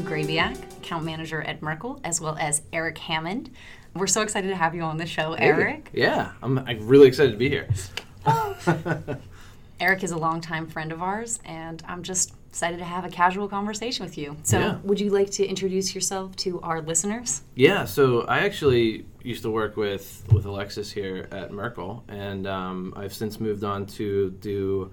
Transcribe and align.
Matthew 0.00 0.16
Grabiak, 0.34 0.78
account 0.78 1.04
manager 1.04 1.42
at 1.42 1.60
Merkle, 1.60 2.00
as 2.04 2.20
well 2.20 2.36
as 2.40 2.62
Eric 2.72 2.96
Hammond. 2.98 3.50
We're 3.94 4.06
so 4.06 4.22
excited 4.22 4.48
to 4.48 4.56
have 4.56 4.74
you 4.74 4.82
on 4.82 4.96
the 4.96 5.04
show, 5.06 5.34
Eric. 5.34 5.90
Yeah, 5.92 6.32
I'm, 6.42 6.58
I'm 6.58 6.86
really 6.86 7.06
excited 7.08 7.32
to 7.32 7.36
be 7.36 7.50
here. 7.50 7.68
Eric 9.80 10.02
is 10.02 10.10
a 10.12 10.16
longtime 10.16 10.68
friend 10.68 10.92
of 10.92 11.02
ours, 11.02 11.38
and 11.44 11.82
I'm 11.86 12.02
just 12.02 12.32
excited 12.48 12.78
to 12.78 12.84
have 12.84 13.04
a 13.04 13.10
casual 13.10 13.46
conversation 13.48 14.04
with 14.04 14.16
you. 14.16 14.36
So, 14.42 14.58
Yeah. 14.58 14.78
would 14.84 15.00
you 15.00 15.10
like 15.10 15.30
to 15.32 15.46
introduce 15.46 15.94
yourself 15.94 16.34
to 16.36 16.60
our 16.62 16.80
listeners? 16.80 17.42
Yeah, 17.54 17.84
so 17.84 18.22
I 18.22 18.40
actually 18.40 19.04
used 19.22 19.42
to 19.42 19.50
work 19.50 19.76
with 19.76 20.24
with 20.32 20.46
Alexis 20.46 20.90
here 20.90 21.28
at 21.30 21.52
Merkle, 21.52 22.04
and 22.08 22.46
um, 22.46 22.94
I've 22.96 23.12
since 23.12 23.38
moved 23.38 23.64
on 23.64 23.84
to 23.98 24.30
do 24.40 24.92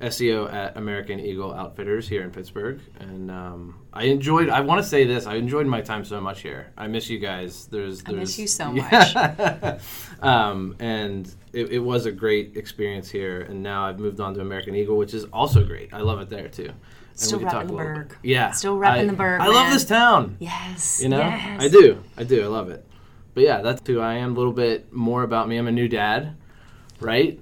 SEO 0.00 0.52
at 0.52 0.76
American 0.76 1.18
Eagle 1.18 1.54
Outfitters 1.54 2.06
here 2.06 2.22
in 2.22 2.30
Pittsburgh, 2.30 2.80
and 3.00 3.30
um, 3.30 3.78
I 3.94 4.04
enjoyed. 4.04 4.50
I 4.50 4.60
want 4.60 4.82
to 4.82 4.88
say 4.88 5.04
this: 5.04 5.26
I 5.26 5.36
enjoyed 5.36 5.66
my 5.66 5.80
time 5.80 6.04
so 6.04 6.20
much 6.20 6.42
here. 6.42 6.72
I 6.76 6.86
miss 6.86 7.08
you 7.08 7.18
guys. 7.18 7.66
There's, 7.66 8.02
I 8.06 8.12
miss 8.12 8.38
you 8.38 8.46
so 8.46 8.72
Yeah. 8.74 9.78
um, 10.20 10.76
and 10.80 11.34
it, 11.54 11.70
it 11.70 11.78
was 11.78 12.04
a 12.04 12.12
great 12.12 12.56
experience 12.58 13.08
here, 13.10 13.40
and 13.42 13.62
now 13.62 13.86
I've 13.86 13.98
moved 13.98 14.20
on 14.20 14.34
to 14.34 14.40
American 14.42 14.74
Eagle, 14.74 14.98
which 14.98 15.14
is 15.14 15.24
also 15.32 15.64
great. 15.64 15.94
I 15.94 16.00
love 16.00 16.20
it 16.20 16.28
there 16.28 16.48
too. 16.48 16.66
And 16.68 16.76
Still 17.14 17.40
repping 17.40 17.68
the 17.68 17.72
burg. 17.72 18.18
Yeah, 18.22 18.50
Still 18.50 18.76
repping 18.76 18.86
I- 18.86 19.04
the 19.06 19.12
burg, 19.14 19.40
I 19.40 19.46
love 19.46 19.72
this 19.72 19.86
town. 19.86 20.36
Yes. 20.40 21.00
You 21.02 21.08
know, 21.08 21.20
yes. 21.20 21.62
I 21.62 21.68
do. 21.68 22.02
I 22.18 22.24
do. 22.24 22.44
I 22.44 22.48
love 22.48 22.68
it. 22.68 22.84
But 23.32 23.44
yeah, 23.44 23.62
that's 23.62 23.80
who 23.86 24.00
I 24.00 24.14
am. 24.14 24.32
A 24.32 24.34
little 24.34 24.52
bit 24.52 24.92
more 24.92 25.22
about 25.22 25.48
me. 25.48 25.56
I'm 25.56 25.66
a 25.68 25.72
new 25.72 25.88
dad, 25.88 26.36
right? 27.00 27.40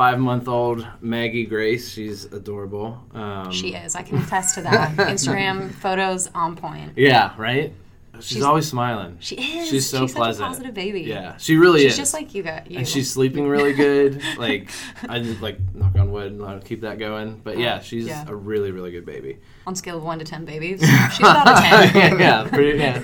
Five 0.00 0.18
month 0.18 0.48
old 0.48 0.86
Maggie 1.02 1.44
Grace. 1.44 1.92
She's 1.92 2.24
adorable. 2.24 3.04
Um, 3.12 3.50
She 3.52 3.74
is. 3.74 3.94
I 3.94 4.00
can 4.00 4.16
attest 4.16 4.54
to 4.54 4.62
that. 4.62 4.96
Instagram 4.96 5.70
photos 5.74 6.26
on 6.34 6.56
point. 6.56 6.92
Yeah, 6.96 7.34
right? 7.36 7.74
She's, 8.14 8.28
She's- 8.28 8.42
always 8.42 8.66
smiling. 8.66 9.18
She 9.20 9.34
is. 9.58 9.68
She's 9.68 9.86
so 9.90 10.06
she's 10.06 10.14
pleasant. 10.14 10.48
Positive 10.48 10.72
baby. 10.72 11.02
Yeah, 11.02 11.36
she 11.36 11.56
really 11.56 11.80
is. 11.84 11.92
She's 11.92 11.92
is. 11.92 11.98
just 11.98 12.14
like 12.14 12.34
you 12.34 12.42
got 12.42 12.70
you. 12.70 12.78
and 12.78 12.88
she's 12.88 13.10
sleeping 13.10 13.46
really 13.46 13.74
good. 13.74 14.22
like 14.38 14.70
I 15.06 15.18
just 15.18 15.42
like 15.42 15.58
knock 15.74 15.94
on 15.96 16.10
wood 16.12 16.32
and 16.32 16.42
I'll 16.46 16.60
keep 16.60 16.80
that 16.80 16.98
going. 16.98 17.38
But 17.44 17.58
yeah, 17.58 17.80
she's 17.80 18.06
Yeah. 18.06 18.24
a 18.26 18.34
really 18.34 18.70
really 18.70 18.92
good 18.92 19.04
baby. 19.04 19.36
on 19.66 19.74
scale 19.76 19.98
of 19.98 20.02
one 20.02 20.18
to 20.20 20.24
ten 20.24 20.46
babies. 20.46 20.80
She's 21.10 21.18
about 21.20 21.58
a 21.58 21.60
ten. 21.60 22.18
yeah, 22.18 22.48
pretty. 22.48 22.78
Yeah. 22.78 23.02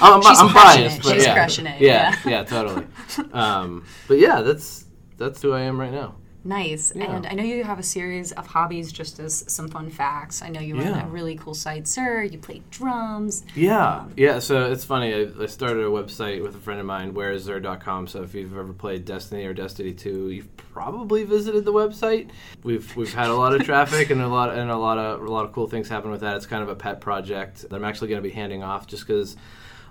I'm, 0.00 0.22
She's 0.22 0.38
I'm 0.38 0.48
crushing 0.48 0.54
biased, 0.54 0.98
it. 0.98 1.02
but 1.02 1.12
She's 1.14 1.24
yeah. 1.26 1.34
crushing 1.34 1.66
it, 1.66 1.80
Yeah, 1.80 2.14
yeah. 2.24 2.30
yeah, 2.30 2.44
totally. 2.44 2.86
Um, 3.32 3.84
but 4.06 4.18
yeah, 4.20 4.42
that's 4.42 4.84
that's 5.16 5.42
who 5.42 5.52
I 5.52 5.62
am 5.62 5.78
right 5.80 5.90
now. 5.92 6.14
Nice. 6.42 6.92
Yeah. 6.94 7.14
And 7.16 7.26
I 7.26 7.32
know 7.34 7.42
you 7.42 7.64
have 7.64 7.78
a 7.78 7.82
series 7.82 8.32
of 8.32 8.46
hobbies 8.46 8.90
just 8.92 9.20
as 9.20 9.44
some 9.46 9.68
fun 9.68 9.90
facts. 9.90 10.42
I 10.42 10.48
know 10.48 10.60
you 10.60 10.74
run 10.76 10.86
Yeah. 10.86 11.04
a 11.06 11.08
really 11.08 11.36
cool 11.36 11.54
site, 11.54 11.84
Xur. 11.84 12.30
You 12.30 12.38
play 12.38 12.62
drums. 12.70 13.44
Yeah, 13.54 13.96
um, 13.98 14.12
yeah. 14.16 14.38
So 14.38 14.70
it's 14.70 14.84
funny. 14.84 15.12
I, 15.14 15.28
I 15.42 15.46
started 15.46 15.80
a 15.84 15.90
website 15.90 16.42
with 16.42 16.54
a 16.54 16.58
friend 16.58 16.80
of 16.80 16.86
mine, 16.86 17.12
whereisxur.com. 17.12 18.06
So 18.06 18.22
if 18.22 18.34
you've 18.34 18.56
ever 18.56 18.72
played 18.72 19.04
Destiny 19.04 19.44
or 19.44 19.52
Destiny 19.52 19.92
2, 19.92 20.30
you've 20.30 20.56
probably 20.56 21.24
visited 21.24 21.64
the 21.64 21.72
website. 21.72 22.30
We've 22.62 22.94
we've 22.96 23.12
had 23.12 23.28
a 23.28 23.34
lot 23.34 23.54
of 23.54 23.62
traffic 23.64 24.10
and 24.10 24.22
a 24.22 24.28
lot 24.28 24.54
and 24.56 24.70
a 24.70 24.76
lot 24.78 24.96
of 24.98 25.22
a 25.22 25.30
lot 25.30 25.44
of 25.44 25.52
cool 25.52 25.66
things 25.68 25.88
happen 25.88 26.10
with 26.10 26.20
that. 26.22 26.36
It's 26.36 26.46
kind 26.46 26.62
of 26.62 26.68
a 26.68 26.74
pet 26.76 27.00
project 27.00 27.62
that 27.68 27.74
I'm 27.74 27.84
actually 27.84 28.08
going 28.08 28.22
to 28.22 28.26
be 28.28 28.34
handing 28.34 28.62
off 28.62 28.86
just 28.86 29.06
because 29.06 29.36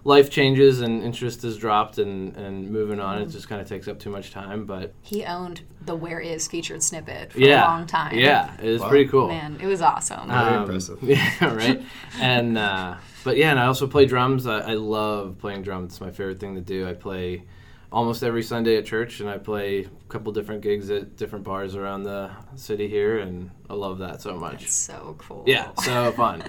life 0.03 0.29
changes 0.29 0.81
and 0.81 1.03
interest 1.03 1.41
has 1.43 1.57
dropped 1.57 1.97
and 1.97 2.35
and 2.37 2.69
moving 2.69 2.99
on. 2.99 3.21
It 3.21 3.27
just 3.27 3.47
kind 3.49 3.61
of 3.61 3.67
takes 3.67 3.87
up 3.87 3.99
too 3.99 4.09
much 4.09 4.31
time. 4.31 4.65
But 4.65 4.93
He 5.01 5.23
owned 5.25 5.61
the 5.85 5.95
Where 5.95 6.19
Is 6.19 6.47
featured 6.47 6.83
snippet 6.83 7.33
for 7.33 7.39
yeah, 7.39 7.65
a 7.65 7.67
long 7.69 7.85
time. 7.87 8.17
Yeah, 8.17 8.53
it 8.61 8.69
was 8.71 8.81
Wow. 8.81 8.89
pretty 8.89 9.09
cool. 9.09 9.27
Man, 9.27 9.57
it 9.61 9.67
was 9.67 9.81
awesome. 9.81 10.27
Very 10.27 10.39
Um, 10.55 10.61
impressive. 10.63 10.99
Yeah, 11.03 11.53
right. 11.55 11.81
and 12.19 12.57
uh, 12.57 12.95
but 13.23 13.37
yeah, 13.37 13.51
and 13.51 13.59
I 13.59 13.65
also 13.65 13.87
play 13.87 14.05
drums. 14.05 14.45
I, 14.47 14.59
I 14.59 14.73
love 14.75 15.37
playing 15.39 15.63
drums. 15.63 15.93
It's 15.93 16.01
my 16.01 16.11
favorite 16.11 16.39
thing 16.39 16.55
to 16.55 16.61
do. 16.61 16.87
I 16.87 16.93
play 16.93 17.43
almost 17.91 18.21
every 18.23 18.43
Sunday 18.43 18.77
at 18.77 18.85
church, 18.85 19.19
and 19.19 19.29
I 19.29 19.37
play 19.39 19.79
a 19.85 19.89
couple 20.09 20.31
different 20.31 20.61
gigs 20.61 20.89
at 20.91 21.15
different 21.17 21.43
bars 21.43 21.75
around 21.75 22.03
the 22.03 22.29
city 22.55 22.87
here, 22.87 23.17
and 23.19 23.49
I 23.69 23.73
love 23.73 23.97
that 23.99 24.21
so 24.21 24.35
much. 24.37 24.63
It's 24.63 24.75
so 24.75 25.15
cool. 25.17 25.43
Yeah, 25.47 25.71
so 25.75 26.11
fun. 26.11 26.43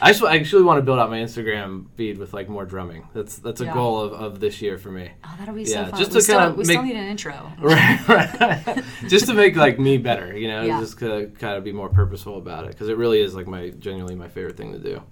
I 0.00 0.10
actually, 0.10 0.30
I 0.30 0.36
actually 0.36 0.62
want 0.64 0.78
to 0.78 0.82
build 0.82 0.98
out 0.98 1.10
my 1.10 1.18
Instagram 1.18 1.86
feed 1.96 2.18
with 2.18 2.32
like 2.32 2.48
more 2.48 2.64
drumming. 2.64 3.08
That's 3.14 3.36
that's 3.38 3.60
a 3.60 3.66
Yeah. 3.66 3.74
goal 3.74 4.00
of, 4.00 4.12
of 4.14 4.40
this 4.40 4.60
year 4.60 4.76
for 4.78 4.90
me. 4.90 5.10
Oh, 5.24 5.34
that'll 5.38 5.54
be 5.54 5.62
Yeah, 5.62 5.84
so 5.86 5.90
fun. 5.92 5.98
just 6.00 6.10
we 6.10 6.16
to 6.16 6.22
still, 6.22 6.38
kinda 6.40 6.54
we 6.56 6.64
still 6.64 6.82
make- 6.82 6.94
need 6.94 7.00
an 7.00 7.06
intro. 7.08 7.52
right, 7.60 8.08
right. 8.08 8.84
just 9.08 9.26
to 9.26 9.34
make 9.34 9.54
like 9.56 9.78
me 9.78 9.96
better, 9.98 10.36
you 10.36 10.48
know, 10.48 10.62
Yeah. 10.62 10.80
just 10.80 10.98
to 10.98 11.30
kind 11.38 11.56
of 11.56 11.62
be 11.64 11.72
more 11.72 11.88
purposeful 11.88 12.38
about 12.38 12.64
it 12.64 12.72
because 12.72 12.88
it 12.88 12.96
really 12.96 13.20
is 13.20 13.34
like 13.34 13.46
my 13.46 13.70
genuinely 13.70 14.16
my 14.16 14.28
favorite 14.28 14.56
thing 14.56 14.72
to 14.72 14.78
do. 14.78 15.02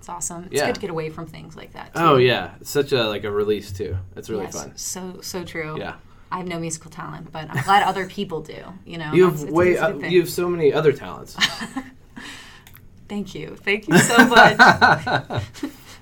It's 0.00 0.08
awesome. 0.08 0.44
It's 0.44 0.54
Yeah. 0.54 0.66
good 0.66 0.76
to 0.76 0.80
get 0.80 0.88
away 0.88 1.10
from 1.10 1.26
things 1.26 1.56
like 1.56 1.74
that. 1.74 1.92
Too. 1.94 2.00
Oh 2.00 2.16
yeah, 2.16 2.52
it's 2.58 2.70
such 2.70 2.92
a 2.92 3.04
like 3.04 3.24
a 3.24 3.30
release 3.30 3.70
too. 3.70 3.98
It's 4.16 4.30
really 4.30 4.44
Yes, 4.44 4.54
fun. 4.54 4.72
So 4.74 5.18
so 5.20 5.44
true. 5.44 5.76
Yeah, 5.78 5.96
I 6.32 6.38
have 6.38 6.46
no 6.46 6.58
musical 6.58 6.90
talent, 6.90 7.30
but 7.30 7.50
I'm 7.50 7.62
glad 7.64 7.82
other 7.82 8.06
people 8.06 8.40
do. 8.40 8.56
You 8.86 8.96
know, 8.96 9.12
you 9.12 9.24
have 9.24 9.42
way 9.50 9.76
uh, 9.76 9.94
you 9.98 10.20
have 10.20 10.30
so 10.30 10.48
many 10.48 10.72
other 10.72 10.92
talents. 10.92 11.36
Thank 13.10 13.34
you. 13.34 13.56
Thank 13.56 13.88
you 13.88 13.98
so 13.98 14.24
much. 14.26 14.56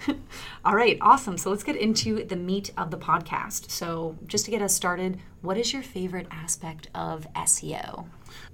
All 0.64 0.74
right, 0.76 0.96
awesome. 1.00 1.36
So 1.38 1.50
let's 1.50 1.64
get 1.64 1.74
into 1.74 2.22
the 2.24 2.36
meat 2.36 2.70
of 2.76 2.90
the 2.92 2.98
podcast. 2.98 3.70
So, 3.70 4.16
just 4.26 4.44
to 4.44 4.50
get 4.52 4.62
us 4.62 4.74
started, 4.74 5.18
what 5.40 5.56
is 5.58 5.72
your 5.72 5.82
favorite 5.82 6.28
aspect 6.30 6.88
of 6.94 7.26
SEO? 7.34 8.06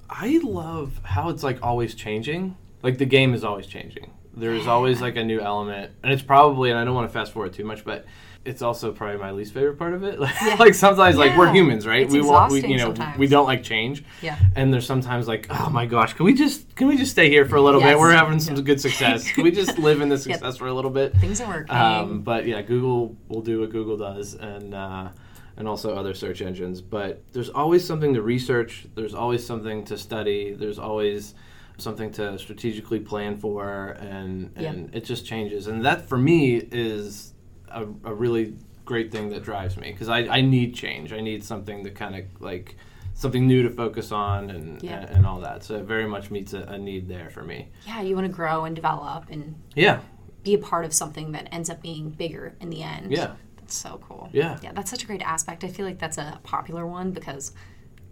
I 0.08 0.40
love 0.42 1.00
how 1.02 1.28
it's 1.28 1.42
like 1.42 1.58
always 1.62 1.94
changing. 1.94 2.56
Like 2.82 2.98
the 2.98 3.06
game 3.06 3.34
is 3.34 3.44
always 3.44 3.66
changing. 3.66 4.10
There's 4.36 4.66
always 4.66 5.00
like 5.00 5.16
a 5.16 5.24
new 5.24 5.40
element, 5.40 5.92
and 6.02 6.12
it's 6.12 6.22
probably 6.22 6.70
and 6.70 6.78
I 6.78 6.84
don't 6.84 6.94
want 6.94 7.08
to 7.08 7.12
fast 7.12 7.32
forward 7.32 7.52
too 7.52 7.64
much, 7.64 7.84
but 7.84 8.04
it's 8.44 8.60
also 8.60 8.92
probably 8.92 9.16
my 9.16 9.30
least 9.30 9.54
favorite 9.54 9.78
part 9.78 9.94
of 9.94 10.02
it. 10.04 10.18
Yeah. 10.44 10.56
like 10.58 10.74
sometimes 10.74 11.16
like 11.16 11.36
we're 11.36 11.52
humans, 11.52 11.86
right? 11.86 12.02
It's 12.02 12.12
we 12.12 12.20
want 12.20 12.52
we 12.52 12.60
you 12.66 12.76
know 12.76 12.86
sometimes. 12.94 13.18
we 13.18 13.26
don't 13.26 13.46
like 13.46 13.62
change. 13.62 14.04
Yeah. 14.22 14.38
And 14.56 14.72
there's 14.72 14.86
sometimes 14.86 15.26
like, 15.28 15.46
oh 15.50 15.70
my 15.70 15.86
gosh, 15.86 16.12
can 16.14 16.26
we 16.26 16.34
just 16.34 16.74
can 16.76 16.88
we 16.88 16.96
just 16.96 17.12
stay 17.12 17.28
here 17.30 17.46
for 17.46 17.56
a 17.56 17.62
little 17.62 17.80
Yes. 17.80 17.90
bit? 17.92 17.98
We're 18.00 18.12
having 18.12 18.40
some 18.40 18.56
Yeah. 18.56 18.62
good 18.62 18.80
success. 18.80 19.30
Can 19.30 19.44
we 19.44 19.50
just 19.50 19.78
live 19.78 20.00
in 20.00 20.08
this 20.08 20.22
success 20.28 20.56
for 20.58 20.66
a 20.66 20.74
little 20.74 20.90
bit? 20.90 21.16
Things 21.16 21.40
are 21.40 21.46
working. 21.48 21.74
Um, 21.76 22.20
but 22.22 22.46
yeah, 22.46 22.60
Google 22.60 23.16
will 23.28 23.40
do 23.42 23.60
what 23.60 23.70
Google 23.70 23.96
does, 23.96 24.34
and 24.34 24.74
uh, 24.74 25.08
and 25.56 25.68
also 25.68 25.94
other 25.94 26.12
search 26.12 26.42
engines. 26.42 26.82
But 26.82 27.22
there's 27.32 27.48
always 27.50 27.86
something 27.86 28.12
to 28.14 28.20
research. 28.22 28.86
There's 28.96 29.14
always 29.14 29.46
something 29.46 29.84
to 29.86 29.96
study. 29.96 30.52
There's 30.52 30.78
always 30.80 31.34
something 31.78 32.10
to 32.12 32.38
strategically 32.38 33.00
plan 33.00 33.36
for, 33.36 33.96
and 34.00 34.50
Yeah. 34.58 34.70
and 34.70 34.94
it 34.94 35.04
just 35.04 35.26
changes. 35.26 35.66
And 35.66 35.84
that 35.84 36.08
for 36.08 36.16
me 36.18 36.56
is 36.56 37.32
a, 37.68 37.82
a 38.04 38.14
really 38.14 38.54
great 38.84 39.10
thing 39.10 39.30
that 39.30 39.42
drives 39.42 39.76
me 39.76 39.90
because 39.92 40.08
I, 40.08 40.20
I 40.20 40.40
need 40.42 40.74
change. 40.74 41.12
I 41.12 41.20
need 41.20 41.42
something 41.42 41.84
to 41.84 41.90
kind 41.90 42.14
of 42.16 42.24
like 42.40 42.76
something 43.14 43.46
new 43.46 43.62
to 43.62 43.70
focus 43.70 44.12
on 44.12 44.50
and, 44.50 44.82
Yeah. 44.82 45.00
and 45.00 45.10
and 45.18 45.26
all 45.26 45.40
that. 45.40 45.64
So 45.64 45.76
it 45.76 45.84
very 45.84 46.06
much 46.06 46.30
meets 46.30 46.52
a, 46.52 46.62
a 46.62 46.78
need 46.78 47.08
there 47.08 47.30
for 47.30 47.42
me. 47.42 47.68
yeah, 47.86 48.02
you 48.02 48.14
want 48.14 48.26
to 48.26 48.32
grow 48.32 48.64
and 48.64 48.74
develop 48.76 49.24
and 49.30 49.54
Yeah, 49.74 50.00
be 50.42 50.54
a 50.54 50.58
part 50.58 50.84
of 50.84 50.92
something 50.92 51.32
that 51.32 51.48
ends 51.52 51.70
up 51.70 51.80
being 51.82 52.10
bigger 52.10 52.54
in 52.60 52.70
the 52.70 52.82
end. 52.82 53.10
yeah, 53.12 53.32
That's 53.56 53.74
so 53.74 54.00
cool. 54.06 54.28
Yeah. 54.32 54.58
Yeah, 54.62 54.72
that's 54.74 54.90
such 54.90 55.02
a 55.02 55.06
great 55.06 55.22
aspect. 55.22 55.64
I 55.64 55.68
feel 55.68 55.86
like 55.86 55.98
that's 55.98 56.18
a 56.18 56.38
popular 56.42 56.86
one 56.86 57.12
because 57.12 57.52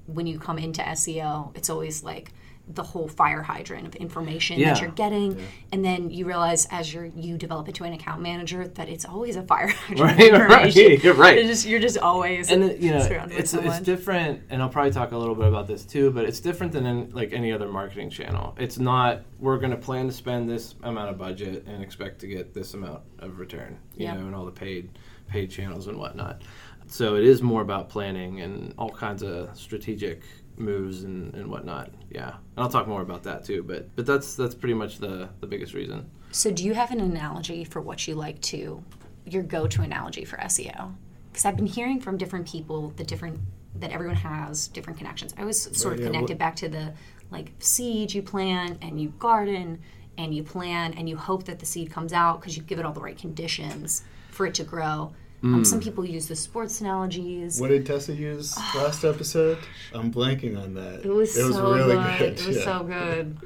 when 0.06 0.26
you 0.26 0.38
come 0.38 0.58
into 0.58 0.82
SEO, 0.82 1.54
it's 1.56 1.68
always 1.70 2.02
like 2.02 2.32
the 2.74 2.82
whole 2.82 3.08
fire 3.08 3.42
hydrant 3.42 3.86
of 3.86 3.94
information 3.96 4.58
Yeah. 4.58 4.72
that 4.74 4.80
you're 4.82 4.90
getting 4.90 5.40
and 5.72 5.84
then 5.84 6.10
you 6.10 6.26
realize 6.26 6.66
as 6.70 6.92
you're 6.92 7.06
you 7.06 7.36
develop 7.38 7.68
into 7.68 7.84
an 7.84 7.92
account 7.92 8.20
manager 8.22 8.68
that 8.68 8.88
it's 8.88 9.04
always 9.04 9.36
a 9.36 9.42
fire 9.42 9.68
hydrant 9.88 10.00
Right, 10.00 10.20
of 10.20 10.40
information. 10.40 10.82
right, 10.86 11.04
you're 11.04 11.14
right. 11.14 11.38
You're 11.38 11.46
just 11.48 11.66
you're 11.66 11.80
just 11.80 11.98
always 11.98 12.50
and 12.50 12.62
you 12.82 12.90
know 12.90 13.06
it's 13.30 13.54
it's 13.54 13.80
different 13.80 14.42
and 14.50 14.62
i'll 14.62 14.68
probably 14.68 14.92
talk 14.92 15.12
a 15.12 15.16
little 15.16 15.34
bit 15.34 15.46
about 15.48 15.66
this 15.66 15.84
too 15.84 16.10
but 16.10 16.24
it's 16.24 16.40
different 16.40 16.72
than 16.72 16.86
in, 16.86 17.10
like 17.10 17.32
any 17.32 17.52
other 17.52 17.68
marketing 17.68 18.10
channel 18.10 18.54
it's 18.58 18.78
not 18.78 19.20
we're 19.38 19.58
going 19.58 19.70
to 19.70 19.76
plan 19.76 20.06
to 20.06 20.12
spend 20.12 20.48
this 20.48 20.74
amount 20.82 21.10
of 21.10 21.18
budget 21.18 21.64
and 21.66 21.82
expect 21.82 22.20
to 22.20 22.26
get 22.26 22.54
this 22.54 22.74
amount 22.74 23.00
of 23.18 23.38
return 23.38 23.78
you 23.96 24.04
Yeah. 24.06 24.14
know 24.14 24.26
and 24.26 24.34
all 24.34 24.44
the 24.44 24.50
paid 24.52 24.90
paid 25.28 25.50
channels 25.50 25.86
and 25.88 25.98
whatnot 25.98 26.42
so 26.88 27.14
it 27.16 27.24
is 27.24 27.40
more 27.42 27.62
about 27.62 27.88
planning 27.88 28.40
and 28.40 28.74
all 28.76 28.90
kinds 28.90 29.22
of 29.22 29.56
strategic 29.56 30.22
moves 30.56 31.04
and, 31.04 31.34
and 31.34 31.46
whatnot 31.48 31.90
yeah 32.10 32.28
and 32.28 32.58
i'll 32.58 32.68
talk 32.68 32.86
more 32.86 33.02
about 33.02 33.22
that 33.22 33.44
too 33.44 33.62
but 33.62 33.88
but 33.96 34.04
that's 34.06 34.34
that's 34.34 34.54
pretty 34.54 34.74
much 34.74 34.98
the 34.98 35.28
the 35.40 35.46
biggest 35.46 35.74
reason 35.74 36.08
So, 36.34 36.50
do 36.50 36.64
you 36.64 36.72
have 36.72 36.90
an 36.92 37.00
analogy 37.00 37.62
for 37.64 37.80
what 37.82 38.08
you 38.08 38.14
like 38.14 38.40
to, 38.52 38.82
your 39.26 39.42
go 39.42 39.66
to 39.66 39.82
analogy 39.82 40.24
for 40.24 40.38
SEO? 40.38 40.94
Because 41.30 41.44
I've 41.44 41.56
been 41.56 41.66
hearing 41.66 42.00
from 42.00 42.16
different 42.16 42.46
people 42.48 42.92
the 42.96 43.04
different, 43.04 43.38
that 43.80 43.90
everyone 43.90 44.16
has 44.16 44.68
different 44.68 44.98
connections. 44.98 45.34
I 45.36 45.44
was 45.44 45.62
sort 45.78 45.94
of 45.94 46.00
yeah, 46.00 46.06
connected 46.06 46.38
back 46.38 46.56
to 46.56 46.68
the 46.70 46.94
like 47.30 47.52
seed 47.58 48.14
you 48.14 48.22
plant 48.22 48.78
and 48.82 48.98
you 48.98 49.10
garden 49.18 49.78
and 50.16 50.34
you 50.34 50.42
plan 50.42 50.94
and 50.94 51.06
you 51.06 51.18
hope 51.18 51.44
that 51.44 51.58
the 51.58 51.66
seed 51.66 51.90
comes 51.90 52.12
out 52.14 52.40
because 52.40 52.56
you 52.56 52.62
give 52.62 52.78
it 52.78 52.86
all 52.86 52.94
the 52.94 53.00
right 53.00 53.18
conditions 53.18 54.02
for 54.30 54.46
it 54.46 54.54
to 54.54 54.64
grow. 54.64 55.12
Um, 55.44 55.64
some 55.64 55.80
people 55.80 56.04
use 56.04 56.28
the 56.28 56.36
sports 56.36 56.80
analogies. 56.80 57.60
What 57.60 57.68
did 57.68 57.84
Tessa 57.84 58.14
use 58.14 58.56
last 58.76 59.02
episode? 59.04 59.58
I'm 59.92 60.12
blanking 60.12 60.56
on 60.62 60.74
that. 60.74 61.04
It 61.04 61.10
was, 61.10 61.36
It 61.36 61.44
was 61.44 61.56
so 61.56 61.72
really 61.74 61.96
good. 61.96 62.18
good. 62.18 62.40
It 62.40 62.46
was 62.46 62.56
yeah. 62.58 62.64
so 62.64 62.84
good. 62.84 63.38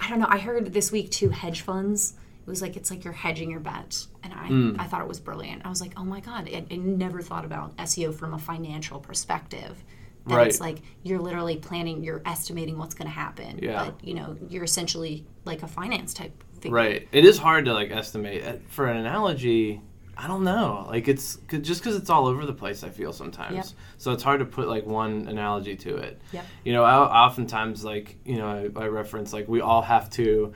I 0.00 0.10
don't 0.10 0.20
know. 0.20 0.26
I 0.28 0.38
heard 0.38 0.72
this 0.72 0.92
week 0.92 1.10
too 1.10 1.30
hedge 1.30 1.62
funds. 1.62 2.14
It 2.46 2.50
was 2.50 2.60
like 2.60 2.76
it's 2.76 2.90
like 2.90 3.04
you're 3.04 3.14
hedging 3.14 3.50
your 3.50 3.60
bets, 3.60 4.08
and 4.22 4.34
I 4.34 4.46
Hmm. 4.48 4.76
I 4.78 4.84
thought 4.84 5.00
it 5.00 5.08
was 5.08 5.18
brilliant. 5.18 5.62
I 5.64 5.70
was 5.70 5.80
like, 5.80 5.94
oh 5.96 6.04
my 6.04 6.20
god, 6.20 6.46
I, 6.52 6.62
I 6.70 6.76
never 6.76 7.22
thought 7.22 7.46
about 7.46 7.74
SEO 7.78 8.14
from 8.14 8.34
a 8.34 8.38
financial 8.38 9.00
perspective. 9.00 9.82
That 10.26 10.36
Right. 10.36 10.46
it's 10.48 10.60
like 10.60 10.82
you're 11.04 11.18
literally 11.20 11.56
planning, 11.56 12.04
you're 12.04 12.20
estimating 12.26 12.76
what's 12.76 12.94
going 12.94 13.08
to 13.08 13.14
happen. 13.14 13.60
Yeah. 13.62 13.84
But 13.86 14.06
you 14.06 14.12
know, 14.12 14.36
you're 14.50 14.64
essentially 14.64 15.24
like 15.46 15.62
a 15.62 15.66
finance 15.68 16.12
type 16.12 16.32
thing. 16.60 16.70
Right. 16.72 17.08
It 17.12 17.24
is 17.24 17.38
hard 17.38 17.64
to 17.64 17.72
like 17.72 17.90
estimate. 17.90 18.44
Uh, 18.44 18.56
For 18.68 18.86
an 18.88 18.98
analogy, 18.98 19.80
I 20.16 20.26
don't 20.26 20.44
know. 20.44 20.86
Like 20.88 21.08
it's 21.08 21.38
just 21.60 21.82
because 21.82 21.96
it's 21.96 22.10
all 22.10 22.26
over 22.26 22.46
the 22.46 22.52
place. 22.52 22.84
I 22.84 22.90
feel 22.90 23.12
sometimes. 23.12 23.56
Yep. 23.56 23.66
So 23.98 24.12
it's 24.12 24.22
hard 24.22 24.40
to 24.40 24.46
put 24.46 24.68
like 24.68 24.86
one 24.86 25.26
analogy 25.28 25.76
to 25.76 25.96
it. 25.96 26.20
Yep. 26.32 26.46
You 26.64 26.72
know, 26.72 26.84
I, 26.84 26.94
oftentimes 27.26 27.84
like 27.84 28.16
you 28.24 28.36
know 28.36 28.70
I, 28.76 28.82
I 28.82 28.86
reference 28.88 29.32
like 29.32 29.48
we 29.48 29.60
all 29.60 29.82
have 29.82 30.10
to 30.10 30.52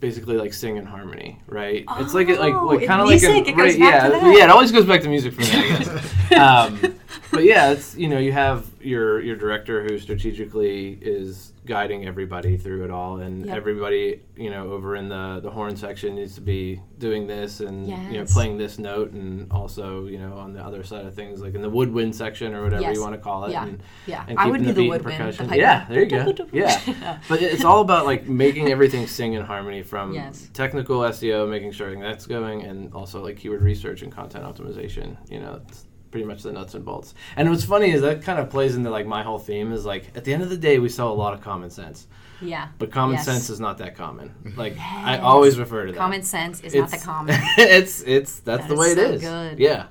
basically 0.00 0.36
like 0.36 0.52
sing 0.52 0.76
in 0.76 0.86
harmony, 0.86 1.40
right? 1.46 1.84
it's 1.96 2.14
like 2.14 2.28
it 2.28 2.38
like 2.38 2.54
Oh, 2.54 2.66
like 2.66 2.86
kind 2.86 3.00
of 3.00 3.08
like 3.08 3.22
a, 3.22 3.50
it 3.50 3.56
right, 3.56 3.78
yeah, 3.78 4.30
yeah. 4.30 4.44
It 4.44 4.50
always 4.50 4.72
goes 4.72 4.84
back 4.84 5.02
to 5.02 5.08
music 5.08 5.34
for 5.34 5.40
me, 5.40 5.50
I 5.50 5.68
guess. 5.68 6.32
um, 6.32 6.94
but 7.32 7.44
yeah, 7.44 7.70
it's 7.70 7.96
you 7.96 8.08
know 8.08 8.18
you 8.18 8.32
have 8.32 8.66
your 8.80 9.20
your 9.20 9.36
director 9.36 9.82
who 9.84 9.98
strategically 9.98 10.98
is 11.00 11.52
guiding 11.68 12.06
everybody 12.06 12.56
through 12.56 12.82
it 12.84 12.90
all, 12.90 13.20
and 13.20 13.46
Yep. 13.46 13.56
everybody 13.56 14.22
you 14.36 14.50
know 14.50 14.72
over 14.72 14.96
in 14.96 15.08
the 15.08 15.38
the 15.42 15.50
horn 15.50 15.76
section 15.76 16.14
needs 16.16 16.34
to 16.34 16.40
be 16.40 16.80
doing 16.98 17.26
this 17.26 17.60
and 17.60 17.86
you 17.86 18.18
know 18.18 18.24
playing 18.24 18.56
this 18.58 18.78
note, 18.78 19.12
and 19.12 19.52
also 19.52 20.06
you 20.06 20.18
know 20.18 20.32
on 20.32 20.52
the 20.54 20.60
other 20.64 20.82
side 20.82 21.04
of 21.04 21.14
things 21.14 21.40
like 21.40 21.54
in 21.54 21.62
the 21.62 21.68
woodwind 21.70 22.16
section 22.16 22.54
or 22.54 22.62
whatever 22.64 22.82
Yes. 22.82 22.96
you 22.96 23.02
want 23.02 23.14
to 23.14 23.20
call 23.20 23.44
it. 23.44 23.52
Yeah. 23.52 23.64
And, 23.66 23.82
Yeah. 24.06 24.24
and 24.26 24.38
I 24.38 24.46
would 24.46 24.64
the 24.64 24.72
beat 24.72 24.88
woodwind, 24.88 25.18
percussion. 25.18 25.46
piper. 25.46 25.60
Yeah, 25.60 25.86
there 25.88 26.02
you 26.02 26.06
go. 26.10 26.34
Yeah, 26.52 27.18
but 27.28 27.42
it's 27.42 27.64
all 27.64 27.82
about 27.82 28.06
like 28.06 28.26
making 28.26 28.68
everything 28.76 29.06
sing 29.06 29.34
in 29.34 29.42
harmony 29.44 29.82
from 29.82 30.14
Yes. 30.14 30.48
technical 30.54 31.00
SEO, 31.00 31.46
making 31.48 31.72
sure 31.72 31.94
that's 32.00 32.26
going, 32.26 32.62
and 32.62 32.92
also 32.94 33.22
like 33.22 33.36
keyword 33.36 33.62
research 33.62 34.02
and 34.02 34.10
content 34.10 34.44
optimization. 34.44 35.16
You 35.30 35.40
know, 35.40 35.60
it's 35.68 35.84
pretty 36.10 36.26
much 36.26 36.42
the 36.42 36.52
nuts 36.52 36.74
and 36.74 36.84
bolts. 36.84 37.14
And 37.36 37.50
what's 37.50 37.64
funny 37.64 37.90
is 37.90 38.00
that 38.02 38.22
kind 38.22 38.38
of 38.38 38.50
plays 38.50 38.76
into 38.76 38.90
like 38.90 39.06
my 39.06 39.22
whole 39.22 39.38
theme 39.38 39.72
is 39.72 39.84
like 39.84 40.04
at 40.16 40.24
the 40.24 40.32
end 40.32 40.42
of 40.42 40.50
the 40.50 40.56
day 40.56 40.78
we 40.78 40.88
sell 40.88 41.10
a 41.12 41.14
lot 41.14 41.34
of 41.34 41.40
common 41.40 41.70
sense, 41.70 42.06
Yeah. 42.40 42.68
but 42.78 42.90
common 42.90 43.16
Yes. 43.16 43.24
sense 43.24 43.50
is 43.50 43.60
not 43.60 43.78
that 43.78 43.94
common. 43.96 44.34
Like 44.56 44.78
I 44.78 45.18
always 45.18 45.58
refer 45.58 45.86
to 45.86 45.92
that. 45.92 45.98
Common 45.98 46.22
sense 46.22 46.60
is 46.60 46.74
not 46.74 46.90
the 46.90 46.96
common. 46.98 47.36
it's 47.58 48.02
it's 48.02 48.40
that's 48.40 48.62
That 48.62 48.68
the 48.68 48.74
is 48.74 48.80
way 48.80 48.86
it 48.92 48.96
so 48.96 49.02
is. 49.12 49.20
good. 49.22 49.58
Yeah. 49.58 49.86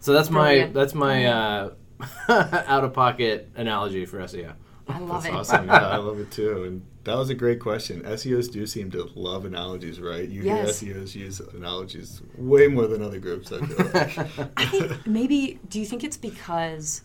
So 0.00 0.12
that's 0.12 0.30
my 0.30 0.70
that's 0.72 0.94
my 0.94 1.26
uh, 1.26 1.70
out 2.28 2.84
of 2.84 2.92
pocket 2.92 3.50
analogy 3.56 4.04
for 4.06 4.18
SEO. 4.20 4.52
I 4.88 4.98
love 5.00 5.24
That's 5.24 5.34
it. 5.34 5.38
awesome. 5.38 5.66
Yeah, 5.66 5.88
I 5.88 5.96
love 5.96 6.20
it 6.20 6.30
too. 6.30 6.62
And 6.64 6.86
that 7.06 7.16
was 7.16 7.30
a 7.30 7.34
great 7.34 7.60
question. 7.60 8.02
SEOs 8.02 8.50
do 8.50 8.66
seem 8.66 8.90
to 8.90 9.08
love 9.14 9.44
analogies, 9.44 10.00
right? 10.00 10.28
You 10.28 10.42
Yes. 10.42 10.80
hear 10.80 10.94
SEOs 10.96 11.14
use 11.14 11.40
analogies 11.40 12.20
way 12.36 12.66
more 12.66 12.86
than 12.88 13.00
other 13.00 13.18
groups. 13.20 13.52
I 13.52 13.64
feel 13.64 13.86
like. 13.94 14.18
I 14.56 14.66
think 14.66 15.06
maybe 15.06 15.58
do 15.68 15.78
you 15.80 15.86
think 15.86 16.02
it's 16.04 16.16
because 16.16 17.02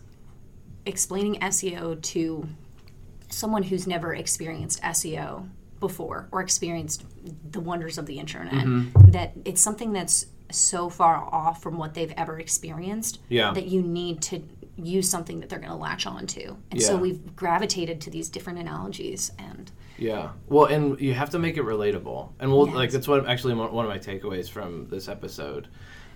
explaining 0.86 1.36
SEO 1.40 2.00
to 2.02 2.48
someone 3.30 3.62
who's 3.62 3.86
never 3.86 4.14
experienced 4.14 4.82
SEO 4.82 5.48
before 5.78 6.28
or 6.32 6.40
experienced 6.42 7.04
the 7.50 7.60
wonders 7.60 7.96
of 7.96 8.06
the 8.06 8.18
internet 8.18 8.52
Mm-hmm. 8.64 9.10
that 9.12 9.32
it's 9.44 9.60
something 9.62 9.92
that's 9.92 10.26
so 10.50 10.90
far 10.90 11.16
off 11.16 11.62
from 11.62 11.78
what 11.78 11.94
they've 11.94 12.12
ever 12.16 12.38
experienced 12.40 13.20
Yeah. 13.28 13.52
that 13.54 13.66
you 13.66 13.80
need 13.82 14.20
to 14.22 14.42
use 14.86 15.08
something 15.08 15.40
that 15.40 15.48
they're 15.48 15.58
going 15.58 15.70
to 15.70 15.76
latch 15.76 16.06
on 16.06 16.26
to. 16.28 16.56
And 16.70 16.80
so 16.82 16.96
we've 16.96 17.34
gravitated 17.36 18.00
to 18.02 18.10
these 18.10 18.28
different 18.28 18.58
analogies 18.58 19.32
and 19.38 19.70
Yeah. 19.98 20.30
Well, 20.48 20.66
and 20.66 21.00
you 21.00 21.14
have 21.14 21.30
to 21.30 21.38
make 21.38 21.56
it 21.56 21.62
relatable. 21.64 22.30
And 22.40 22.50
we'll 22.50 22.66
like 22.70 22.90
that's 22.90 23.08
what 23.08 23.28
actually 23.28 23.54
one 23.54 23.72
one 23.72 23.84
of 23.84 23.90
my 23.90 23.98
takeaways 23.98 24.48
from 24.50 24.88
this 24.88 25.08
episode 25.08 25.68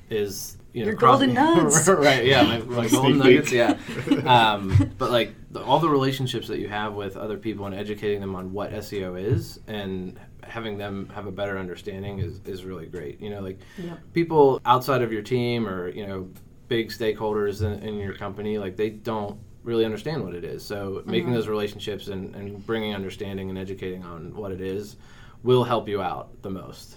is 0.08 0.56
you 0.72 0.82
know 0.84 0.90
Your 0.90 0.96
cross- 0.96 1.18
golden 1.18 1.34
nuggets. 1.40 1.88
right? 1.88 2.24
Yeah, 2.24 2.42
my, 2.42 2.58
my 2.60 2.88
golden 2.88 3.18
nuggets. 3.18 3.50
Yeah. 3.52 3.76
Um, 4.24 4.92
but 4.98 5.10
like 5.10 5.34
the, 5.50 5.62
all 5.62 5.78
the 5.80 5.88
relationships 5.88 6.48
that 6.48 6.58
you 6.58 6.68
have 6.68 6.94
with 6.94 7.16
other 7.16 7.36
people 7.38 7.66
and 7.66 7.74
educating 7.74 8.20
them 8.20 8.34
on 8.36 8.52
what 8.52 8.72
SEO 8.72 9.20
is 9.20 9.58
and 9.66 10.18
having 10.44 10.78
them 10.78 11.10
have 11.12 11.26
a 11.26 11.32
better 11.32 11.58
understanding 11.58 12.20
is, 12.20 12.40
is 12.44 12.64
really 12.64 12.86
great. 12.86 13.20
You 13.20 13.30
know, 13.30 13.40
like 13.40 13.58
Yep. 13.78 13.98
people 14.12 14.60
outside 14.64 15.02
of 15.02 15.12
your 15.12 15.22
team 15.22 15.66
or 15.66 15.88
you 15.88 16.06
know 16.06 16.28
big 16.68 16.90
stakeholders 16.90 17.62
in, 17.62 17.86
in 17.86 17.96
your 17.96 18.14
company 18.14 18.58
like 18.58 18.76
they 18.76 18.90
don't 18.90 19.38
really 19.62 19.84
understand 19.84 20.24
what 20.24 20.34
it 20.34 20.44
is 20.44 20.64
so 20.64 21.02
making 21.06 21.26
mm-hmm. 21.26 21.34
those 21.34 21.48
relationships 21.48 22.08
and, 22.08 22.34
and 22.34 22.64
bringing 22.66 22.94
understanding 22.94 23.50
and 23.50 23.58
educating 23.58 24.04
on 24.04 24.34
what 24.34 24.52
it 24.52 24.60
is 24.60 24.96
will 25.42 25.64
help 25.64 25.88
you 25.88 26.00
out 26.02 26.30
the 26.42 26.50
most 26.50 26.96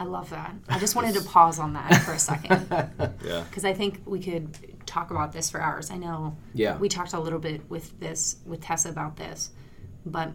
I 0.00 0.04
love 0.04 0.30
that. 0.30 0.54
I 0.68 0.78
just 0.78 0.94
wanted 0.94 1.16
to 1.16 1.22
pause 1.22 1.58
on 1.58 1.72
that 1.72 1.92
for 2.04 2.12
a 2.12 2.20
second. 2.20 2.68
yeah. 3.24 3.42
because 3.50 3.64
I 3.64 3.74
think 3.74 4.00
we 4.04 4.20
could 4.20 4.86
talk 4.86 5.10
about 5.10 5.32
this 5.32 5.50
for 5.50 5.60
hours. 5.60 5.90
I 5.90 5.96
know 5.96 6.36
Yeah. 6.54 6.78
we 6.78 6.88
talked 6.88 7.14
a 7.14 7.18
little 7.18 7.40
bit 7.40 7.68
with 7.68 7.98
this 7.98 8.36
with 8.46 8.60
Tessa 8.60 8.90
about 8.90 9.16
this, 9.16 9.50
but 10.06 10.30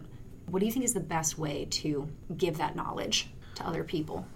what 0.50 0.60
do 0.60 0.66
you 0.66 0.72
think 0.72 0.84
is 0.84 0.92
the 0.92 1.00
best 1.00 1.38
way 1.38 1.66
to 1.70 2.10
give 2.36 2.58
that 2.58 2.76
knowledge 2.76 3.30
to 3.54 3.66
other 3.66 3.84
people? 3.84 4.26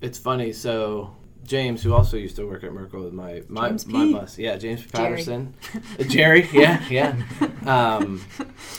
it's 0.00 0.18
funny 0.18 0.52
so 0.52 1.14
James, 1.50 1.82
who 1.82 1.92
also 1.92 2.16
used 2.16 2.36
to 2.36 2.46
work 2.46 2.62
at 2.62 2.72
Merkle, 2.72 3.12
my 3.12 3.42
my, 3.48 3.68
James 3.70 3.86
my 3.86 4.12
boss, 4.12 4.38
yeah, 4.38 4.56
James 4.56 4.80
Jerry. 4.82 5.10
Patterson, 5.10 5.54
Uh, 5.98 6.04
Jerry, 6.04 6.48
yeah, 6.52 6.76
yeah. 6.88 7.12
Um, 7.66 8.24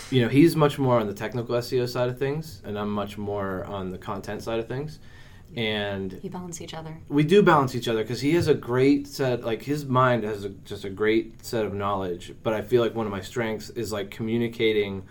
you 0.10 0.22
know, 0.22 0.30
he's 0.30 0.56
much 0.56 0.80
more 0.80 0.98
on 1.02 1.06
the 1.08 1.14
technical 1.14 1.54
SEO 1.58 1.88
side 1.88 2.10
of 2.10 2.18
things, 2.18 2.62
and 2.66 2.80
I'm 2.80 2.92
much 2.92 3.18
more 3.18 3.66
on 3.66 3.92
the 3.92 3.98
content 3.98 4.42
side 4.42 4.60
of 4.60 4.68
things. 4.68 5.00
And 5.56 6.18
You 6.24 6.30
balance 6.30 6.62
each 6.62 6.74
other. 6.74 6.98
we 7.10 7.24
do 7.26 7.44
balance 7.44 7.76
each 7.76 7.90
other 7.90 8.02
because 8.04 8.22
he 8.22 8.34
has 8.36 8.48
a 8.48 8.54
great 8.56 9.06
set 9.06 9.44
like 9.44 9.62
his 9.64 9.86
mind 9.86 10.24
has 10.24 10.46
a, 10.46 10.50
just 10.50 10.86
a 10.86 10.90
great 10.90 11.44
set 11.46 11.66
of 11.66 11.74
knowledge 11.74 12.34
but 12.42 12.54
i 12.54 12.62
feel 12.62 12.82
like 12.82 12.96
one 12.96 13.06
of 13.06 13.12
my 13.12 13.20
strengths 13.20 13.70
is 13.72 13.92
like 13.92 14.10
communicating 14.10 15.04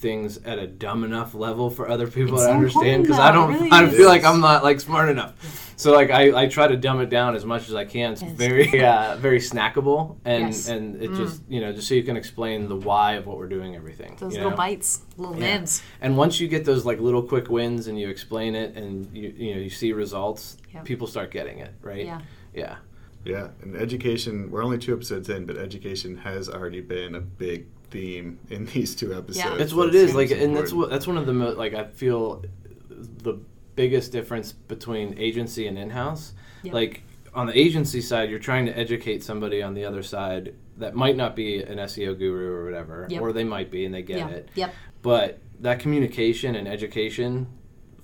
things 0.00 0.38
at 0.38 0.58
a 0.58 0.66
dumb 0.66 1.04
enough 1.04 1.34
level 1.34 1.68
for 1.70 1.88
other 1.88 2.06
people 2.08 2.34
It's 2.36 2.44
to 2.46 2.50
understand 2.52 3.02
because 3.02 3.18
i 3.18 3.30
don't 3.30 3.52
really 3.52 3.70
i 3.72 3.84
is. 3.84 3.94
feel 3.96 4.08
like 4.08 4.24
i'm 4.24 4.40
not 4.40 4.64
like 4.64 4.80
smart 4.80 5.10
enough 5.10 5.34
so 5.76 5.92
like 5.92 6.10
i, 6.10 6.42
I 6.42 6.46
try 6.48 6.66
to 6.68 6.76
dumb 6.76 7.00
it 7.02 7.10
down 7.10 7.36
as 7.36 7.44
much 7.44 7.68
as 7.68 7.74
i 7.74 7.84
can 7.84 8.12
it's 8.14 8.22
Yes. 8.22 8.32
very 8.32 8.82
uh, 8.84 9.16
very 9.16 9.38
snackable 9.40 10.16
and 10.24 10.46
Yes. 10.46 10.68
Mm. 10.68 10.72
and 10.76 11.02
it 11.02 11.14
just 11.14 11.42
you 11.48 11.60
know 11.60 11.72
just 11.72 11.86
so 11.86 11.94
you 11.94 12.02
can 12.02 12.16
explain 12.16 12.66
the 12.68 12.76
why 12.76 13.14
of 13.14 13.26
what 13.26 13.36
we're 13.36 13.48
doing 13.48 13.76
everything 13.76 14.16
Those 14.18 14.32
you 14.32 14.38
little 14.38 14.52
know? 14.52 14.56
bites, 14.56 15.02
little 15.18 15.36
Yeah. 15.38 15.58
nibs. 15.58 15.82
And 16.00 16.16
once 16.16 16.40
you 16.40 16.48
get 16.48 16.64
those 16.64 16.84
like 16.86 16.98
little 16.98 17.22
quick 17.22 17.50
wins 17.50 17.86
and 17.86 18.00
you 18.00 18.08
explain 18.08 18.54
it 18.54 18.76
and 18.76 19.14
you 19.14 19.34
you 19.36 19.54
know 19.54 19.60
you 19.60 19.70
see 19.70 19.92
results, 19.92 20.56
Yep. 20.74 20.84
people 20.84 21.06
start 21.06 21.30
getting 21.30 21.58
it, 21.58 21.72
right? 21.82 22.04
Yeah. 22.06 22.20
Yeah. 22.54 22.76
Yeah, 23.24 23.48
and 23.60 23.76
education, 23.76 24.50
we're 24.50 24.64
only 24.64 24.78
two 24.78 24.94
episodes 24.94 25.28
in, 25.28 25.44
but 25.44 25.58
education 25.58 26.16
has 26.18 26.48
already 26.48 26.80
been 26.80 27.14
a 27.14 27.20
big 27.20 27.66
theme 27.90 28.38
in 28.48 28.66
these 28.66 28.94
two 28.94 29.14
episodes. 29.14 29.60
It's 29.60 29.72
what 29.74 29.88
it 29.88 29.92
That 29.92 29.98
is. 29.98 30.14
Like 30.14 30.28
seems 30.28 30.42
and 30.42 30.56
that's 30.56 30.72
what 30.72 30.90
that's 30.90 31.06
one 31.06 31.16
of 31.18 31.26
the 31.26 31.32
mo- 31.32 31.52
like 31.52 31.74
I 31.74 31.84
feel 31.84 32.44
the 32.88 33.38
biggest 33.76 34.12
difference 34.12 34.52
between 34.52 35.18
agency 35.18 35.66
and 35.66 35.78
in-house. 35.78 36.34
Yep. 36.62 36.74
Like 36.74 37.02
on 37.34 37.46
the 37.46 37.58
agency 37.58 38.00
side, 38.00 38.28
you're 38.30 38.38
trying 38.38 38.66
to 38.66 38.76
educate 38.76 39.22
somebody 39.22 39.62
on 39.62 39.74
the 39.74 39.84
other 39.84 40.02
side 40.02 40.54
that 40.78 40.94
might 40.94 41.16
not 41.16 41.36
be 41.36 41.62
an 41.62 41.78
SEO 41.78 42.18
guru 42.18 42.52
or 42.52 42.64
whatever, 42.64 43.06
Yep. 43.08 43.20
or 43.22 43.32
they 43.32 43.44
might 43.44 43.70
be 43.70 43.84
and 43.84 43.94
they 43.94 44.02
get 44.02 44.18
yeah. 44.18 44.28
it. 44.28 44.48
Yep. 44.54 44.74
But 45.02 45.38
that 45.60 45.78
communication 45.78 46.54
and 46.56 46.66
education 46.66 47.46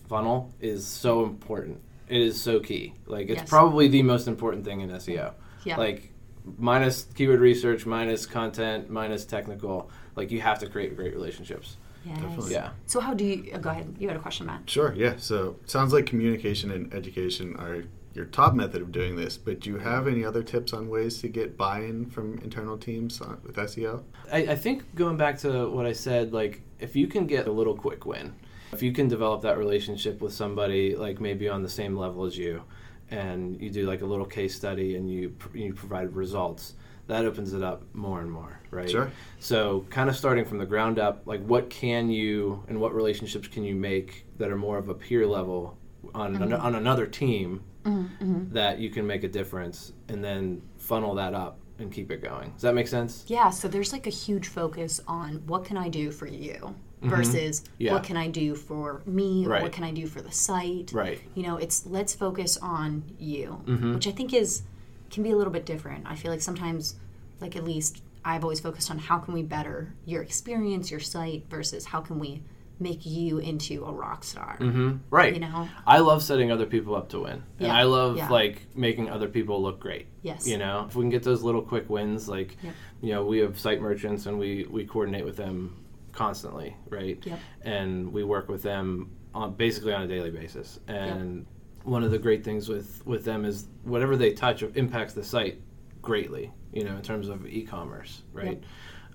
funnel 0.09 0.55
is 0.61 0.87
so 0.87 1.25
important. 1.25 1.81
It 2.09 2.21
is 2.21 2.41
so 2.41 2.61
key. 2.61 2.95
Like 3.07 3.29
it's 3.29 3.41
Yes. 3.41 3.49
probably 3.49 3.89
the 3.89 4.03
most 4.03 4.29
important 4.29 4.65
thing 4.65 4.81
in 4.81 4.91
SEO. 4.91 5.33
Yeah. 5.65 5.77
Like 5.77 6.13
minus 6.59 7.05
keyword 7.15 7.41
research, 7.41 7.87
minus 7.87 8.27
content, 8.27 8.91
minus 8.91 9.25
technical, 9.25 9.91
like 10.15 10.31
you 10.31 10.41
have 10.41 10.59
to 10.61 10.69
create 10.69 10.97
great 10.97 11.13
relationships. 11.13 11.77
Yes. 12.05 12.21
Definitely. 12.21 12.53
Yeah. 12.53 12.71
So 12.87 13.01
how 13.01 13.15
do 13.15 13.25
you 13.25 13.51
oh, 13.55 13.59
go 13.59 13.71
ahead? 13.71 13.97
You 13.99 14.09
had 14.09 14.17
a 14.17 14.21
question, 14.21 14.47
Matt. 14.47 14.69
Sure, 14.71 14.95
yeah. 14.95 15.15
So 15.17 15.57
sounds 15.67 15.93
like 15.93 16.07
communication 16.07 16.71
and 16.71 16.93
education 16.95 17.57
are 17.57 17.85
your 18.15 18.27
top 18.27 18.55
method 18.55 18.81
of 18.81 18.93
doing 18.93 19.17
this, 19.17 19.37
but 19.37 19.61
do 19.61 19.71
you 19.71 19.79
have 19.79 20.07
any 20.07 20.25
other 20.25 20.43
tips 20.43 20.73
on 20.73 20.89
ways 20.89 21.21
to 21.21 21.29
get 21.29 21.57
buy-in 21.57 22.07
from 22.07 22.39
internal 22.39 22.79
teams 22.79 23.21
on, 23.21 23.39
with 23.45 23.57
SEO? 23.57 24.03
I, 24.33 24.39
I 24.39 24.57
think 24.57 24.95
going 24.95 25.19
back 25.19 25.39
to 25.41 25.69
what 25.69 25.85
I 25.85 25.93
said, 25.93 26.33
like 26.33 26.63
if 26.79 26.97
you 26.97 27.09
can 27.09 27.27
get 27.27 27.47
a 27.47 27.53
little 27.53 27.77
quick 27.77 28.07
win, 28.07 28.35
if 28.73 28.83
you 28.83 28.93
can 28.93 29.07
develop 29.09 29.43
that 29.43 29.59
relationship 29.59 30.21
with 30.21 30.33
somebody 30.33 30.97
like 30.97 31.21
maybe 31.21 31.49
on 31.49 31.63
the 31.63 31.69
same 31.69 31.97
level 31.97 32.25
as 32.25 32.39
you, 32.39 32.63
and 33.11 33.61
you 33.61 33.71
do 33.71 33.87
like 33.87 34.03
a 34.03 34.07
little 34.07 34.27
case 34.27 34.55
study 34.55 34.97
and 34.97 35.11
you 35.11 35.31
pr- 35.31 35.57
you 35.57 35.73
provide 35.73 36.15
results, 36.15 36.75
that 37.07 37.25
opens 37.25 37.53
it 37.53 37.63
up 37.63 37.83
more 37.95 38.21
and 38.21 38.31
more, 38.31 38.61
right? 38.71 38.91
Sure. 38.91 39.11
So 39.39 39.87
kind 39.91 40.11
of 40.11 40.17
starting 40.17 40.45
from 40.45 40.59
the 40.59 40.67
ground 40.67 40.99
up, 40.99 41.23
like 41.25 41.45
what 41.45 41.71
can 41.71 42.11
you 42.11 42.65
and 42.69 42.81
what 42.81 42.95
relationships 42.95 43.49
can 43.49 43.65
you 43.65 43.75
make 43.75 44.27
that 44.39 44.51
are 44.51 44.57
more 44.57 44.79
of 44.79 44.89
a 44.89 44.95
peer 44.95 45.27
level 45.27 45.79
on 46.15 46.37
an, 46.37 46.51
mm-hmm. 46.51 46.65
on 46.65 46.75
another 46.75 47.07
team 47.07 47.63
mm-hmm, 47.85 48.25
mm-hmm. 48.25 48.53
that 48.53 48.79
you 48.79 48.91
can 48.91 49.07
make 49.07 49.25
a 49.25 49.29
difference, 49.29 49.93
and 50.09 50.23
then 50.23 50.63
funnel 50.79 51.15
that 51.15 51.35
up 51.35 51.59
and 51.79 51.93
keep 51.93 52.11
it 52.11 52.23
going. 52.23 52.51
Does 52.53 52.63
that 52.63 52.75
make 52.75 52.89
sense? 52.89 53.25
Yeah, 53.27 53.51
so 53.51 53.69
there's 53.69 53.93
like 53.93 54.07
a 54.07 54.11
huge 54.11 54.49
focus 54.49 55.01
on 55.07 55.47
what 55.47 55.65
can 55.65 55.77
I 55.77 55.89
do 55.89 56.11
for 56.11 56.27
you? 56.27 56.75
Versus 57.03 57.61
Mm-hmm. 57.61 57.73
Yeah. 57.79 57.93
what 57.93 58.03
can 58.05 58.17
I 58.17 58.29
do 58.29 58.55
for 58.55 59.03
me 59.07 59.47
or 59.47 59.51
Right. 59.51 59.63
what 59.63 59.73
can 59.73 59.85
I 59.85 59.93
do 59.93 60.07
for 60.07 60.21
the 60.23 60.33
site. 60.33 60.93
Right. 60.93 61.21
You 61.35 61.43
know, 61.43 61.57
it's 61.57 61.87
let's 61.87 62.15
focus 62.15 62.57
on 62.59 63.05
you, 63.19 63.63
Mm-hmm. 63.67 63.95
which 63.95 64.07
I 64.09 64.13
think 64.13 64.33
is 64.33 64.63
can 65.11 65.23
be 65.23 65.31
a 65.31 65.37
little 65.37 65.53
bit 65.53 65.67
different. 65.67 66.05
I 66.07 66.17
feel 66.17 66.31
like 66.31 66.41
sometimes, 66.43 66.97
like 67.41 67.55
at 67.57 67.65
least 67.65 68.03
I've 68.25 68.43
always 68.43 68.59
focused 68.61 68.91
on 68.91 68.99
how 68.99 69.19
can 69.19 69.35
we 69.35 69.43
better 69.43 69.93
your 70.05 70.21
experience, 70.23 70.91
your 70.91 70.99
site, 71.01 71.45
versus 71.49 71.85
how 71.87 72.01
can 72.01 72.19
we 72.19 72.43
make 72.79 73.07
you 73.07 73.39
into 73.39 73.85
a 73.87 73.93
rock 73.93 74.23
star. 74.25 74.59
Mm-hmm. 74.61 74.97
Right. 75.09 75.33
You 75.33 75.41
know? 75.41 75.67
I 75.87 76.01
love 76.01 76.23
setting 76.23 76.51
other 76.51 76.67
people 76.67 76.95
up 76.95 77.09
to 77.11 77.21
win. 77.21 77.43
And 77.59 77.73
I 77.73 77.85
love 77.85 78.19
yeah. 78.19 78.29
like 78.29 78.67
making 78.75 79.09
other 79.09 79.29
people 79.29 79.63
look 79.63 79.81
great. 79.81 80.09
Yes. 80.23 80.47
You 80.47 80.59
know, 80.59 80.85
if 80.89 80.95
we 80.95 81.03
can 81.05 81.09
get 81.11 81.23
those 81.23 81.43
little 81.43 81.63
quick 81.63 81.89
wins, 81.89 82.29
like, 82.29 82.57
Yep. 82.63 82.75
you 83.01 83.13
know, 83.13 83.25
we 83.25 83.39
have 83.39 83.59
site 83.59 83.81
merchants 83.81 84.27
and 84.27 84.39
we, 84.39 84.67
we 84.69 84.85
coordinate 84.85 85.25
with 85.25 85.37
them 85.39 85.75
constantly, 86.17 86.75
right? 86.89 87.19
Yep. 87.25 87.39
And 87.63 88.13
we 88.13 88.25
work 88.25 88.49
with 88.49 88.63
them 88.63 89.11
on 89.35 89.55
basically 89.55 89.93
on 89.93 90.03
a 90.03 90.09
daily 90.09 90.31
basis. 90.31 90.81
And 90.89 91.47
one 91.85 92.03
of 92.03 92.11
the 92.11 92.19
great 92.19 92.43
things 92.43 92.69
with, 92.69 93.07
with 93.07 93.25
them 93.25 93.45
is 93.45 93.69
whatever 93.85 94.17
they 94.17 94.33
touch 94.33 94.63
impacts 94.63 95.13
the 95.13 95.23
site 95.23 95.61
greatly, 96.03 96.51
you 96.73 96.83
know, 96.85 96.97
in 96.97 97.03
terms 97.03 97.29
of 97.29 97.47
e-commerce, 97.47 98.23
right? 98.33 98.61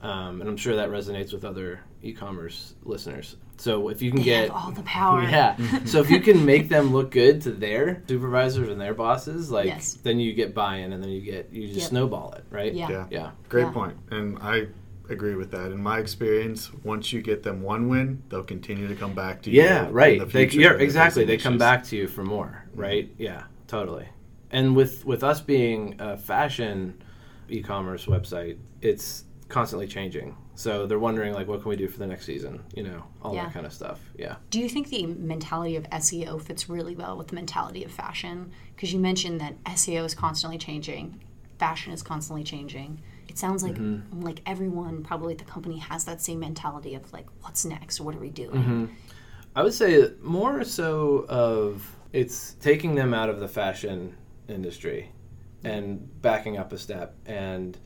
Um, 0.01 0.41
and 0.41 0.49
I'm 0.49 0.57
sure 0.57 0.75
that 0.77 0.89
resonates 0.89 1.33
with 1.33 1.43
other 1.43 1.79
e-commerce 2.01 2.75
listeners. 2.83 3.35
So 3.57 3.89
if 3.89 4.01
you 4.01 4.09
can 4.11 4.19
They 4.19 4.25
get 4.25 4.47
have 4.49 4.51
all 4.51 4.71
the 4.71 4.81
power. 4.83 5.21
yeah. 5.29 5.55
so 5.85 5.99
if 5.99 6.09
you 6.09 6.19
can 6.19 6.43
make 6.45 6.69
them 6.69 6.91
look 6.93 7.11
good 7.11 7.41
to 7.43 7.51
their 7.51 8.01
supervisors 8.07 8.69
and 8.69 8.79
their 8.81 8.93
bosses, 8.95 9.51
like 9.51 9.67
Yes. 9.67 9.93
then 10.01 10.19
you 10.19 10.33
get 10.33 10.53
buy-in 10.55 10.93
and 10.93 11.03
then 11.03 11.11
you 11.11 11.21
get 11.21 11.51
you 11.51 11.67
just 11.67 11.79
Yep. 11.81 11.89
snowball 11.89 12.31
it, 12.33 12.43
right? 12.49 12.73
Yeah. 12.73 12.89
Yeah. 12.89 13.05
Yeah. 13.11 13.31
Great 13.49 13.63
Yeah. 13.65 13.71
point. 13.71 13.97
And 14.11 14.37
I 14.39 14.67
agree 15.11 15.35
with 15.35 15.51
that. 15.51 15.71
In 15.71 15.81
my 15.81 15.99
experience, 15.99 16.71
once 16.83 17.11
you 17.13 17.21
get 17.21 17.43
them 17.43 17.61
one 17.61 17.89
win, 17.89 18.23
they'll 18.29 18.43
continue 18.43 18.87
to 18.87 18.95
come 18.95 19.13
back 19.13 19.41
to 19.43 19.51
you. 19.51 19.61
Yeah, 19.61 19.87
right. 19.91 20.19
the 20.19 20.25
They, 20.25 20.47
future 20.47 20.59
yeah, 20.61 20.67
when 20.69 20.77
they're 20.77 20.85
exactly. 20.85 21.23
facing 21.23 21.27
They 21.37 21.43
come 21.43 21.57
back 21.57 21.83
to 21.85 21.95
you 21.95 22.07
for 22.07 22.23
more, 22.23 22.65
mm-hmm. 22.71 22.79
right? 22.79 23.11
Yeah, 23.17 23.43
totally. 23.67 24.07
And 24.51 24.75
with 24.75 25.05
with 25.05 25.23
us 25.23 25.39
being 25.41 25.95
a 25.99 26.17
fashion 26.17 27.01
e-commerce 27.49 28.05
website, 28.05 28.57
it's 28.81 29.25
constantly 29.47 29.87
changing. 29.87 30.35
So 30.55 30.85
they're 30.85 30.99
wondering 30.99 31.33
like, 31.33 31.47
what 31.47 31.61
can 31.61 31.69
we 31.69 31.75
do 31.75 31.87
for 31.87 31.99
the 31.99 32.07
next 32.07 32.25
season? 32.25 32.63
You 32.75 32.83
know, 32.83 33.03
all 33.21 33.33
Yeah. 33.33 33.45
that 33.45 33.53
kind 33.53 33.65
of 33.65 33.73
stuff. 33.73 33.99
Yeah. 34.17 34.35
Do 34.49 34.59
you 34.59 34.69
think 34.69 34.89
the 34.89 35.05
mentality 35.05 35.75
of 35.75 35.85
SEO 35.91 36.41
fits 36.41 36.69
really 36.69 36.95
well 36.95 37.17
with 37.17 37.27
the 37.29 37.35
mentality 37.35 37.83
of 37.83 37.91
fashion? 37.91 38.51
Because 38.75 38.93
you 38.93 38.99
mentioned 38.99 39.41
that 39.41 39.61
SEO 39.65 40.05
is 40.05 40.13
constantly 40.13 40.57
changing, 40.57 41.19
fashion 41.57 41.93
is 41.93 42.01
constantly 42.03 42.43
changing. 42.43 43.01
It 43.31 43.37
sounds 43.37 43.63
like 43.63 43.75
Mm-hmm. 43.75 44.21
like 44.21 44.41
everyone 44.45 45.03
probably 45.03 45.31
at 45.35 45.37
the 45.39 45.45
company 45.45 45.77
has 45.77 46.03
that 46.03 46.21
same 46.21 46.39
mentality 46.41 46.95
of 46.95 47.11
like, 47.13 47.27
what's 47.41 47.63
next? 47.63 48.01
What 48.01 48.13
are 48.13 48.19
we 48.19 48.29
doing? 48.29 48.51
Mm-hmm. 48.61 48.85
I 49.55 49.63
would 49.63 49.73
say 49.73 50.11
more 50.21 50.63
so 50.65 51.25
of 51.29 51.95
it's 52.11 52.55
taking 52.55 52.95
them 52.95 53.13
out 53.13 53.29
of 53.29 53.39
the 53.39 53.47
fashion 53.47 54.17
industry 54.49 55.11
and 55.63 56.21
backing 56.21 56.57
up 56.57 56.73
a 56.73 56.77
step 56.77 57.15
and 57.25 57.77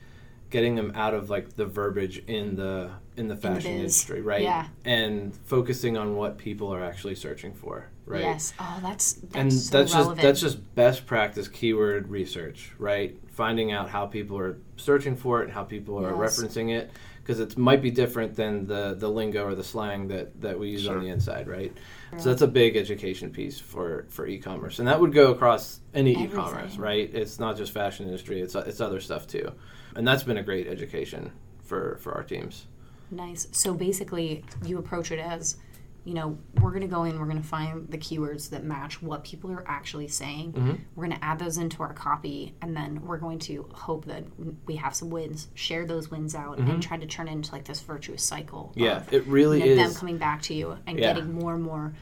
getting 0.50 0.76
them 0.76 0.92
out 0.96 1.14
of 1.14 1.30
like 1.30 1.56
the 1.56 1.66
verbiage 1.66 2.20
in 2.28 2.56
the 2.56 2.92
in 3.18 3.28
the 3.28 3.36
fashion 3.36 3.72
biz. 3.72 3.80
industry, 3.82 4.22
right? 4.22 4.42
Yeah. 4.44 4.68
And 4.84 5.36
focusing 5.46 5.98
on 5.98 6.16
what 6.16 6.38
people 6.38 6.74
are 6.74 6.84
actually 6.84 7.16
searching 7.16 7.54
for, 7.54 7.90
right? 8.06 8.22
Yes. 8.22 8.54
Oh, 8.60 8.80
that's 8.82 9.14
that's 9.14 9.36
and 9.36 9.52
so 9.54 9.78
that's 9.78 9.94
relevant. 9.94 10.18
just 10.18 10.24
that's 10.24 10.42
just 10.42 10.76
best 10.76 11.06
practice 11.06 11.48
keyword 11.48 12.10
research, 12.10 12.72
right? 12.78 13.18
Finding 13.32 13.72
out 13.72 13.90
how 13.90 14.06
people 14.06 14.38
are 14.38 14.58
searching 14.78 15.16
for 15.16 15.44
it, 15.44 15.50
how 15.50 15.64
people 15.64 15.98
are 16.06 16.12
Yes. 16.24 16.40
referencing 16.40 16.72
it, 16.74 16.92
because 17.22 17.40
it 17.40 17.58
might 17.58 17.82
be 17.82 17.90
different 17.92 18.36
than 18.36 18.68
the 18.68 18.96
the 18.98 19.10
lingo 19.10 19.46
or 19.46 19.56
the 19.56 19.64
slang 19.64 20.08
that 20.10 20.40
that 20.42 20.60
we 20.60 20.70
use 20.70 20.84
Sure. 20.84 20.96
on 20.98 21.04
the 21.04 21.10
inside, 21.10 21.48
right? 21.48 21.74
So 22.18 22.30
that's 22.30 22.42
a 22.44 22.48
big 22.48 22.78
education 22.78 23.30
piece 23.30 23.60
for 23.60 24.06
for 24.10 24.26
e-commerce, 24.26 24.80
and 24.80 24.88
that 24.88 25.02
would 25.02 25.12
go 25.12 25.32
across 25.32 25.82
any 25.94 26.12
e-commerce, 26.24 26.78
right? 26.78 27.10
It's 27.14 27.40
not 27.40 27.58
just 27.58 27.74
fashion 27.74 28.06
industry; 28.06 28.40
it's 28.42 28.56
it's 28.56 28.80
other 28.80 29.02
stuff 29.02 29.28
too, 29.28 29.52
and 29.96 30.08
that's 30.08 30.24
been 30.24 30.38
a 30.38 30.44
great 30.44 30.68
education 30.68 31.32
for 31.64 31.98
for 32.02 32.14
our 32.14 32.24
teams. 32.24 32.68
Nice. 33.12 33.48
So 33.52 33.74
basically, 33.74 34.44
you 34.66 34.78
approach 34.80 35.12
it 35.12 35.20
as, 35.20 35.58
you 36.06 36.16
know, 36.16 36.38
we're 36.60 36.72
going 36.72 36.82
to 36.82 36.88
go 36.88 37.04
in, 37.04 37.20
we're 37.20 37.26
going 37.28 37.42
to 37.42 37.48
find 37.48 37.88
the 37.88 38.00
keywords 38.00 38.50
that 38.50 38.64
match 38.64 39.02
what 39.02 39.24
people 39.24 39.52
are 39.52 39.64
actually 39.68 40.08
saying. 40.08 40.54
Mm-hmm. 40.54 40.74
We're 40.96 41.06
going 41.06 41.18
to 41.18 41.24
add 41.24 41.38
those 41.38 41.58
into 41.58 41.84
our 41.84 41.94
copy, 41.94 42.56
and 42.64 42.76
then 42.76 43.06
we're 43.06 43.18
going 43.18 43.38
to 43.40 43.70
hope 43.74 44.06
that 44.06 44.24
we 44.66 44.76
have 44.78 44.96
some 44.96 45.12
wins, 45.12 45.50
share 45.54 45.86
those 45.86 46.10
wins 46.10 46.34
out, 46.34 46.58
and 46.58 46.82
try 46.82 46.98
to 46.98 47.06
turn 47.06 47.28
it 47.28 47.34
into 47.34 47.52
like 47.52 47.66
this 47.66 47.80
virtuous 47.82 48.24
cycle. 48.24 48.72
Mm-hmm. 48.72 48.84
Yeah, 48.84 48.98
of, 48.98 49.14
it 49.14 49.26
really 49.28 49.64
you 49.64 49.76
know, 49.76 49.84
them 49.84 49.92
is. 49.92 49.98
coming 49.98 50.18
back 50.18 50.42
to 50.44 50.54
you 50.56 50.78
and 50.88 51.00
Yeah. 51.00 51.14
getting 51.14 51.34
more 51.34 51.54
and 51.54 51.64
more 51.64 51.94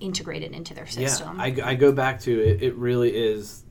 integrated 0.00 0.52
into 0.52 0.74
their 0.74 0.86
system. 0.86 1.36
Yeah, 1.36 1.42
I, 1.42 1.70
I 1.70 1.74
go 1.74 1.92
back 1.92 2.20
to 2.22 2.40
it. 2.40 2.62
It 2.62 2.74
really 2.74 3.10
is 3.10 3.64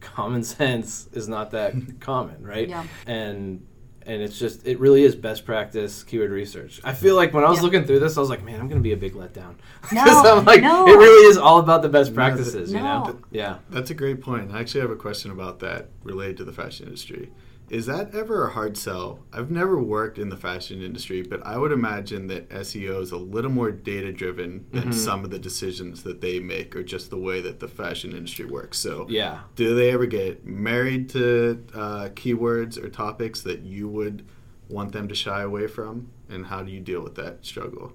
common 0.00 0.42
sense 0.58 1.08
is 1.12 1.28
not 1.28 1.50
that 1.52 1.74
common, 2.00 2.44
right? 2.46 2.68
Yeah. 2.68 2.84
And 3.06 3.64
and 4.06 4.22
it's 4.22 4.38
just 4.38 4.66
it 4.66 4.80
really 4.80 5.02
is 5.02 5.14
best 5.14 5.44
practice 5.44 6.02
keyword 6.02 6.30
research. 6.30 6.80
I 6.82 6.94
feel 6.94 7.14
like 7.14 7.34
when 7.34 7.44
I 7.44 7.50
was 7.50 7.58
Yeah. 7.58 7.64
looking 7.64 7.84
through 7.84 7.98
this, 8.00 8.16
I 8.16 8.20
was 8.20 8.30
like, 8.30 8.42
man, 8.42 8.58
I'm 8.58 8.66
gonna 8.68 8.80
be 8.80 8.92
a 8.92 8.96
big 8.96 9.12
letdown. 9.14 9.56
No, 9.92 10.02
'Cause 10.04 10.26
I'm 10.26 10.44
like, 10.46 10.62
no. 10.62 10.86
it 10.86 10.92
really 10.96 11.26
is 11.28 11.36
all 11.36 11.58
about 11.60 11.82
the 11.82 11.88
best 11.90 12.10
No, 12.10 12.14
practices, 12.14 12.72
you 12.72 12.78
know? 12.80 13.04
No. 13.04 13.18
Yeah. 13.30 13.58
That's 13.70 13.90
a 13.90 13.94
great 13.94 14.20
point. 14.22 14.50
I 14.52 14.60
actually 14.60 14.80
have 14.80 14.90
a 14.90 14.96
question 14.96 15.30
about 15.30 15.58
that 15.60 15.88
related 16.02 16.38
to 16.38 16.44
the 16.44 16.52
fashion 16.52 16.86
industry. 16.86 17.30
Is 17.70 17.86
that 17.86 18.14
ever 18.14 18.46
a 18.46 18.50
hard 18.50 18.76
sell? 18.78 19.20
I've 19.32 19.50
never 19.50 19.78
worked 19.80 20.18
in 20.18 20.30
the 20.30 20.36
fashion 20.36 20.80
industry, 20.82 21.22
but 21.22 21.44
I 21.46 21.58
would 21.58 21.70
imagine 21.72 22.26
that 22.28 22.48
SEO 22.48 23.02
is 23.02 23.10
a 23.12 23.16
little 23.18 23.50
more 23.50 23.70
data 23.70 24.12
driven 24.12 24.64
than 24.72 24.84
Mm-hmm. 24.84 24.92
some 24.92 25.24
of 25.24 25.30
the 25.30 25.38
decisions 25.38 26.02
that 26.04 26.20
they 26.22 26.40
make 26.40 26.74
or 26.74 26.82
just 26.82 27.10
the 27.10 27.18
way 27.18 27.40
that 27.42 27.60
the 27.60 27.68
fashion 27.68 28.12
industry 28.12 28.46
works. 28.46 28.78
So, 28.78 29.06
Yeah. 29.10 29.40
do 29.54 29.74
they 29.74 29.90
ever 29.90 30.06
get 30.06 30.46
married 30.46 31.08
to 31.10 31.62
uh, 31.74 32.08
keywords 32.14 32.82
or 32.82 32.88
topics 32.88 33.42
that 33.42 33.60
you 33.60 33.88
would 33.88 34.24
want 34.68 34.92
them 34.92 35.06
to 35.08 35.14
shy 35.14 35.42
away 35.42 35.66
from? 35.66 36.08
And 36.30 36.46
how 36.46 36.62
do 36.62 36.70
you 36.70 36.80
deal 36.80 37.02
with 37.02 37.14
that 37.16 37.44
struggle? 37.44 37.92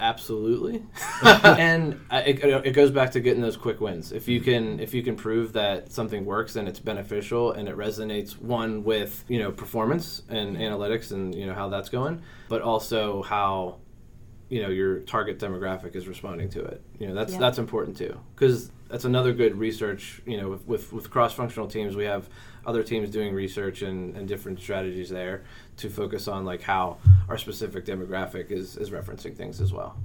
Absolutely, 0.00 0.82
and 1.24 2.00
it, 2.12 2.42
it 2.44 2.72
goes 2.72 2.90
back 2.92 3.10
to 3.12 3.20
getting 3.20 3.42
those 3.42 3.56
quick 3.56 3.80
wins. 3.80 4.12
If 4.12 4.28
you 4.28 4.40
can, 4.40 4.78
if 4.78 4.94
you 4.94 5.02
can 5.02 5.16
prove 5.16 5.52
that 5.54 5.90
something 5.92 6.24
works 6.24 6.54
and 6.56 6.68
it's 6.68 6.78
beneficial 6.78 7.52
and 7.52 7.68
it 7.68 7.76
resonates, 7.76 8.40
one 8.40 8.84
with 8.84 9.24
you 9.28 9.40
know 9.40 9.50
performance 9.50 10.22
and 10.28 10.56
analytics 10.56 11.10
and 11.10 11.34
you 11.34 11.46
know 11.46 11.54
how 11.54 11.68
that's 11.68 11.88
going, 11.88 12.22
but 12.48 12.62
also 12.62 13.22
how 13.22 13.78
you 14.48 14.62
know 14.62 14.68
your 14.68 15.00
target 15.00 15.38
demographic 15.38 15.96
is 15.96 16.06
responding 16.06 16.48
to 16.50 16.64
it. 16.64 16.80
You 17.00 17.08
know 17.08 17.14
that's 17.14 17.32
Yeah. 17.32 17.40
that's 17.40 17.58
important 17.58 17.96
too 17.96 18.18
because 18.36 18.70
that's 18.88 19.04
another 19.04 19.32
good 19.32 19.56
research. 19.58 20.22
You 20.26 20.36
know 20.40 20.48
with 20.48 20.66
with, 20.66 20.92
with 20.92 21.10
cross 21.10 21.32
functional 21.34 21.66
teams, 21.66 21.96
we 21.96 22.04
have 22.04 22.28
other 22.68 22.82
teams 22.82 23.08
doing 23.08 23.34
research 23.34 23.80
and, 23.80 24.14
and 24.14 24.28
different 24.28 24.60
strategies 24.60 25.08
there 25.08 25.42
to 25.78 25.88
focus 25.88 26.28
on 26.28 26.44
like 26.44 26.60
how 26.60 26.98
our 27.28 27.38
specific 27.38 27.86
demographic 27.86 28.50
is 28.50 28.76
is 28.76 28.90
referencing 28.90 29.34
things 29.34 29.60
as 29.60 29.72
well. 29.72 29.96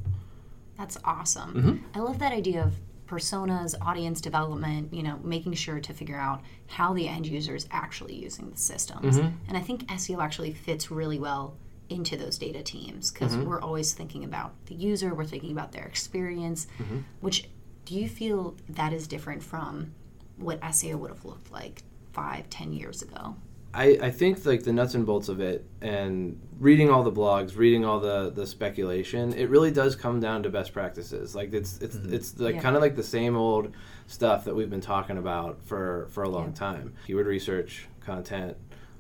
That's 0.77 0.98
awesome. 1.03 1.53
Mm-hmm. 1.53 1.75
I 1.93 2.00
love 2.00 2.20
that 2.20 2.32
idea 2.32 2.63
of 2.63 2.74
personas, 3.05 3.75
audience 3.82 4.22
development, 4.22 4.93
you 4.93 5.03
know, 5.03 5.20
making 5.24 5.53
sure 5.53 5.79
to 5.82 5.93
figure 5.93 6.15
out 6.17 6.41
how 6.67 6.93
the 6.93 7.08
end 7.08 7.27
user 7.27 7.53
is 7.53 7.67
actually 7.70 8.15
using 8.15 8.50
the 8.50 8.58
systems. 8.58 9.17
Mm-hmm. 9.20 9.36
And 9.50 9.58
I 9.58 9.60
think 9.62 9.86
SEO 9.88 10.24
actually 10.24 10.53
fits 10.53 10.89
really 10.89 11.20
well 11.20 11.55
into 11.89 12.15
those 12.15 12.38
data 12.39 12.63
teams 12.63 13.12
because 13.12 13.36
Mm-hmm. 13.36 13.50
we're 13.50 13.62
always 13.62 13.91
thinking 13.93 14.24
about 14.24 14.53
the 14.67 14.74
user, 14.75 15.13
we're 15.13 15.25
thinking 15.25 15.51
about 15.51 15.74
their 15.74 15.84
experience, 15.86 16.65
Mm-hmm. 16.79 17.00
which 17.20 17.50
do 17.86 17.93
you 17.96 18.08
feel 18.08 18.55
that 18.70 18.93
is 18.93 19.05
different 19.05 19.43
from 19.43 19.93
what 20.38 20.62
SEO 20.62 20.96
would 20.96 21.12
have 21.12 21.25
looked 21.25 21.51
like 21.51 21.84
five, 22.13 22.50
ten 22.50 22.72
years 22.74 23.01
ago? 23.01 23.36
I, 23.75 23.98
I 24.03 24.12
think 24.12 24.46
like 24.46 24.63
the 24.63 24.72
nuts 24.72 24.93
and 24.93 25.03
bolts 25.03 25.29
of 25.29 25.39
it 25.41 25.65
and 25.82 26.39
reading 26.60 26.91
all 26.91 27.01
the 27.01 27.12
blogs, 27.12 27.58
reading 27.58 27.84
all 27.84 28.00
the, 28.00 28.29
the 28.29 28.46
speculation, 28.46 29.34
it 29.34 29.50
really 29.50 29.72
does 29.72 29.96
come 29.96 30.20
down 30.20 30.43
to 30.43 30.50
best 30.51 30.74
practices. 30.74 31.34
Like 31.34 31.53
it's 31.53 31.79
it's 31.79 31.96
mm-hmm. 31.96 32.13
it's 32.13 32.39
like 32.39 32.55
Yeah. 32.55 32.62
kind 32.62 32.75
of 32.75 32.84
like 32.84 32.96
the 32.96 33.01
same 33.03 33.36
old 33.36 33.74
stuff 34.05 34.46
that 34.46 34.55
we've 34.55 34.70
been 34.70 34.79
talking 34.82 35.17
about 35.17 35.60
for 35.65 36.08
for 36.12 36.22
a 36.24 36.29
long 36.29 36.50
Yeah. 36.50 36.53
time. 36.53 36.93
Keyword 37.08 37.25
research, 37.25 37.88
content, 38.00 38.55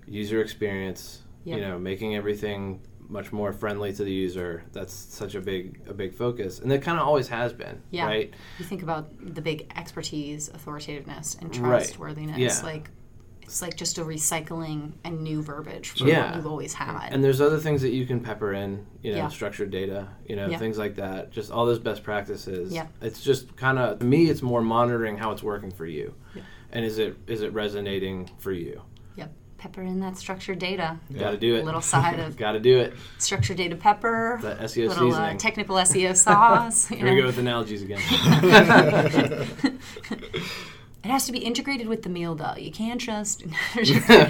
user 0.07 0.41
experience, 0.41 1.21
Yeah. 1.43 1.55
you 1.57 1.61
know, 1.61 1.77
making 1.77 2.15
everything 2.15 2.81
much 3.09 3.31
more 3.31 3.53
friendly 3.53 3.93
to 3.93 4.03
the 4.03 4.11
user. 4.11 4.63
That's 4.71 4.91
such 4.93 5.35
a 5.35 5.41
big 5.41 5.81
a 5.87 5.93
big 5.93 6.15
focus. 6.15 6.59
And 6.59 6.71
it 6.71 6.81
kind 6.81 6.99
of 6.99 7.05
always 7.05 7.27
has 7.27 7.53
been, 7.53 7.79
Yeah. 7.91 8.07
right? 8.07 8.33
You 8.57 8.65
think 8.65 8.81
about 8.81 9.05
the 9.35 9.41
big 9.41 9.71
expertise, 9.75 10.49
authoritativeness, 10.49 11.35
and 11.39 11.55
Right. 11.57 11.83
trustworthiness. 11.83 12.39
Yeah. 12.39 12.59
Like 12.63 12.89
it's 13.43 13.61
like 13.61 13.75
just 13.77 13.97
a 13.97 14.01
recycling 14.01 14.93
and 15.03 15.21
new 15.21 15.41
verbiage 15.41 15.89
for 15.91 16.07
Yeah. 16.07 16.27
what 16.27 16.35
you've 16.37 16.47
always 16.47 16.73
had. 16.73 17.09
And 17.11 17.23
there's 17.23 17.39
other 17.41 17.59
things 17.59 17.81
that 17.81 17.91
you 17.91 18.05
can 18.05 18.19
pepper 18.19 18.53
in, 18.53 18.85
you 19.01 19.11
know, 19.11 19.17
Yeah. 19.17 19.27
structured 19.27 19.69
data, 19.69 20.07
you 20.27 20.35
know, 20.35 20.47
Yeah. 20.49 20.57
things 20.57 20.77
like 20.77 20.95
that. 20.95 21.31
Just 21.31 21.51
all 21.51 21.65
those 21.65 21.79
best 21.79 22.03
practices. 22.03 22.73
Yeah. 22.73 22.87
It's 23.01 23.21
just 23.21 23.55
kind 23.55 23.77
of 23.77 23.99
to 23.99 24.05
me, 24.05 24.25
it's 24.29 24.41
more 24.41 24.61
monitoring 24.61 25.17
how 25.17 25.31
it's 25.31 25.43
working 25.43 25.71
for 25.71 25.85
you, 25.85 26.13
Yeah. 26.35 26.41
and 26.71 26.83
is 26.85 26.97
it 26.97 27.15
is 27.27 27.41
it 27.41 27.53
resonating 27.53 28.29
for 28.39 28.51
you? 28.51 28.81
yep. 29.15 29.31
pepper 29.57 29.81
in 29.83 29.99
that 30.01 30.17
structured 30.17 30.59
data. 30.59 30.97
Got 31.17 31.31
to 31.31 31.37
do 31.37 31.55
A 31.55 31.59
it. 31.59 31.65
little 31.65 31.79
side 31.81 32.19
of 32.19 32.35
Got 32.45 32.51
to 32.53 32.59
do 32.59 32.79
it. 32.79 32.93
structured 33.17 33.55
data 33.57 33.75
pepper. 33.77 34.39
That 34.41 34.59
SEO 34.59 34.89
little 34.89 35.13
uh, 35.13 35.35
technical 35.35 35.77
SEO 35.77 36.13
sauce. 36.15 36.91
you 36.91 36.97
Here 36.97 37.13
we 37.13 37.21
go 37.21 37.27
with 37.27 37.37
analogies 37.37 37.81
again. 37.81 38.01
It 41.03 41.09
has 41.09 41.25
to 41.25 41.33
be 41.33 41.39
integrated 41.39 41.87
with 41.87 42.03
the 42.03 42.09
meal, 42.09 42.33
though. 42.33 42.55
You 42.55 42.71
can't 42.71 43.01
just. 43.01 43.43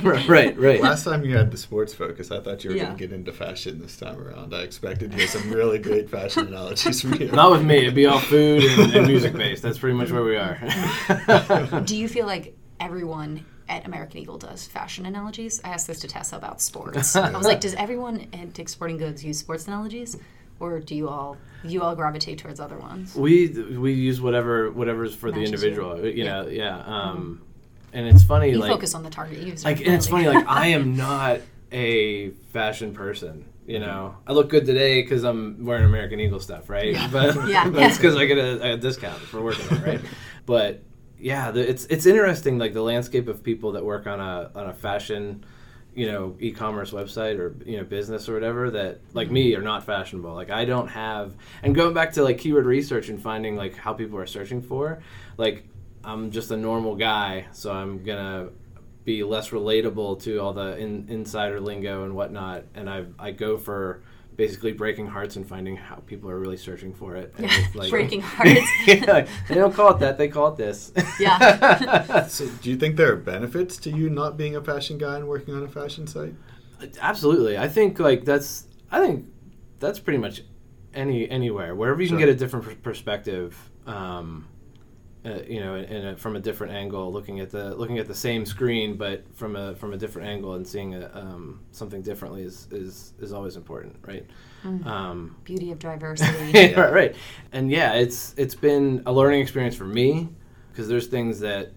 right, 0.03 0.57
right. 0.57 0.81
Last 0.81 1.03
time 1.03 1.23
you 1.23 1.37
had 1.37 1.51
the 1.51 1.57
sports 1.57 1.93
focus, 1.93 2.31
I 2.31 2.39
thought 2.39 2.63
you 2.63 2.71
were 2.71 2.75
Yeah. 2.75 2.85
going 2.85 2.97
to 2.97 3.07
get 3.07 3.13
into 3.13 3.31
fashion 3.31 3.79
this 3.79 3.95
time 3.95 4.19
around. 4.19 4.55
I 4.55 4.61
expected 4.61 5.11
to 5.11 5.17
hear 5.17 5.27
some 5.27 5.51
really 5.51 5.77
great 5.77 6.09
fashion 6.09 6.47
analogies 6.47 7.01
from 7.01 7.13
you. 7.13 7.31
Not 7.31 7.51
with 7.51 7.63
me. 7.63 7.77
It'd 7.77 7.93
be 7.93 8.07
all 8.07 8.19
food 8.19 8.63
and, 8.63 8.91
and 8.95 9.07
music 9.13 9.33
based. 9.33 9.61
That's 9.61 9.77
pretty 9.77 9.95
much 9.95 10.11
where 10.11 10.23
we 10.23 10.35
are. 10.35 11.81
Do 11.85 11.95
you 11.95 12.07
feel 12.07 12.25
like 12.25 12.57
everyone 12.79 13.45
at 13.69 13.85
American 13.85 14.19
Eagle 14.19 14.37
does 14.39 14.65
fashion 14.65 15.05
analogies? 15.05 15.61
I 15.63 15.69
asked 15.69 15.85
this 15.87 15.99
to 15.99 16.07
Tessa 16.07 16.35
about 16.37 16.59
sports. 16.59 17.15
I 17.15 17.31
was 17.37 17.45
like, 17.45 17.61
does 17.61 17.75
everyone 17.75 18.27
at 18.33 18.53
Dick's 18.53 18.71
Sporting 18.71 18.97
Goods 18.97 19.23
use 19.23 19.37
sports 19.37 19.67
analogies, 19.67 20.17
or 20.63 20.79
do 20.79 20.95
you 20.95 21.09
all 21.09 21.37
you 21.63 21.81
all 21.81 21.95
gravitate 21.95 22.37
towards 22.39 22.59
other 22.59 22.77
ones? 22.77 23.15
we 23.15 23.47
we 23.77 23.93
use 23.93 24.19
whatever 24.21 24.71
whatever's 24.71 25.13
for 25.15 25.31
the 25.31 25.37
Matches 25.39 25.51
you. 25.63 25.69
individual. 25.69 26.05
You 26.05 26.23
know, 26.25 26.47
yeah. 26.47 26.77
Um, 26.85 27.41
And 27.93 28.07
it's 28.07 28.23
funny, 28.23 28.49
You 28.51 28.57
like, 28.57 28.71
focus 28.71 28.95
on 28.95 29.03
the 29.03 29.09
target 29.09 29.39
user. 29.39 29.67
like, 29.69 29.79
and 29.85 29.93
it's 29.93 30.07
funny, 30.07 30.27
like, 30.27 30.45
I 30.47 30.67
am 30.67 30.95
not 31.07 31.41
a 31.71 32.29
fashion 32.51 32.93
person. 32.93 33.45
You 33.65 33.79
know, 33.79 34.15
I 34.27 34.33
look 34.33 34.49
good 34.49 34.65
today 34.65 35.01
because 35.01 35.23
I'm 35.23 35.63
wearing 35.63 35.85
American 35.85 36.19
Eagle 36.19 36.39
stuff, 36.41 36.69
right? 36.69 36.97
But 37.11 37.47
Yeah. 37.47 37.69
that's 37.79 37.97
because 37.97 38.15
I 38.17 38.25
get 38.25 38.37
a, 38.37 38.73
a 38.73 38.77
discount 38.77 39.19
for 39.19 39.41
working 39.41 39.65
there, 39.69 39.85
right? 39.85 40.01
but 40.45 40.81
yeah, 41.17 41.51
the, 41.51 41.61
it's 41.69 41.85
it's 41.85 42.05
interesting, 42.05 42.57
like 42.57 42.73
the 42.73 42.81
landscape 42.81 43.29
of 43.29 43.41
people 43.43 43.71
that 43.73 43.85
work 43.85 44.05
on 44.07 44.19
a 44.19 44.51
on 44.55 44.67
a 44.67 44.73
fashion, 44.73 45.45
you 45.95 46.11
know, 46.11 46.35
e-commerce 46.39 46.91
website 46.91 47.37
or 47.37 47.55
you 47.65 47.77
know 47.77 47.83
business 47.83 48.27
or 48.27 48.33
whatever 48.33 48.71
that 48.71 48.99
like 49.13 49.29
me 49.29 49.51
mm-hmm. 49.51 49.61
are 49.61 49.63
not 49.63 49.85
fashionable. 49.85 50.33
Like 50.33 50.49
I 50.49 50.65
don't 50.65 50.87
have, 50.87 51.35
and 51.61 51.75
going 51.75 51.93
back 51.93 52.13
to 52.13 52.23
like 52.23 52.37
keyword 52.37 52.65
research 52.65 53.09
and 53.09 53.21
finding 53.21 53.55
like 53.55 53.75
how 53.75 53.93
people 53.93 54.17
are 54.17 54.25
searching 54.25 54.61
for, 54.61 55.01
like 55.37 55.65
I'm 56.03 56.31
just 56.31 56.51
a 56.51 56.57
normal 56.57 56.95
guy, 56.95 57.47
so 57.51 57.71
I'm 57.71 58.03
gonna 58.03 58.49
be 59.05 59.23
less 59.23 59.49
relatable 59.49 60.21
to 60.23 60.37
all 60.39 60.53
the 60.53 60.77
in, 60.77 61.07
insider 61.09 61.59
lingo 61.59 62.03
and 62.05 62.15
whatnot. 62.15 62.65
And 62.73 62.89
I 62.89 63.05
I 63.19 63.31
go 63.31 63.57
for 63.57 64.01
basically 64.35 64.71
breaking 64.71 65.07
hearts 65.07 65.35
and 65.35 65.47
finding 65.47 65.75
how 65.77 65.95
people 65.95 66.29
are 66.29 66.39
really 66.39 66.57
searching 66.57 66.93
for 66.93 67.15
it. 67.15 67.33
And 67.37 67.45
it's 67.49 67.75
like- 67.75 67.89
Breaking 67.89 68.21
hearts. 68.33 68.61
yeah, 68.87 69.27
they 69.47 69.55
don't 69.55 69.73
call 69.73 69.93
it 69.95 69.99
that; 69.99 70.17
they 70.17 70.27
call 70.27 70.47
it 70.53 70.57
this. 70.57 70.91
Yeah. 71.19 72.25
So, 72.27 72.47
do 72.61 72.69
you 72.69 72.77
think 72.77 72.95
there 72.97 73.11
are 73.11 73.15
benefits 73.15 73.77
to 73.77 73.89
you 73.89 74.09
not 74.09 74.37
being 74.37 74.55
a 74.55 74.61
fashion 74.63 74.97
guy 74.97 75.15
and 75.17 75.27
working 75.27 75.53
on 75.53 75.63
a 75.63 75.67
fashion 75.67 76.07
site? 76.07 76.33
Absolutely, 76.99 77.57
I 77.57 77.67
think 77.67 77.99
like 77.99 78.25
that's 78.25 78.67
I 78.91 78.99
think 78.99 79.25
that's 79.79 79.99
pretty 79.99 80.19
much 80.19 80.41
any 80.93 81.29
anywhere 81.29 81.75
wherever 81.75 82.01
you 82.01 82.07
can 82.09 82.17
get 82.17 82.29
a 82.29 82.35
different 82.35 82.65
per- 82.65 82.75
perspective. 82.75 83.57
Um, 83.85 84.47
uh, 85.25 85.39
you 85.47 85.59
know, 85.59 85.75
in, 85.75 85.85
in 85.85 86.07
a, 86.07 86.17
from 86.17 86.35
a 86.35 86.39
different 86.39 86.73
angle, 86.73 87.11
looking 87.11 87.39
at 87.39 87.49
the 87.49 87.73
looking 87.75 87.97
at 87.97 88.07
the 88.07 88.15
same 88.15 88.45
screen, 88.45 88.97
but 88.97 89.23
from 89.35 89.55
a 89.55 89.75
from 89.75 89.93
a 89.93 89.97
different 89.97 90.27
angle 90.27 90.55
and 90.55 90.67
seeing 90.67 90.95
a, 90.95 91.09
um, 91.13 91.61
something 91.71 92.01
differently 92.01 92.43
is, 92.43 92.67
is 92.71 93.13
is 93.19 93.31
always 93.31 93.55
important, 93.55 93.95
right? 94.05 94.25
Um, 94.65 95.35
Beauty 95.43 95.71
of 95.71 95.79
diversity. 95.79 96.51
yeah, 96.53 96.79
right, 96.79 96.93
right. 96.93 97.15
And 97.51 97.71
yeah, 97.71 97.93
it's 97.93 98.33
it's 98.37 98.55
been 98.55 99.03
a 99.05 99.13
learning 99.13 99.41
experience 99.41 99.75
for 99.75 99.85
me 99.85 100.29
because 100.71 100.87
there's 100.87 101.07
things 101.07 101.39
that 101.41 101.71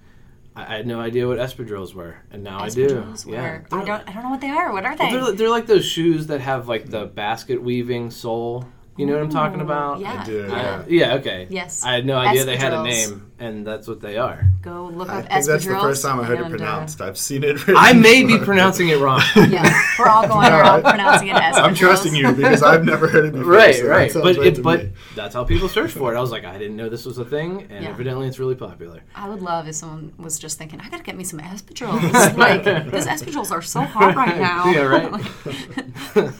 I, 0.56 0.76
had 0.76 0.86
no 0.86 1.00
idea 1.00 1.28
what 1.28 1.38
espadrilles 1.38 1.94
were, 1.94 2.16
and 2.30 2.42
now 2.42 2.60
I 2.60 2.68
do. 2.68 2.86
Espadrilles 2.86 3.30
Yeah, 3.30 3.60
I 3.70 3.84
don't. 3.84 4.08
I 4.08 4.12
don't 4.12 4.22
know 4.22 4.30
what 4.30 4.40
they 4.40 4.50
are. 4.50 4.72
What 4.72 4.84
are 4.84 4.96
they? 4.96 5.10
they're, 5.10 5.32
they're 5.32 5.50
like 5.50 5.66
those 5.66 5.84
shoes 5.84 6.28
that 6.28 6.40
have 6.40 6.68
like 6.68 6.88
the 6.88 7.06
basket 7.06 7.62
weaving 7.62 8.10
sole. 8.10 8.64
You 8.96 9.04
know 9.06 9.12
what 9.14 9.22
I'm 9.22 9.30
talking 9.30 9.60
about? 9.60 10.00
Yeah. 10.00 10.22
I 10.22 10.24
do, 10.24 10.46
yeah. 10.48 10.84
yeah. 10.88 11.14
Okay. 11.16 11.46
Yes. 11.50 11.84
I 11.84 11.92
had 11.92 12.06
no 12.06 12.16
idea 12.16 12.44
they 12.44 12.56
had 12.56 12.72
a 12.72 12.82
name, 12.82 13.30
and 13.38 13.66
that's 13.66 13.86
what 13.86 14.00
they 14.00 14.16
are. 14.16 14.48
Go 14.62 14.86
look 14.86 15.10
I 15.10 15.18
up 15.18 15.28
think 15.28 15.44
that's 15.44 15.64
the 15.66 15.74
first 15.74 16.02
time 16.02 16.18
I 16.18 16.24
heard 16.24 16.38
it 16.38 16.46
and, 16.46 16.54
uh, 16.54 16.56
pronounced. 16.56 17.00
I've 17.02 17.18
seen 17.18 17.44
it. 17.44 17.60
I 17.68 17.92
may 17.92 18.24
be 18.24 18.38
pronouncing 18.50 18.88
it 18.88 18.98
wrong. 18.98 19.20
yeah, 19.36 19.82
we're 19.98 20.08
all 20.08 20.26
going 20.26 20.50
around 20.52 20.82
pronouncing 20.82 21.28
it 21.28 21.36
as. 21.36 21.56
I'm 21.56 21.74
trusting 21.74 22.14
you 22.14 22.32
because 22.32 22.62
I've 22.62 22.84
never 22.84 23.06
heard 23.06 23.26
it 23.26 23.32
before. 23.32 23.52
right, 23.52 23.74
so 23.74 23.86
right. 23.86 24.12
But 24.14 24.36
right 24.38 24.46
it, 24.46 24.62
but 24.62 24.84
me. 24.84 24.92
that's 25.14 25.34
how 25.34 25.44
people 25.44 25.68
search 25.68 25.90
for 25.90 26.14
it. 26.14 26.16
I 26.16 26.20
was 26.20 26.30
like, 26.30 26.44
I 26.44 26.56
didn't 26.56 26.76
know 26.76 26.88
this 26.88 27.04
was 27.04 27.18
a 27.18 27.24
thing, 27.24 27.66
and 27.70 27.84
Yeah. 27.84 27.90
evidently 27.90 28.28
it's 28.28 28.38
really 28.38 28.54
popular. 28.54 29.02
I 29.14 29.28
would 29.28 29.42
love 29.42 29.68
if 29.68 29.74
someone 29.74 30.14
was 30.16 30.38
just 30.38 30.56
thinking, 30.56 30.80
I 30.80 30.88
gotta 30.88 31.02
get 31.02 31.16
me 31.16 31.24
some 31.24 31.40
espadrilles. 31.40 32.36
like, 32.38 32.64
those 32.64 33.06
espadrilles 33.06 33.50
are 33.50 33.60
so 33.62 33.80
hot 33.82 34.14
right 34.16 34.38
now. 34.38 34.70
Yeah, 34.70 34.82
right. 34.82 36.34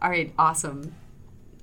All 0.00 0.10
right, 0.10 0.32
awesome. 0.38 0.94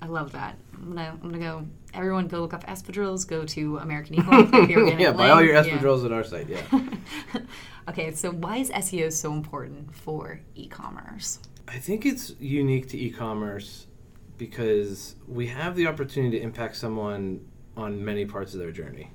I 0.01 0.07
love 0.07 0.33
that. 0.33 0.57
I'm 0.73 0.89
gonna, 0.89 1.17
I'm 1.23 1.31
gonna 1.31 1.39
go. 1.39 1.65
Everyone, 1.93 2.27
go 2.27 2.41
look 2.41 2.53
up 2.53 2.65
espadrilles. 2.65 3.25
Go 3.27 3.45
to 3.45 3.77
American 3.77 4.15
Eagle. 4.15 4.45
click 4.47 4.67
the 4.67 4.75
organic 4.75 4.99
yeah, 4.99 5.13
buy 5.13 5.29
all 5.29 5.41
your 5.41 5.53
yeah. 5.53 5.63
espadrilles 5.63 6.05
at 6.05 6.11
our 6.11 6.23
site. 6.23 6.49
Yeah. 6.49 6.61
okay, 7.89 8.11
so 8.13 8.31
why 8.31 8.57
is 8.57 8.69
SEO 8.71 9.11
so 9.11 9.31
important 9.33 9.95
for 9.95 10.41
e-commerce? 10.55 11.39
I 11.67 11.77
think 11.79 12.05
it's 12.05 12.33
unique 12.39 12.89
to 12.89 12.97
e-commerce 12.99 13.87
because 14.37 15.15
we 15.27 15.47
have 15.47 15.75
the 15.75 15.87
opportunity 15.87 16.37
to 16.37 16.43
impact 16.43 16.75
someone 16.75 17.39
on 17.77 18.03
many 18.03 18.25
parts 18.25 18.53
of 18.53 18.59
their 18.59 18.71
journey 18.71 19.11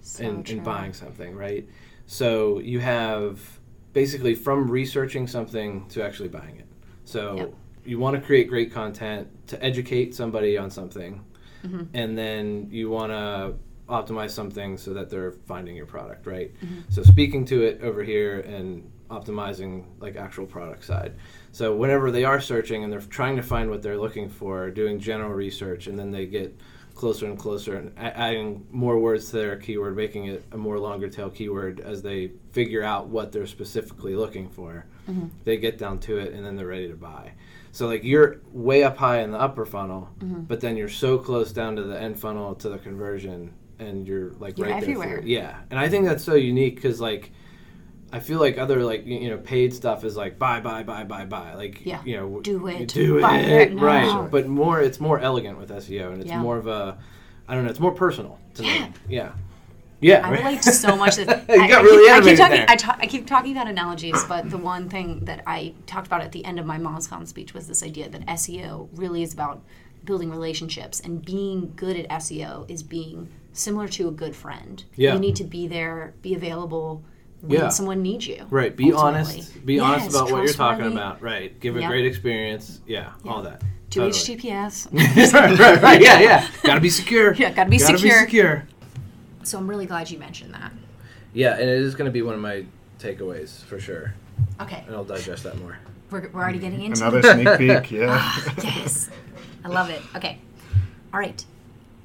So 0.00 0.24
in, 0.24 0.42
in 0.44 0.62
buying 0.62 0.92
something, 0.92 1.34
right? 1.36 1.68
So 2.06 2.58
you 2.58 2.80
have 2.80 3.60
basically 3.92 4.34
from 4.34 4.68
researching 4.70 5.26
something 5.26 5.86
to 5.90 6.02
actually 6.02 6.28
buying 6.28 6.56
it. 6.56 6.66
So 7.04 7.36
Yep. 7.36 7.54
You 7.88 7.98
want 7.98 8.14
to 8.16 8.22
create 8.22 8.48
great 8.48 8.72
content 8.72 9.28
to 9.48 9.62
educate 9.64 10.14
somebody 10.14 10.58
on 10.58 10.70
something, 10.70 11.24
Mm-hmm. 11.64 11.84
and 11.92 12.16
then 12.16 12.68
you 12.70 12.88
want 12.88 13.10
to 13.10 13.54
optimize 13.88 14.30
something 14.30 14.78
so 14.78 14.94
that 14.94 15.10
they're 15.10 15.32
finding 15.32 15.74
your 15.74 15.86
product, 15.86 16.24
right? 16.24 16.54
Mm-hmm. 16.54 16.82
So 16.88 17.02
speaking 17.02 17.44
to 17.46 17.62
it 17.62 17.80
over 17.82 18.04
here 18.04 18.40
and 18.40 18.88
optimizing 19.10 19.84
like 19.98 20.14
actual 20.14 20.46
product 20.46 20.84
side. 20.84 21.14
So 21.50 21.74
whenever 21.74 22.12
they 22.12 22.24
are 22.24 22.40
searching 22.40 22.84
and 22.84 22.92
they're 22.92 23.00
trying 23.00 23.34
to 23.36 23.42
find 23.42 23.70
what 23.70 23.82
they're 23.82 23.98
looking 23.98 24.28
for, 24.28 24.70
doing 24.70 25.00
general 25.00 25.32
research, 25.32 25.88
and 25.88 25.98
then 25.98 26.12
they 26.12 26.26
get 26.26 26.56
closer 26.94 27.26
and 27.26 27.36
closer 27.36 27.76
and 27.76 27.92
adding 27.96 28.66
more 28.70 28.98
words 28.98 29.30
to 29.30 29.36
their 29.38 29.56
keyword, 29.56 29.96
making 29.96 30.26
it 30.26 30.44
a 30.52 30.56
more 30.56 30.78
longer 30.78 31.08
tail 31.08 31.30
keyword 31.30 31.80
as 31.80 32.02
they 32.02 32.30
figure 32.52 32.82
out 32.82 33.08
what 33.08 33.32
they're 33.32 33.46
specifically 33.46 34.14
looking 34.14 34.48
for. 34.48 34.84
Mm-hmm. 35.08 35.26
They 35.44 35.56
get 35.56 35.78
down 35.78 35.98
to 36.00 36.18
it 36.18 36.32
and 36.34 36.44
then 36.44 36.56
they're 36.56 36.66
ready 36.66 36.88
to 36.88 36.94
buy. 36.96 37.32
So 37.72 37.86
like 37.86 38.04
you're 38.04 38.40
way 38.52 38.82
up 38.84 38.96
high 38.96 39.20
in 39.20 39.30
the 39.30 39.38
upper 39.40 39.64
funnel, 39.66 40.08
mm-hmm. 40.18 40.42
but 40.42 40.60
then 40.60 40.76
you're 40.76 40.88
so 40.88 41.18
close 41.18 41.52
down 41.52 41.76
to 41.76 41.82
the 41.82 42.00
end 42.00 42.18
funnel 42.18 42.54
to 42.56 42.68
the 42.68 42.78
conversion, 42.78 43.52
and 43.78 44.06
you're 44.06 44.30
like 44.40 44.58
You're 44.58 44.66
right 44.68 44.74
there. 44.80 44.82
everywhere. 44.82 45.20
For. 45.22 45.26
Yeah, 45.28 45.58
and 45.70 45.78
I 45.78 45.88
think 45.88 46.06
that's 46.06 46.24
so 46.24 46.34
unique 46.34 46.76
because 46.76 47.00
like. 47.00 47.32
I 48.10 48.20
feel 48.20 48.40
like 48.40 48.56
other 48.56 48.82
like 48.84 49.04
you 49.06 49.28
know 49.28 49.36
paid 49.36 49.74
stuff 49.74 50.02
is 50.02 50.16
like 50.16 50.38
buy 50.38 50.60
buy 50.60 50.82
buy 50.82 51.04
buy 51.04 51.26
buy 51.26 51.52
like 51.52 51.84
Yeah. 51.84 52.00
you 52.06 52.16
know 52.16 52.40
Do 52.40 52.66
it. 52.68 52.88
do 52.88 53.20
Buy 53.20 53.36
it 53.40 53.74
right 53.78 54.26
but 54.30 54.46
more 54.48 54.80
it's 54.80 54.98
more 54.98 55.20
elegant 55.20 55.58
with 55.58 55.68
SEO 55.68 56.12
and 56.12 56.22
it's 56.22 56.30
Yeah. 56.30 56.40
more 56.40 56.56
of 56.56 56.66
a 56.66 56.96
I 57.46 57.54
don't 57.54 57.64
know 57.64 57.70
it's 57.70 57.80
more 57.80 57.92
personal 57.92 58.38
to 58.54 58.64
Yeah. 58.64 58.86
me 58.86 58.92
yeah 59.10 59.32
yeah 60.00 60.26
I 60.26 60.30
relate 60.30 60.62
so 60.64 60.96
much. 60.96 61.16
That 61.16 61.48
You 61.48 61.62
I, 61.62 61.68
got 61.68 61.80
I 61.80 61.82
really 61.82 62.06
keep, 62.08 62.12
I 62.16 62.20
keep 62.30 62.38
talking. 62.38 62.64
I, 62.68 62.76
ta- 62.76 62.98
I 63.00 63.06
keep 63.06 63.26
talking 63.26 63.52
about 63.52 63.68
analogies, 63.68 64.22
but 64.24 64.50
the 64.50 64.58
one 64.58 64.88
thing 64.88 65.24
that 65.24 65.42
I 65.46 65.74
talked 65.86 66.06
about 66.06 66.20
at 66.20 66.32
the 66.32 66.44
end 66.44 66.58
of 66.60 66.66
my 66.66 66.78
MozCon 66.78 67.26
speech 67.26 67.54
was 67.54 67.66
this 67.66 67.82
idea 67.82 68.08
that 68.08 68.24
SEO 68.26 68.88
really 68.94 69.22
is 69.22 69.32
about 69.32 69.62
building 70.04 70.30
relationships, 70.30 71.00
and 71.00 71.24
being 71.24 71.72
good 71.76 71.96
at 71.96 72.08
SEO 72.20 72.70
is 72.70 72.82
being 72.82 73.28
similar 73.52 73.88
to 73.88 74.08
a 74.08 74.10
good 74.12 74.34
friend. 74.34 74.84
Yeah. 74.96 75.14
You 75.14 75.18
need 75.20 75.36
to 75.36 75.44
be 75.44 75.66
there, 75.66 76.14
be 76.22 76.34
available 76.34 77.02
when 77.40 77.60
Yeah. 77.60 77.68
someone 77.68 78.00
needs 78.02 78.26
you. 78.26 78.46
Right. 78.50 78.74
Be 78.74 78.92
ultimately. 78.92 79.34
honest. 79.34 79.66
Be 79.66 79.80
honest 79.80 80.10
about 80.10 80.30
what 80.30 80.44
you're 80.44 80.52
talking 80.52 80.86
about. 80.86 81.20
Right. 81.20 81.58
Give 81.60 81.76
a 81.76 81.80
Yep. 81.80 81.90
great 81.90 82.06
experience. 82.06 82.80
Yeah. 82.86 83.12
All 83.26 83.42
that. 83.42 83.60
Do 83.90 84.00
Totally. 84.00 84.12
HTTPS. 84.12 84.88
right, 85.34 85.58
right, 85.58 85.82
right. 85.82 86.00
Yeah, 86.02 86.20
yeah. 86.20 86.48
Gotta 86.62 86.80
be 86.80 86.90
secure. 86.90 87.34
Yeah, 87.34 87.50
gotta 87.52 87.70
be 87.70 87.78
gotta 87.78 87.96
secure. 87.98 88.20
Be 88.20 88.24
secure. 88.26 88.68
So 89.48 89.58
I'm 89.58 89.68
really 89.68 89.86
glad 89.86 90.10
you 90.10 90.18
mentioned 90.18 90.54
that. 90.54 90.72
Yeah, 91.32 91.52
and 91.54 91.62
it 91.68 91.78
is 91.80 91.94
going 91.94 92.06
to 92.06 92.12
be 92.12 92.22
one 92.22 92.34
of 92.34 92.40
my 92.40 92.64
takeaways 92.98 93.62
for 93.64 93.78
sure, 93.78 94.14
Okay, 94.60 94.82
and 94.86 94.94
I'll 94.94 95.04
digest 95.04 95.44
that 95.44 95.58
more. 95.58 95.78
we're, 96.10 96.28
we're 96.30 96.40
already 96.40 96.58
getting 96.58 96.82
into 96.82 97.00
Another 97.06 97.22
sneak 97.22 97.58
peek, 97.58 97.90
yeah. 97.90 98.32
yes. 98.62 99.10
I 99.64 99.68
love 99.68 99.90
it. 99.90 100.00
Okay. 100.16 100.38
All 101.12 101.20
right. 101.20 101.44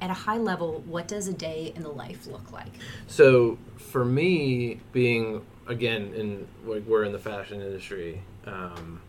At 0.00 0.10
a 0.10 0.14
high 0.14 0.36
level, 0.38 0.82
what 0.86 1.08
does 1.08 1.28
a 1.28 1.32
day 1.32 1.72
in 1.74 1.82
the 1.82 1.88
life 1.88 2.26
look 2.26 2.52
like? 2.52 2.72
So 3.06 3.56
for 3.76 4.04
me, 4.04 4.80
being 4.92 5.44
again 5.66 6.12
in 6.14 6.46
like 6.66 6.84
we're 6.86 7.04
in 7.04 7.12
the 7.12 7.18
fashion 7.18 7.62
industry, 7.62 8.20
um, 8.46 9.00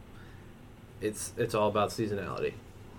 it's 1.02 1.34
it's 1.38 1.54
all 1.54 1.68
about 1.68 1.90
seasonality. 1.90 2.54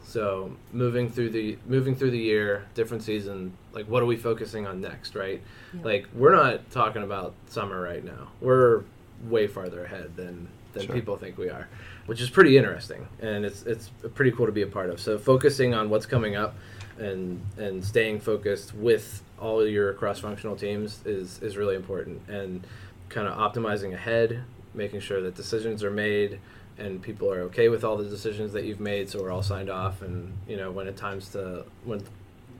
So 0.06 0.52
moving 0.72 1.10
through 1.10 1.30
the 1.30 1.58
moving 1.66 1.96
through 1.96 2.12
the 2.12 2.18
year, 2.18 2.64
different 2.74 3.02
season. 3.02 3.52
Like 3.72 3.86
what 3.86 4.02
are 4.02 4.06
we 4.06 4.16
focusing 4.16 4.66
on 4.66 4.80
next, 4.80 5.14
right? 5.16 5.42
Yeah. 5.74 5.80
Like 5.82 6.06
we're 6.14 6.34
not 6.34 6.70
talking 6.70 7.02
about 7.02 7.34
summer 7.48 7.80
right 7.80 8.04
now. 8.04 8.28
We're 8.40 8.84
way 9.24 9.46
farther 9.48 9.84
ahead 9.84 10.16
than 10.16 10.48
than 10.74 10.86
Sure. 10.86 10.94
people 10.94 11.16
think 11.16 11.38
we 11.38 11.48
are, 11.48 11.68
which 12.06 12.20
is 12.20 12.30
pretty 12.30 12.56
interesting, 12.56 13.08
and 13.20 13.44
it's 13.44 13.62
it's 13.62 13.88
pretty 14.14 14.30
cool 14.30 14.46
to 14.46 14.52
be 14.52 14.62
a 14.62 14.66
part 14.66 14.90
of. 14.90 15.00
So 15.00 15.18
focusing 15.18 15.74
on 15.74 15.90
what's 15.90 16.06
coming 16.06 16.36
up, 16.36 16.54
and 16.98 17.40
and 17.58 17.84
staying 17.84 18.20
focused 18.20 18.74
with 18.74 19.22
all 19.40 19.66
your 19.66 19.92
cross 19.94 20.20
functional 20.20 20.54
teams 20.54 21.00
is 21.04 21.42
is 21.42 21.56
really 21.56 21.74
important, 21.74 22.20
and 22.28 22.64
kind 23.08 23.26
of 23.26 23.36
optimizing 23.38 23.92
ahead, 23.92 24.44
making 24.74 25.00
sure 25.00 25.20
that 25.22 25.34
decisions 25.34 25.82
are 25.82 25.90
made. 25.90 26.38
And 26.78 27.00
people 27.00 27.32
are 27.32 27.40
okay 27.42 27.68
with 27.70 27.84
all 27.84 27.96
the 27.96 28.04
decisions 28.04 28.52
that 28.52 28.64
you've 28.64 28.80
made, 28.80 29.08
so 29.08 29.22
we're 29.22 29.30
all 29.30 29.42
signed 29.42 29.70
off. 29.70 30.02
And 30.02 30.34
you 30.46 30.56
know, 30.58 30.70
when 30.70 30.86
it 30.86 30.96
times 30.96 31.30
to 31.30 31.64
when 31.84 32.00
it 32.00 32.06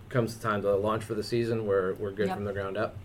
comes 0.09 0.37
the 0.37 0.43
time 0.43 0.63
to 0.63 0.75
launch 0.75 1.05
for 1.05 1.15
the 1.15 1.23
season, 1.23 1.67
we're 1.67 1.95
we're 1.95 2.13
good 2.13 2.29
Yep. 2.29 2.37
from 2.37 2.45
the 2.45 2.53
ground 2.55 2.77
up. 2.79 2.97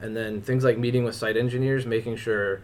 And 0.00 0.16
then 0.16 0.42
things 0.42 0.64
like 0.64 0.76
meeting 0.76 1.04
with 1.04 1.14
site 1.14 1.36
engineers, 1.36 1.86
making 1.86 2.16
sure 2.16 2.62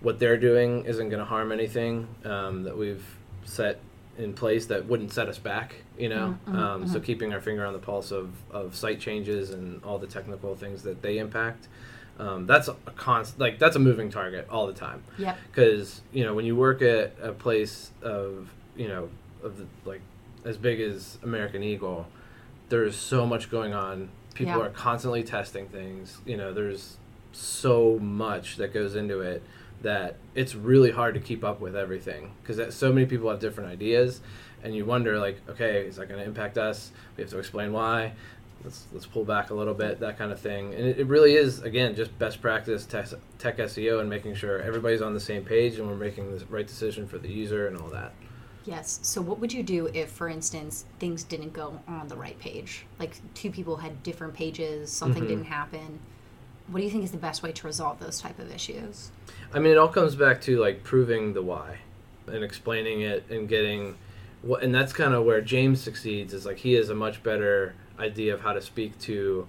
what 0.00 0.18
they're 0.18 0.36
doing 0.36 0.84
isn't 0.84 1.08
going 1.08 1.18
to 1.18 1.24
harm 1.24 1.50
anything 1.50 2.06
um, 2.24 2.62
that 2.64 2.76
we've 2.76 3.04
set 3.44 3.80
in 4.18 4.32
place 4.32 4.66
that 4.66 4.86
wouldn't 4.86 5.12
set 5.12 5.26
us 5.28 5.38
back. 5.38 5.74
You 5.98 6.08
know, 6.10 6.38
Mhm, 6.46 6.52
mhm, 6.54 6.58
um, 6.58 6.86
so 6.86 7.00
mhm. 7.00 7.04
keeping 7.04 7.32
our 7.32 7.40
finger 7.40 7.64
on 7.64 7.72
the 7.72 7.78
pulse 7.78 8.10
of 8.12 8.30
of 8.50 8.76
site 8.76 9.00
changes 9.00 9.50
and 9.50 9.82
all 9.84 9.98
the 9.98 10.06
technical 10.06 10.54
things 10.54 10.82
that 10.82 11.00
they 11.00 11.16
impact. 11.18 11.66
Um, 12.18 12.46
that's 12.46 12.66
a 12.68 12.74
const 12.96 13.38
like 13.38 13.58
that's 13.60 13.76
a 13.76 13.78
moving 13.78 14.10
target 14.10 14.48
all 14.50 14.66
the 14.66 14.72
time 14.72 15.04
Yep. 15.18 15.36
because 15.52 16.00
you 16.12 16.24
know 16.24 16.34
when 16.34 16.44
you 16.44 16.56
work 16.56 16.82
at 16.82 17.14
a 17.22 17.30
place 17.30 17.92
of 18.02 18.50
you 18.76 18.88
know 18.88 19.08
of 19.44 19.56
the, 19.58 19.66
like 19.84 20.00
as 20.44 20.56
big 20.56 20.80
as 20.80 21.18
American 21.22 21.62
Eagle, 21.62 22.06
there's 22.70 22.96
so 22.96 23.24
much 23.26 23.50
going 23.50 23.72
on. 23.72 24.08
People 24.34 24.54
Yeah. 24.56 24.62
are 24.66 24.70
constantly 24.70 25.22
testing 25.22 25.68
things. 25.68 26.18
You 26.26 26.36
know, 26.36 26.52
there's 26.52 26.96
so 27.32 27.98
much 28.00 28.56
that 28.56 28.72
goes 28.74 28.96
into 28.96 29.20
it 29.20 29.42
that 29.82 30.16
it's 30.34 30.54
really 30.56 30.90
hard 30.90 31.14
to 31.14 31.20
keep 31.20 31.44
up 31.44 31.60
with 31.60 31.76
everything 31.76 32.32
because 32.42 32.74
so 32.74 32.92
many 32.92 33.06
people 33.06 33.30
have 33.30 33.38
different 33.38 33.70
ideas, 33.70 34.20
and 34.64 34.74
you 34.74 34.84
wonder 34.84 35.18
like, 35.20 35.40
okay, 35.48 35.86
is 35.86 35.96
that 35.96 36.08
going 36.08 36.18
to 36.20 36.26
impact 36.26 36.58
us? 36.58 36.90
We 37.16 37.22
have 37.22 37.30
to 37.30 37.38
explain 37.38 37.72
why. 37.72 38.14
Let's 38.64 38.86
let's 38.92 39.06
pull 39.06 39.24
back 39.24 39.50
a 39.50 39.54
little 39.54 39.74
bit, 39.74 40.00
that 40.00 40.18
kind 40.18 40.32
of 40.32 40.40
thing. 40.40 40.74
And 40.74 40.84
it, 40.86 40.98
it 41.00 41.06
really 41.06 41.34
is 41.34 41.62
again 41.62 41.94
just 41.94 42.16
best 42.18 42.40
practice 42.42 42.84
tech, 42.86 43.06
tech 43.38 43.58
SEO 43.58 44.00
and 44.00 44.10
making 44.10 44.34
sure 44.34 44.60
everybody's 44.60 45.00
on 45.02 45.14
the 45.14 45.20
same 45.20 45.44
page 45.44 45.78
and 45.78 45.86
we're 45.88 45.94
making 45.94 46.36
the 46.36 46.44
right 46.46 46.66
decision 46.66 47.06
for 47.06 47.18
the 47.18 47.28
user 47.28 47.68
and 47.68 47.76
all 47.76 47.88
that. 47.90 48.12
Yes. 48.64 48.98
So, 49.02 49.22
what 49.22 49.38
would 49.38 49.52
you 49.52 49.62
do 49.62 49.86
if, 49.94 50.10
for 50.10 50.28
instance, 50.28 50.84
things 50.98 51.22
didn't 51.22 51.52
go 51.54 51.80
on 51.88 52.08
the 52.08 52.16
right 52.16 52.38
page? 52.38 52.84
Like 52.98 53.16
two 53.32 53.50
people 53.50 53.76
had 53.76 54.02
different 54.02 54.34
pages, 54.34 54.90
something 54.90 55.22
Mhm. 55.24 55.28
didn't 55.28 55.44
happen. 55.44 56.00
What 56.66 56.80
do 56.80 56.84
you 56.84 56.90
think 56.90 57.04
is 57.04 57.12
the 57.12 57.16
best 57.16 57.42
way 57.42 57.52
to 57.52 57.66
resolve 57.66 57.98
those 57.98 58.20
type 58.20 58.38
of 58.38 58.52
issues? 58.52 59.10
I 59.54 59.58
mean, 59.58 59.72
it 59.72 59.78
all 59.78 59.88
comes 59.88 60.16
back 60.16 60.42
to 60.42 60.58
like 60.58 60.82
proving 60.84 61.32
the 61.32 61.40
why 61.42 61.78
and 62.26 62.44
explaining 62.44 63.00
it 63.00 63.24
and 63.30 63.48
getting 63.48 63.96
what, 64.42 64.62
and 64.62 64.74
that's 64.74 64.92
kind 64.92 65.14
of 65.14 65.24
where 65.24 65.40
James 65.40 65.80
succeeds 65.80 66.34
is 66.34 66.44
like 66.44 66.58
he 66.58 66.74
is 66.74 66.90
a 66.90 66.94
much 66.94 67.22
better 67.22 67.74
idea 67.98 68.34
of 68.34 68.40
how 68.40 68.52
to 68.52 68.60
speak 68.60 68.98
to 69.00 69.48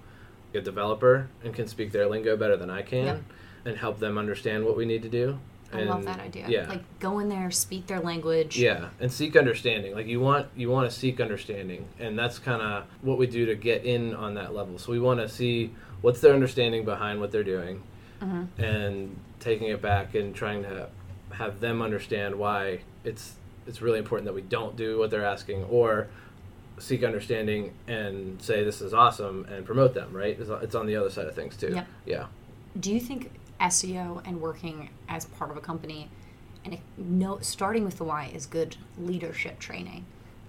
a 0.54 0.60
developer 0.60 1.28
and 1.44 1.54
can 1.54 1.66
speak 1.68 1.92
their 1.92 2.08
lingo 2.08 2.36
better 2.36 2.56
than 2.56 2.70
I 2.70 2.82
can 2.82 3.04
Yep. 3.06 3.22
and 3.66 3.76
help 3.76 3.98
them 4.00 4.18
understand 4.18 4.64
what 4.64 4.76
we 4.76 4.84
need 4.84 5.02
to 5.02 5.08
do. 5.08 5.38
I 5.72 5.84
love 5.84 5.98
And, 5.98 6.08
that 6.08 6.18
idea. 6.18 6.46
Yeah. 6.48 6.68
Like 6.68 6.82
go 6.98 7.20
in 7.20 7.28
there, 7.28 7.48
speak 7.52 7.86
their 7.86 8.00
language. 8.00 8.58
Yeah, 8.58 8.88
and 8.98 9.12
seek 9.12 9.36
understanding. 9.36 9.94
Like 9.94 10.08
you 10.08 10.18
want 10.18 10.48
you 10.56 10.68
want 10.68 10.90
to 10.90 10.96
seek 10.96 11.20
understanding, 11.20 11.86
and 12.00 12.18
that's 12.18 12.40
kind 12.40 12.60
of 12.60 12.84
what 13.02 13.18
we 13.18 13.28
do 13.28 13.46
to 13.46 13.54
get 13.54 13.84
in 13.84 14.12
on 14.14 14.34
that 14.34 14.52
level. 14.52 14.78
So 14.78 14.90
we 14.90 14.98
want 14.98 15.20
to 15.20 15.28
see 15.28 15.70
what's 16.00 16.20
their 16.20 16.34
understanding 16.34 16.84
behind 16.84 17.20
what 17.20 17.30
they're 17.30 17.44
doing, 17.44 17.82
Mhm. 18.20 18.48
and 18.58 19.16
taking 19.38 19.68
it 19.68 19.80
back 19.80 20.16
and 20.16 20.34
trying 20.34 20.64
to 20.64 20.88
have 21.30 21.60
them 21.60 21.80
understand 21.82 22.34
why 22.34 22.80
it's 23.04 23.36
it's 23.68 23.80
really 23.80 24.00
important 24.00 24.26
that 24.26 24.34
we 24.34 24.42
don't 24.42 24.74
do 24.74 24.98
what 24.98 25.10
they're 25.10 25.24
asking, 25.24 25.62
or 25.70 26.08
seek 26.80 27.04
understanding 27.04 27.72
and 27.86 28.40
say 28.42 28.64
this 28.64 28.80
is 28.80 28.92
awesome 28.94 29.44
and 29.50 29.64
promote 29.64 29.94
them. 29.94 30.12
Right? 30.12 30.38
It's, 30.38 30.50
it's 30.50 30.74
on 30.74 30.86
the 30.86 30.96
other 30.96 31.10
side 31.10 31.26
of 31.26 31.34
things 31.34 31.56
too. 31.56 31.72
Yep. 31.74 31.86
Yeah. 32.06 32.26
Do 32.78 32.92
you 32.92 33.00
think 33.00 33.32
SEO 33.60 34.26
and 34.26 34.40
working 34.40 34.90
as 35.08 35.24
part 35.26 35.50
of 35.50 35.56
a 35.56 35.60
company 35.60 36.08
and 36.64 36.78
no, 36.96 37.38
starting 37.40 37.84
with 37.84 37.98
the 37.98 38.04
why 38.04 38.30
is 38.34 38.46
good 38.46 38.76
leadership 38.98 39.58
training? 39.58 40.04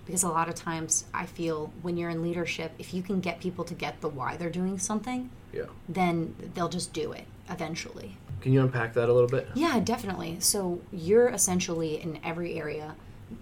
Because 0.05 0.23
a 0.23 0.29
lot 0.29 0.49
of 0.49 0.55
times 0.55 1.05
I 1.13 1.25
feel 1.25 1.71
when 1.83 1.95
you're 1.95 2.09
in 2.09 2.21
leadership, 2.21 2.71
if 2.79 2.93
you 2.93 3.01
can 3.01 3.21
get 3.21 3.39
people 3.39 3.63
to 3.65 3.73
get 3.73 4.01
the 4.01 4.09
why 4.09 4.35
they're 4.35 4.49
doing 4.49 4.77
something, 4.77 5.29
Yeah. 5.53 5.65
then 5.87 6.35
they'll 6.53 6.69
just 6.69 6.91
do 6.91 7.11
it 7.13 7.25
eventually. 7.49 8.17
Can 8.41 8.51
you 8.51 8.61
unpack 8.61 8.93
that 8.95 9.07
a 9.07 9.13
little 9.13 9.29
bit? 9.29 9.47
Yeah, 9.53 9.79
definitely. 9.79 10.39
So 10.39 10.81
you're 10.91 11.29
essentially 11.29 12.01
in 12.01 12.19
every 12.23 12.55
area, 12.55 12.95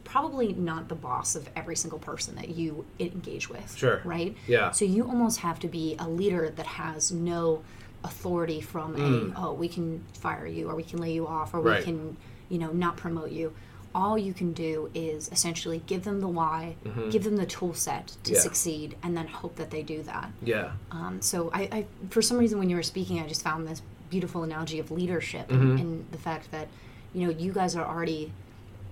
probably 0.03 0.53
not 0.53 0.87
the 0.89 0.95
boss 0.95 1.35
of 1.35 1.49
every 1.55 1.75
single 1.75 1.99
person 1.99 2.35
that 2.35 2.49
you 2.49 2.85
engage 2.99 3.49
with. 3.49 3.75
Sure. 3.75 4.01
Right? 4.03 4.35
Yeah. 4.47 4.71
So 4.71 4.85
you 4.85 5.03
almost 5.03 5.39
have 5.39 5.59
to 5.59 5.67
be 5.67 5.95
a 5.99 6.07
leader 6.07 6.49
that 6.55 6.65
has 6.65 7.11
no 7.11 7.61
authority 8.03 8.61
from 8.61 8.95
Mm. 8.95 9.33
a, 9.35 9.47
oh, 9.47 9.53
we 9.53 9.67
can 9.67 10.03
fire 10.13 10.47
you 10.47 10.69
or 10.69 10.75
we 10.75 10.83
can 10.83 10.99
lay 10.99 11.11
you 11.13 11.27
off 11.27 11.53
or 11.53 11.59
Right. 11.61 11.79
we 11.79 11.83
can, 11.85 12.17
you 12.49 12.57
know, 12.57 12.71
not 12.71 12.95
promote 12.97 13.31
you. 13.31 13.53
All 13.93 14.17
you 14.17 14.33
can 14.33 14.53
do 14.53 14.89
is 14.93 15.29
essentially 15.31 15.81
give 15.87 16.03
them 16.03 16.19
the 16.21 16.27
why, 16.27 16.75
give 17.09 17.23
them 17.23 17.35
the 17.37 17.45
tool 17.45 17.73
set 17.73 18.07
to 18.07 18.13
Mm-hmm. 18.13 18.33
Yeah. 18.35 18.39
succeed, 18.39 18.95
and 19.03 19.17
then 19.17 19.27
hope 19.27 19.55
that 19.55 19.71
they 19.71 19.81
do 19.81 20.03
that. 20.03 20.31
Yeah. 20.43 20.71
Um, 20.91 21.21
so 21.21 21.49
I, 21.53 21.61
I, 21.71 21.85
for 22.09 22.21
some 22.21 22.37
reason, 22.37 22.59
when 22.59 22.69
you 22.69 22.75
were 22.75 22.83
speaking, 22.83 23.19
I 23.19 23.27
just 23.27 23.43
found 23.43 23.67
this 23.67 23.81
beautiful 24.09 24.43
analogy 24.43 24.79
of 24.79 24.91
leadership 24.91 25.49
and, 25.51 25.59
Mm-hmm. 25.61 25.77
and 25.77 26.11
the 26.11 26.17
fact 26.19 26.51
that, 26.51 26.67
you 27.13 27.25
know, 27.25 27.31
you 27.33 27.51
guys 27.51 27.75
are 27.75 27.85
already 27.85 28.31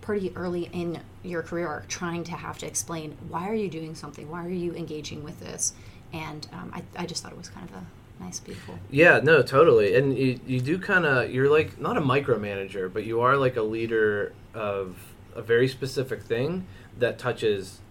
pretty 0.08 0.32
early 0.38 0.70
in 0.72 0.98
your 1.22 1.44
career 1.44 1.84
trying 1.90 2.24
to 2.24 2.32
have 2.32 2.58
to 2.58 2.66
explain 2.66 3.18
why 3.28 3.50
are 3.50 3.54
you 3.54 3.70
doing 3.70 3.94
something, 3.94 4.32
why 4.32 4.46
are 4.46 4.50
you 4.50 4.74
engaging 4.74 5.22
with 5.22 5.38
this, 5.42 5.74
and 6.14 6.48
um, 6.54 6.72
I, 6.74 6.82
I 6.96 7.06
just 7.06 7.22
thought 7.22 7.34
it 7.34 7.38
was 7.38 7.50
kind 7.50 7.70
of 7.70 7.76
a 7.76 8.24
nice, 8.24 8.40
beautiful. 8.40 8.80
Yeah, 8.90 9.20
no, 9.22 9.42
totally. 9.42 9.98
And 9.98 10.18
you, 10.18 10.40
you 10.48 10.62
do 10.62 10.80
kind 10.80 11.06
of, 11.06 11.30
you're 11.30 11.52
like, 11.52 11.78
not 11.78 11.98
a 11.98 12.02
micromanager, 12.02 12.92
but 12.92 13.04
you 13.04 13.20
are 13.20 13.36
like 13.36 13.58
a 13.58 13.62
leader 13.62 14.32
of 14.54 14.96
a 15.36 15.42
very 15.42 15.68
specific 15.68 16.24
thing 16.24 16.66
that 16.98 17.20
touches 17.20 17.82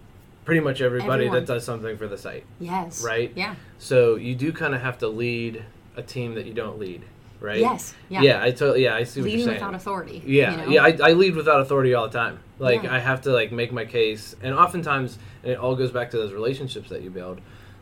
pretty 0.46 0.62
much 0.62 0.81
everybody 0.81 1.26
Everyone. 1.26 1.44
that 1.44 1.46
does 1.46 1.66
something 1.66 1.98
for 1.98 2.09
the 2.09 2.16
site. 2.16 2.46
Yes. 2.59 3.05
Right? 3.05 3.31
Yeah. 3.37 3.57
So 3.76 4.16
you 4.16 4.35
do 4.35 4.55
kind 4.55 4.74
of 4.74 4.81
have 4.81 4.96
to 4.98 5.09
lead 5.09 5.66
a 5.96 6.02
team 6.02 6.35
that 6.37 6.46
you 6.46 6.55
don't 6.55 6.79
lead, 6.79 7.02
right? 7.40 7.59
Yes. 7.61 7.94
Yeah. 8.09 8.22
Yeah, 8.22 8.42
I 8.42 8.51
totally, 8.51 8.85
yeah, 8.85 8.94
I 8.96 9.05
see 9.05 9.20
what 9.20 9.25
Leading 9.27 9.38
you're 9.40 9.49
saying. 9.49 9.57
without 9.57 9.75
authority. 9.75 10.22
Yeah, 10.27 10.51
you 10.51 10.57
know? 10.57 10.68
yeah, 10.68 10.85
I, 11.05 11.11
I 11.11 11.12
lead 11.12 11.35
without 11.37 11.61
authority 11.61 11.94
all 11.94 12.09
the 12.09 12.18
time. 12.18 12.40
Like 12.59 12.83
Yeah. 12.85 12.94
I 12.94 12.99
have 12.99 13.22
to 13.22 13.31
like 13.33 13.53
make 13.53 13.72
my 13.72 13.85
case, 13.85 14.35
and 14.42 14.55
oftentimes, 14.55 15.18
and 15.42 15.53
it 15.53 15.59
all 15.59 15.77
goes 15.77 15.90
back 15.90 16.11
to 16.12 16.16
those 16.16 16.33
relationships 16.33 16.88
that 16.90 17.03
you 17.03 17.11
build. 17.11 17.40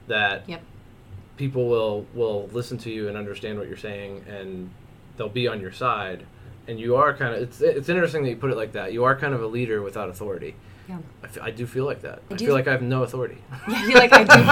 That 0.09 0.49
Yep. 0.49 0.63
people 1.37 1.69
will 1.69 2.07
will 2.15 2.49
listen 2.53 2.79
to 2.79 2.91
you 2.91 3.09
and 3.09 3.17
understand 3.17 3.59
what 3.59 3.69
you're 3.69 3.77
saying, 3.77 4.25
and 4.29 4.71
they'll 5.17 5.29
be 5.29 5.49
on 5.49 5.61
your 5.61 5.73
side. 5.73 6.27
And 6.67 6.81
you 6.81 6.97
are 6.97 7.15
kind 7.15 7.35
of 7.35 7.43
it's 7.43 7.61
it's 7.61 7.89
interesting 7.89 8.23
that 8.25 8.31
you 8.31 8.37
put 8.37 8.51
it 8.51 8.57
like 8.57 8.73
that. 8.73 8.93
You 8.93 9.05
are 9.05 9.15
kind 9.17 9.35
of 9.35 9.43
a 9.43 9.47
leader 9.47 9.83
without 9.83 10.09
authority. 10.09 10.55
Yeah. 10.89 10.99
I, 11.23 11.27
f- 11.27 11.39
I 11.43 11.51
do 11.51 11.67
feel 11.67 11.85
like 11.87 12.03
that. 12.03 12.21
I, 12.31 12.35
do- 12.35 12.47
feel 12.47 12.55
like 12.55 12.69
I 12.69 12.73
have 12.73 12.83
no 12.83 13.03
authority. 13.03 13.39
Yeah, 13.69 13.77
I 13.77 13.83
feel 13.87 13.99
like 13.99 14.13
I 14.13 14.25
do. 14.25 14.33
feel 14.33 14.45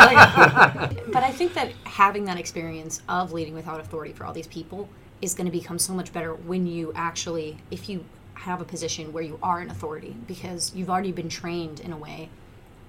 like- 0.96 1.06
but 1.12 1.22
I 1.22 1.30
think 1.30 1.54
that 1.54 1.72
having 1.84 2.24
that 2.24 2.38
experience 2.38 3.02
of 3.08 3.32
leading 3.32 3.54
without 3.54 3.80
authority 3.80 4.12
for 4.12 4.24
all 4.24 4.32
these 4.32 4.46
people 4.46 4.88
is 5.20 5.34
going 5.34 5.46
to 5.46 5.52
become 5.52 5.78
so 5.78 5.92
much 5.92 6.12
better 6.12 6.34
when 6.34 6.66
you 6.66 6.92
actually, 6.94 7.58
if 7.70 7.88
you 7.88 8.04
have 8.34 8.60
a 8.60 8.64
position 8.64 9.12
where 9.12 9.22
you 9.22 9.38
are 9.42 9.60
an 9.60 9.70
authority, 9.70 10.16
because 10.26 10.72
you've 10.74 10.90
already 10.90 11.12
been 11.12 11.28
trained 11.28 11.78
in 11.80 11.92
a 11.92 11.96
way 11.96 12.28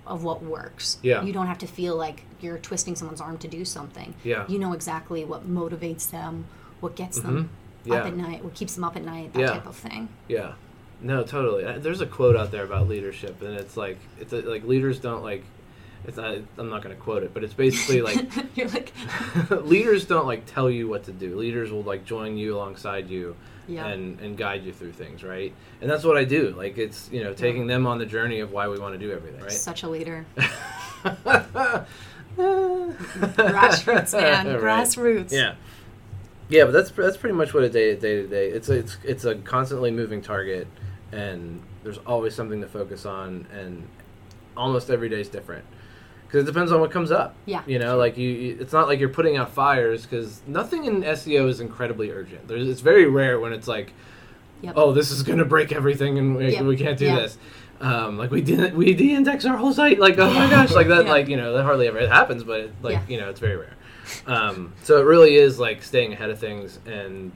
of 0.07 0.23
what 0.23 0.41
works. 0.43 0.97
Yeah. 1.01 1.21
You 1.23 1.31
don't 1.31 1.47
have 1.47 1.59
to 1.59 1.67
feel 1.67 1.95
like 1.95 2.23
you're 2.41 2.57
twisting 2.57 2.95
someone's 2.95 3.21
arm 3.21 3.37
to 3.39 3.47
do 3.47 3.63
something. 3.65 4.15
Yeah. 4.23 4.45
You 4.47 4.59
know 4.59 4.73
exactly 4.73 5.23
what 5.25 5.47
motivates 5.49 6.09
them, 6.09 6.45
what 6.79 6.95
gets 6.95 7.19
them 7.19 7.49
Mhm. 7.85 7.89
Yeah. 7.91 7.95
up 7.99 8.05
at 8.07 8.15
night, 8.15 8.43
what 8.43 8.53
keeps 8.53 8.75
them 8.75 8.83
up 8.83 8.95
at 8.95 9.03
night, 9.03 9.31
that 9.33 9.39
Yeah. 9.39 9.47
type 9.51 9.65
of 9.67 9.75
thing. 9.75 10.09
Yeah, 10.27 10.53
no, 11.03 11.23
totally. 11.23 11.65
Uh, 11.65 11.77
There's 11.79 12.01
a 12.01 12.05
quote 12.07 12.35
out 12.35 12.51
there 12.51 12.63
about 12.63 12.87
leadership, 12.87 13.41
and 13.41 13.55
it's 13.55 13.75
like 13.77 13.97
it's 14.19 14.33
a, 14.33 14.41
like 14.41 14.63
leaders 14.63 14.99
don't 14.99 15.23
like. 15.23 15.43
It's 16.05 16.17
not, 16.17 16.35
I'm 16.57 16.69
not 16.69 16.83
going 16.83 16.93
to 16.93 17.01
quote 17.01 17.23
it, 17.23 17.33
but 17.33 17.45
it's 17.45 17.53
basically 17.53 18.01
like 18.01 18.17
you're 18.57 18.67
like, 18.69 18.91
leaders 19.49 20.05
don't 20.05 20.25
like 20.25 20.45
tell 20.45 20.69
you 20.69 20.87
what 20.89 21.05
to 21.05 21.11
do. 21.13 21.37
Leaders 21.37 21.71
will 21.71 21.83
like 21.83 22.03
join 22.03 22.35
you 22.35 22.55
alongside 22.57 23.09
you 23.09 23.35
Yeah. 23.69 23.87
and 23.87 24.19
and 24.19 24.37
guide 24.37 24.65
you 24.65 24.73
through 24.73 24.91
things, 24.93 25.23
right? 25.23 25.53
And 25.79 25.89
that's 25.89 26.03
what 26.03 26.17
I 26.17 26.25
do. 26.25 26.49
Like 26.57 26.77
it's 26.77 27.09
you 27.11 27.23
know 27.23 27.33
taking 27.33 27.67
them 27.67 27.87
on 27.87 27.99
the 27.99 28.05
journey 28.05 28.41
of 28.41 28.51
why 28.51 28.67
we 28.67 28.79
want 28.79 28.93
to 28.93 28.99
do 28.99 29.13
everything, 29.13 29.41
right? 29.41 29.51
such 29.51 29.83
a 29.83 29.89
leader. 29.89 30.25
Grassroots, 32.37 34.13
man. 34.19 34.47
Right. 34.47 34.61
Grassroots. 34.61 35.31
Yeah. 35.31 35.55
Yeah, 36.49 36.65
but 36.65 36.71
that's 36.71 36.91
that's 36.91 37.17
pretty 37.17 37.35
much 37.35 37.53
what 37.53 37.63
a 37.63 37.69
day 37.69 37.95
day 37.95 38.21
to 38.23 38.27
day. 38.27 38.49
It's 38.49 38.69
a, 38.69 38.73
it's 38.79 38.97
it's 39.03 39.23
a 39.25 39.35
constantly 39.35 39.91
moving 39.91 40.21
target, 40.21 40.67
and 41.13 41.61
there's 41.83 41.97
always 41.99 42.33
something 42.35 42.61
to 42.61 42.67
focus 42.67 43.05
on, 43.05 43.47
and 43.53 43.87
almost 44.55 44.89
every 44.89 45.09
day 45.09 45.21
is 45.21 45.29
different 45.29 45.65
because 46.27 46.43
it 46.43 46.45
depends 46.45 46.71
on 46.71 46.79
what 46.81 46.91
comes 46.91 47.11
up. 47.11 47.35
Yeah. 47.45 47.61
You 47.67 47.79
know, 47.79 47.97
like 47.97 48.17
you, 48.17 48.29
you 48.29 48.57
it's 48.59 48.73
not 48.73 48.87
like 48.87 48.99
you're 48.99 49.09
putting 49.09 49.37
out 49.37 49.51
fires 49.51 50.03
because 50.03 50.41
nothing 50.47 50.85
in 50.85 51.01
SEO 51.03 51.47
is 51.47 51.59
incredibly 51.59 52.11
urgent. 52.11 52.47
There's 52.47 52.67
it's 52.67 52.81
very 52.81 53.05
rare 53.05 53.39
when 53.39 53.53
it's 53.53 53.67
like, 53.67 53.93
Yep. 54.61 54.73
oh, 54.77 54.93
this 54.93 55.11
is 55.11 55.23
going 55.23 55.39
to 55.39 55.45
break 55.45 55.71
everything 55.73 56.17
and 56.17 56.35
we, 56.37 56.51
Yep. 56.53 56.63
we 56.63 56.77
can't 56.77 56.97
do 56.97 57.05
Yeah. 57.07 57.15
this. 57.17 57.37
Um, 57.81 58.17
like 58.17 58.31
we 58.31 58.41
didn't, 58.41 58.75
we 58.77 58.93
de-index 58.93 59.43
our 59.45 59.57
whole 59.57 59.73
site. 59.73 59.99
Like, 59.99 60.17
oh 60.17 60.31
my 60.33 60.49
gosh, 60.49 60.71
like 60.71 60.87
that, 60.87 61.05
Yeah. 61.05 61.11
like, 61.11 61.27
you 61.27 61.35
know, 61.35 61.53
that 61.53 61.63
hardly 61.63 61.87
ever 61.87 62.07
happens, 62.07 62.43
but 62.45 62.59
it, 62.61 62.73
like, 62.81 62.93
Yeah. 62.93 63.01
you 63.09 63.17
know, 63.19 63.29
it's 63.29 63.41
very 63.41 63.57
rare. 63.57 63.73
Um, 64.25 64.71
so 64.83 64.99
it 64.99 65.03
really 65.03 65.35
is 65.35 65.59
like 65.59 65.83
staying 65.83 66.13
ahead 66.13 66.29
of 66.29 66.39
things 66.39 66.79
and 66.85 67.31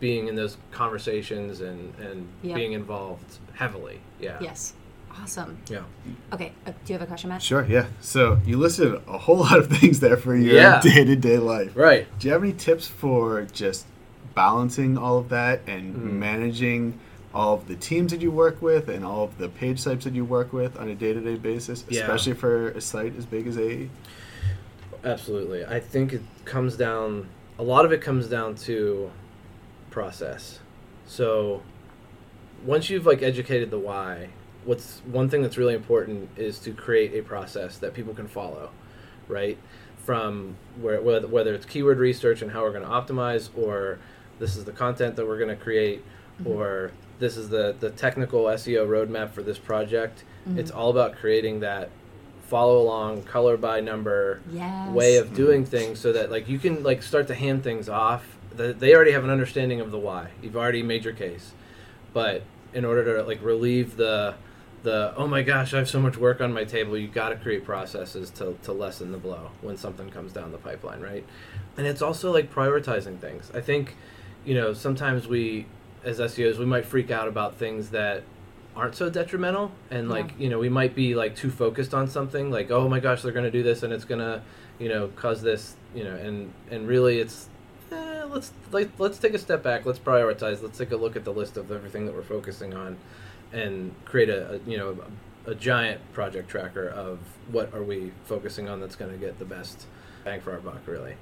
being 0.00 0.28
in 0.28 0.34
those 0.36 0.56
conversations 0.70 1.60
and, 1.60 1.94
and 1.98 2.26
Yep. 2.42 2.56
being 2.56 2.72
involved 2.72 3.38
heavily. 3.54 4.00
Yeah. 4.20 4.38
Yes. 4.40 4.74
Awesome. 5.20 5.58
Yeah. 5.68 5.80
Okay. 6.32 6.52
Uh, 6.66 6.70
do 6.84 6.92
you 6.92 6.98
have 6.98 7.02
a 7.02 7.06
question, 7.06 7.28
Matt? 7.30 7.42
Sure, 7.42 7.66
yeah. 7.68 7.86
So 8.00 8.38
you 8.46 8.56
listed 8.58 8.94
a 9.08 9.18
whole 9.18 9.36
lot 9.46 9.58
of 9.58 9.68
things 9.68 10.00
there 10.00 10.16
for 10.16 10.36
your 10.36 10.54
Yeah. 10.54 10.80
day 10.80 11.04
to 11.04 11.16
day 11.16 11.38
life. 11.38 11.72
Right. 11.74 12.06
Do 12.18 12.28
you 12.28 12.32
have 12.32 12.42
any 12.42 12.52
tips 12.52 12.86
for 12.86 13.42
just 13.52 13.86
balancing 14.34 14.96
all 14.96 15.18
of 15.18 15.28
that 15.30 15.60
and 15.66 15.96
Mhm. 15.96 16.12
managing 16.12 17.00
all 17.34 17.54
of 17.54 17.66
the 17.68 17.74
teams 17.74 18.12
that 18.12 18.20
you 18.20 18.30
work 18.30 18.62
with 18.62 18.88
and 18.88 19.04
all 19.04 19.24
of 19.24 19.36
the 19.38 19.48
page 19.48 19.82
types 19.82 20.04
that 20.04 20.14
you 20.14 20.24
work 20.24 20.52
with 20.52 20.78
on 20.78 20.88
a 20.88 20.94
day 20.94 21.12
to 21.12 21.20
day 21.20 21.34
basis, 21.34 21.84
Yeah. 21.88 22.02
especially 22.02 22.34
for 22.34 22.68
a 22.68 22.80
site 22.80 23.14
as 23.18 23.26
big 23.26 23.46
as 23.48 23.58
AE? 23.58 23.90
Absolutely. 25.04 25.64
I 25.64 25.80
think 25.80 26.12
it 26.12 26.22
comes 26.44 26.76
down, 26.76 27.26
a 27.58 27.62
lot 27.62 27.84
of 27.84 27.92
it 27.92 28.00
comes 28.00 28.28
down 28.28 28.54
to 28.56 29.10
process. 29.90 30.60
So 31.06 31.62
once 32.64 32.90
you've 32.90 33.06
like 33.06 33.22
educated 33.22 33.70
the 33.70 33.78
why, 33.78 34.30
what's 34.64 35.00
one 35.06 35.28
thing 35.28 35.42
that's 35.42 35.56
really 35.56 35.74
important 35.74 36.28
is 36.36 36.58
to 36.60 36.72
create 36.72 37.14
a 37.14 37.22
process 37.22 37.78
that 37.78 37.94
people 37.94 38.14
can 38.14 38.28
follow, 38.28 38.70
right? 39.26 39.58
From 40.04 40.56
where 40.80 41.00
whether, 41.00 41.26
whether 41.26 41.54
it's 41.54 41.66
keyword 41.66 41.98
research 41.98 42.42
and 42.42 42.50
how 42.50 42.62
we're 42.62 42.72
going 42.72 42.84
to 42.84 42.88
optimize, 42.88 43.50
or 43.56 43.98
this 44.38 44.56
is 44.56 44.64
the 44.64 44.72
content 44.72 45.16
that 45.16 45.26
we're 45.26 45.38
going 45.38 45.56
to 45.56 45.62
create, 45.62 46.04
mm-hmm. 46.40 46.48
or 46.52 46.92
this 47.18 47.36
is 47.36 47.48
the 47.48 47.76
the 47.78 47.90
technical 47.90 48.44
SEO 48.44 48.86
roadmap 48.86 49.30
for 49.30 49.42
this 49.42 49.58
project. 49.58 50.24
Mm-hmm. 50.48 50.58
It's 50.58 50.70
all 50.70 50.90
about 50.90 51.16
creating 51.16 51.60
that 51.60 51.90
follow 52.48 52.80
along, 52.80 53.22
color 53.24 53.58
by 53.58 53.80
number 53.80 54.40
Yes. 54.50 54.90
way 54.90 55.16
of 55.16 55.34
doing 55.34 55.62
mm-hmm. 55.62 55.70
things 55.70 56.00
so 56.00 56.12
that 56.12 56.30
like 56.30 56.48
you 56.48 56.58
can 56.58 56.82
like 56.82 57.02
start 57.02 57.26
to 57.28 57.34
hand 57.34 57.62
things 57.62 57.88
off 57.88 58.37
that 58.58 58.78
they 58.80 58.94
already 58.94 59.12
have 59.12 59.24
an 59.24 59.30
understanding 59.30 59.80
of 59.80 59.90
the 59.90 59.98
why. 59.98 60.30
You've 60.42 60.56
already 60.56 60.82
made 60.82 61.04
your 61.04 61.14
case. 61.14 61.52
But 62.12 62.42
in 62.74 62.84
order 62.84 63.16
to 63.16 63.22
like 63.22 63.42
relieve 63.42 63.96
the 63.96 64.34
the 64.82 65.12
oh 65.16 65.26
my 65.26 65.42
gosh 65.42 65.74
i 65.74 65.78
have 65.78 65.88
so 65.88 66.00
much 66.00 66.16
work 66.16 66.40
on 66.40 66.52
my 66.52 66.62
table 66.62 66.96
You've 66.96 67.12
got 67.12 67.30
to 67.30 67.36
create 67.36 67.64
processes 67.64 68.30
to, 68.32 68.56
to 68.62 68.72
lessen 68.72 69.10
the 69.10 69.18
blow 69.18 69.50
when 69.60 69.76
something 69.76 70.08
comes 70.10 70.32
down 70.32 70.52
the 70.52 70.58
pipeline 70.58 71.00
right? 71.00 71.24
And 71.76 71.84
it's 71.86 72.00
also 72.02 72.30
like 72.32 72.52
prioritizing 72.54 73.18
things. 73.18 73.50
I 73.54 73.60
think 73.60 73.96
you 74.44 74.54
know 74.54 74.72
sometimes 74.74 75.26
we 75.26 75.66
as 76.04 76.20
seos 76.20 76.58
we 76.58 76.64
might 76.66 76.84
freak 76.84 77.10
out 77.10 77.26
about 77.26 77.56
things 77.56 77.90
that 77.90 78.22
aren't 78.76 78.94
so 78.94 79.10
detrimental. 79.10 79.72
And 79.90 80.08
like 80.08 80.28
Yeah. 80.28 80.44
you 80.44 80.48
know 80.50 80.58
we 80.58 80.68
might 80.68 80.94
be 80.94 81.14
like 81.14 81.34
too 81.34 81.50
focused 81.50 81.92
on 81.94 82.06
something 82.06 82.50
like 82.50 82.70
oh 82.70 82.88
my 82.88 83.00
gosh 83.00 83.22
they're 83.22 83.32
going 83.32 83.44
to 83.44 83.50
do 83.50 83.62
this 83.64 83.82
and 83.82 83.92
it's 83.92 84.04
going 84.04 84.20
to 84.20 84.42
you 84.78 84.88
know 84.88 85.08
cause 85.16 85.42
this 85.42 85.74
you 85.94 86.04
know 86.04 86.14
and 86.14 86.52
and 86.70 86.86
really 86.86 87.18
it's 87.18 87.48
let's 88.30 88.52
like 88.72 88.90
let's 88.98 89.18
take 89.18 89.34
a 89.34 89.38
step 89.38 89.62
back 89.62 89.84
let's 89.86 89.98
prioritize 89.98 90.62
let's 90.62 90.78
take 90.78 90.90
a 90.92 90.96
look 90.96 91.16
at 91.16 91.24
the 91.24 91.32
list 91.32 91.56
of 91.56 91.70
everything 91.72 92.06
that 92.06 92.14
we're 92.14 92.22
focusing 92.22 92.74
on 92.74 92.96
and 93.52 93.94
create 94.04 94.28
a, 94.28 94.54
a 94.54 94.58
you 94.70 94.76
know 94.76 94.96
a, 95.46 95.50
a 95.50 95.54
giant 95.54 96.00
project 96.12 96.48
tracker 96.48 96.88
of 96.88 97.18
what 97.50 97.72
are 97.74 97.82
we 97.82 98.12
focusing 98.26 98.68
on 98.68 98.80
that's 98.80 98.96
going 98.96 99.10
to 99.10 99.16
get 99.16 99.38
the 99.38 99.44
best 99.44 99.86
bang 100.24 100.40
for 100.40 100.52
our 100.52 100.58
buck 100.58 100.80
really 100.86 101.14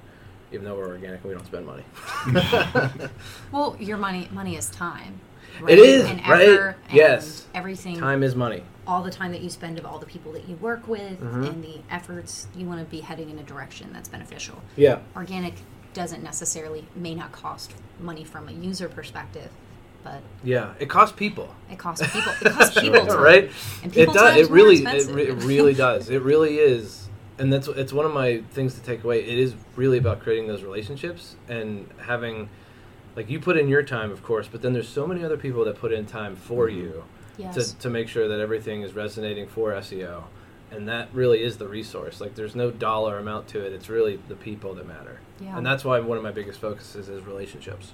even 0.51 0.65
though 0.65 0.75
we're 0.75 0.87
organic 0.89 1.21
and 1.21 1.29
we 1.29 1.33
don't 1.35 1.45
spend 1.45 1.65
money 1.65 1.83
Well, 3.51 3.75
your 3.79 3.97
money 3.97 4.27
money 4.31 4.55
is 4.55 4.69
time. 4.69 5.19
It 5.67 5.79
is, 5.79 6.05
and 6.05 6.19
right? 6.27 6.47
and 6.49 6.75
Yes. 6.91 7.47
Everything. 7.55 7.97
time 7.97 8.21
is 8.21 8.35
money 8.35 8.63
all 8.85 9.01
the 9.03 9.11
time 9.11 9.31
that 9.31 9.41
you 9.41 9.49
spend 9.49 9.79
of 9.79 9.85
all 9.85 9.97
the 9.99 10.05
people 10.05 10.31
that 10.33 10.47
you 10.47 10.55
work 10.57 10.87
with 10.87 11.19
Mhm. 11.19 11.49
and 11.49 11.63
the 11.63 11.79
efforts 11.89 12.47
you 12.55 12.65
want 12.65 12.79
to 12.79 12.85
be 12.85 13.01
heading 13.01 13.29
in 13.29 13.37
a 13.39 13.43
direction 13.43 13.91
that's 13.91 14.07
beneficial 14.09 14.61
yeah 14.77 14.99
organic 15.15 15.55
doesn't 15.97 16.21
necessarily 16.21 16.87
may 16.95 17.15
not 17.15 17.31
cost 17.31 17.73
money 17.99 18.23
from 18.23 18.47
a 18.47 18.51
user 18.51 18.87
perspective 18.87 19.49
but 20.03 20.21
yeah 20.43 20.75
it 20.79 20.87
costs 20.89 21.15
people. 21.17 21.55
It 21.71 21.79
costs 21.79 22.05
people 22.13 22.31
it 22.39 22.51
costs 22.51 22.79
people 22.79 23.05
time. 23.07 23.19
right? 23.19 23.51
And 23.81 23.97
it 23.97 24.13
does 24.13 24.37
it 24.37 24.51
really 24.51 24.75
it, 24.75 25.07
re- 25.07 25.27
it 25.27 25.43
really 25.43 25.73
does. 25.73 26.09
It 26.09 26.21
really 26.21 26.57
is 26.57 27.09
and 27.39 27.51
that's 27.51 27.67
it's 27.67 27.91
one 27.91 28.05
of 28.05 28.13
my 28.13 28.43
things 28.51 28.75
to 28.75 28.81
take 28.81 29.03
away. 29.03 29.23
It 29.23 29.39
is 29.39 29.55
really 29.75 29.97
about 29.97 30.21
creating 30.21 30.47
those 30.47 30.61
relationships 30.61 31.35
and 31.49 31.89
having 31.97 32.49
like 33.15 33.27
you 33.27 33.39
put 33.39 33.57
in 33.57 33.67
your 33.67 33.81
time 33.81 34.11
of 34.11 34.21
course 34.21 34.47
but 34.47 34.61
then 34.61 34.73
there's 34.73 34.87
so 34.87 35.07
many 35.07 35.23
other 35.23 35.37
people 35.37 35.65
that 35.65 35.79
put 35.79 35.91
in 35.91 36.05
time 36.05 36.35
for 36.35 36.67
mm-hmm. 36.67 36.79
you 36.79 37.03
yes. 37.39 37.55
to, 37.55 37.79
to 37.79 37.89
make 37.89 38.07
sure 38.07 38.27
that 38.27 38.39
everything 38.39 38.83
is 38.83 38.93
resonating 38.93 39.47
for 39.47 39.71
seo 39.71 40.25
and 40.69 40.87
that 40.87 41.09
really 41.13 41.41
is 41.41 41.57
the 41.57 41.67
resource. 41.67 42.21
Like 42.21 42.35
there's 42.35 42.55
no 42.55 42.69
dollar 42.69 43.17
amount 43.17 43.47
to 43.49 43.65
it. 43.65 43.73
It's 43.73 43.89
really 43.89 44.19
the 44.27 44.35
people 44.35 44.75
that 44.75 44.85
matter 44.85 45.19
Yeah. 45.39 45.57
and 45.57 45.65
that's 45.65 45.83
why 45.85 45.99
one 45.99 46.17
of 46.17 46.23
my 46.23 46.31
biggest 46.31 46.59
focuses 46.59 47.09
is 47.09 47.23
relationships 47.25 47.91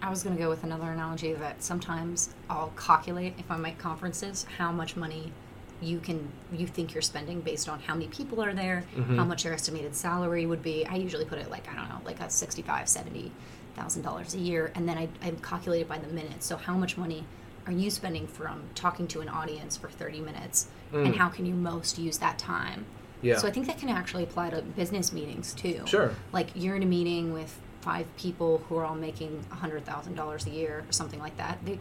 I 0.00 0.10
was 0.10 0.22
going 0.24 0.34
to 0.36 0.42
go 0.42 0.48
with 0.48 0.64
another 0.64 0.90
analogy 0.90 1.32
that 1.34 1.62
sometimes 1.62 2.30
I'll 2.50 2.72
calculate 2.76 3.34
if 3.38 3.48
I'm 3.50 3.64
at 3.66 3.78
conferences 3.78 4.44
how 4.58 4.72
much 4.72 4.96
money 4.96 5.32
you 5.80 5.98
can 6.00 6.28
you 6.52 6.66
think 6.66 6.92
you're 6.94 7.02
spending 7.02 7.40
based 7.40 7.68
on 7.68 7.78
how 7.80 7.94
many 7.94 8.06
people 8.08 8.42
are 8.42 8.52
there, 8.54 8.84
Mhm. 8.96 9.16
how 9.16 9.24
much 9.24 9.44
your 9.44 9.52
estimated 9.54 9.94
salary 9.96 10.44
would 10.46 10.62
be. 10.62 10.84
I 10.86 10.94
usually 10.96 11.24
put 11.24 11.38
it 11.38 11.50
like 11.50 11.68
I 11.68 11.74
don't 11.76 11.88
know, 11.88 12.00
like 12.04 12.20
a 12.20 12.28
sixty-five, 12.30 12.88
seventy 12.88 13.30
thousand 13.76 14.02
dollars 14.02 14.34
a 14.34 14.38
year, 14.38 14.70
and 14.74 14.88
then 14.88 14.98
I, 14.98 15.08
I 15.22 15.30
calculate 15.42 15.82
it 15.82 15.88
by 15.88 15.98
the 15.98 16.06
minute. 16.08 16.42
So 16.42 16.56
how 16.56 16.74
much 16.74 16.96
money 16.96 17.24
are 17.66 17.72
you 17.72 17.88
spending 17.90 18.26
from 18.26 18.62
talking 18.74 19.06
to 19.08 19.20
an 19.22 19.28
audience 19.28 19.76
for 19.76 19.88
thirty 19.88 20.20
minutes, 20.20 20.66
and 20.92 21.14
Mm. 21.14 21.16
how 21.16 21.28
can 21.28 21.46
you 21.46 21.54
most 21.54 21.96
use 21.98 22.18
that 22.18 22.38
time? 22.38 22.86
Yeah 23.22 23.38
So 23.38 23.48
I 23.48 23.50
think 23.50 23.66
that 23.66 23.78
can 23.78 23.88
actually 23.88 24.24
apply 24.24 24.50
to 24.50 24.62
business 24.62 25.12
meetings 25.12 25.54
too. 25.54 25.82
Sure. 25.86 26.12
Like 26.32 26.48
you're 26.54 26.76
in 26.76 26.82
a 26.82 26.86
meeting 26.86 27.32
with 27.32 27.58
five 27.80 28.06
people 28.16 28.62
who 28.68 28.76
are 28.76 28.84
all 28.84 28.94
making 28.94 29.44
hundred 29.50 29.84
thousand 29.84 30.14
dollars 30.14 30.46
a 30.46 30.50
year 30.50 30.84
or 30.88 30.92
something 30.92 31.18
like 31.20 31.36
that. 31.38 31.58
They 31.64 31.78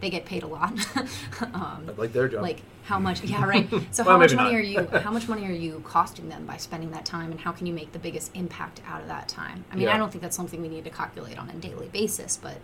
they 0.00 0.10
get 0.10 0.24
paid 0.26 0.42
a 0.42 0.46
lot. 0.46 0.72
um, 1.54 1.88
like 1.96 2.12
their 2.12 2.28
job 2.28 2.42
like 2.42 2.60
how 2.84 2.98
much? 2.98 3.22
Yeah, 3.24 3.44
right. 3.44 3.68
So 3.92 4.02
Well, 4.04 4.14
how 4.14 4.18
much 4.18 4.34
money 4.34 4.50
not. 4.52 4.58
are 4.58 4.62
you? 4.62 4.86
How 5.00 5.10
much 5.10 5.26
money 5.28 5.46
are 5.46 5.52
you 5.52 5.80
costing 5.84 6.28
them 6.28 6.44
by 6.44 6.58
spending 6.58 6.90
that 6.90 7.06
time, 7.06 7.30
and 7.30 7.40
how 7.40 7.52
can 7.52 7.66
you 7.66 7.72
make 7.72 7.92
the 7.92 7.98
biggest 7.98 8.30
impact 8.34 8.82
out 8.86 9.00
of 9.00 9.08
that 9.08 9.26
time? 9.28 9.64
I 9.72 9.76
mean, 9.76 9.84
Yeah. 9.84 9.94
I 9.94 9.96
don't 9.96 10.10
think 10.12 10.20
that's 10.20 10.36
something 10.36 10.60
we 10.60 10.68
need 10.68 10.84
to 10.84 10.90
calculate 10.90 11.38
on 11.38 11.48
a 11.48 11.54
daily 11.54 11.88
basis, 11.88 12.36
but 12.36 12.58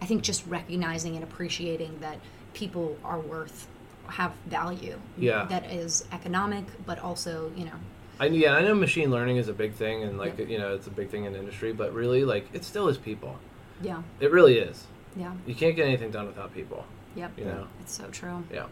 I 0.00 0.06
think 0.06 0.22
just 0.22 0.46
recognizing 0.46 1.16
and 1.16 1.24
appreciating 1.24 1.98
that 2.00 2.18
people 2.52 2.96
are 3.02 3.18
worth 3.18 3.66
have 4.08 4.32
value. 4.46 4.98
Yeah. 5.18 5.44
That 5.46 5.70
is 5.72 6.04
economic, 6.12 6.64
but 6.86 6.98
also 6.98 7.50
you 7.56 7.64
know 7.64 7.78
I, 8.20 8.26
yeah, 8.26 8.52
I 8.54 8.62
know 8.62 8.74
machine 8.74 9.10
learning 9.10 9.38
is 9.38 9.48
a 9.48 9.52
big 9.52 9.74
thing, 9.74 10.04
and 10.04 10.18
like 10.18 10.38
Yep. 10.38 10.48
you 10.48 10.58
know, 10.58 10.74
it's 10.74 10.86
a 10.86 10.90
big 10.90 11.10
thing 11.10 11.24
in 11.24 11.34
industry. 11.34 11.72
But 11.72 11.92
really, 11.92 12.24
like, 12.24 12.48
it 12.52 12.64
still 12.64 12.88
is 12.88 12.96
people. 12.96 13.38
yeah 13.82 14.02
It 14.20 14.30
really 14.30 14.58
is. 14.58 14.86
yeah 15.16 15.32
You 15.46 15.54
can't 15.54 15.74
get 15.74 15.86
anything 15.86 16.10
done 16.12 16.26
without 16.26 16.54
people. 16.54 16.84
yep. 17.16 17.32
You 17.36 17.46
know. 17.46 17.66
It's 17.80 17.92
so 17.94 18.06
true. 18.10 18.44
Yeah. 18.52 18.66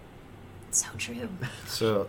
It's 0.69 0.85
so 0.85 0.91
true. 0.97 1.29
So 1.67 2.07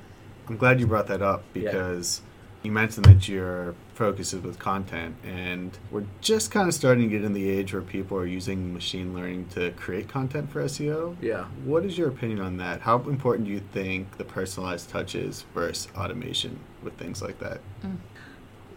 I'm 0.47 0.57
glad 0.57 0.79
you 0.79 0.85
brought 0.87 1.07
that 1.07 1.21
up 1.23 1.43
Yeah. 1.55 1.61
because 1.71 2.21
you 2.61 2.71
mentioned 2.71 3.05
that 3.05 3.27
your 3.27 3.73
focus 3.93 4.33
is 4.33 4.41
with 4.41 4.57
content, 4.59 5.15
and 5.23 5.77
we're 5.91 6.05
just 6.21 6.51
kind 6.51 6.67
of 6.67 6.73
starting 6.73 7.03
to 7.03 7.09
get 7.09 7.23
in 7.23 7.33
the 7.33 7.49
age 7.49 7.73
where 7.73 7.81
people 7.81 8.17
are 8.17 8.25
using 8.25 8.73
machine 8.73 9.13
learning 9.13 9.47
to 9.49 9.71
create 9.71 10.07
content 10.07 10.51
for 10.51 10.63
SEO. 10.63 11.15
Yeah. 11.21 11.45
What 11.63 11.85
is 11.85 11.97
your 11.97 12.09
opinion 12.09 12.39
on 12.41 12.57
that? 12.57 12.81
How 12.81 12.97
important 12.99 13.47
do 13.47 13.53
you 13.53 13.61
think 13.71 14.17
the 14.17 14.23
personalized 14.23 14.89
touch 14.89 15.15
is 15.15 15.45
versus 15.53 15.87
automation 15.95 16.59
with 16.81 16.97
things 16.97 17.21
like 17.21 17.39
that? 17.39 17.61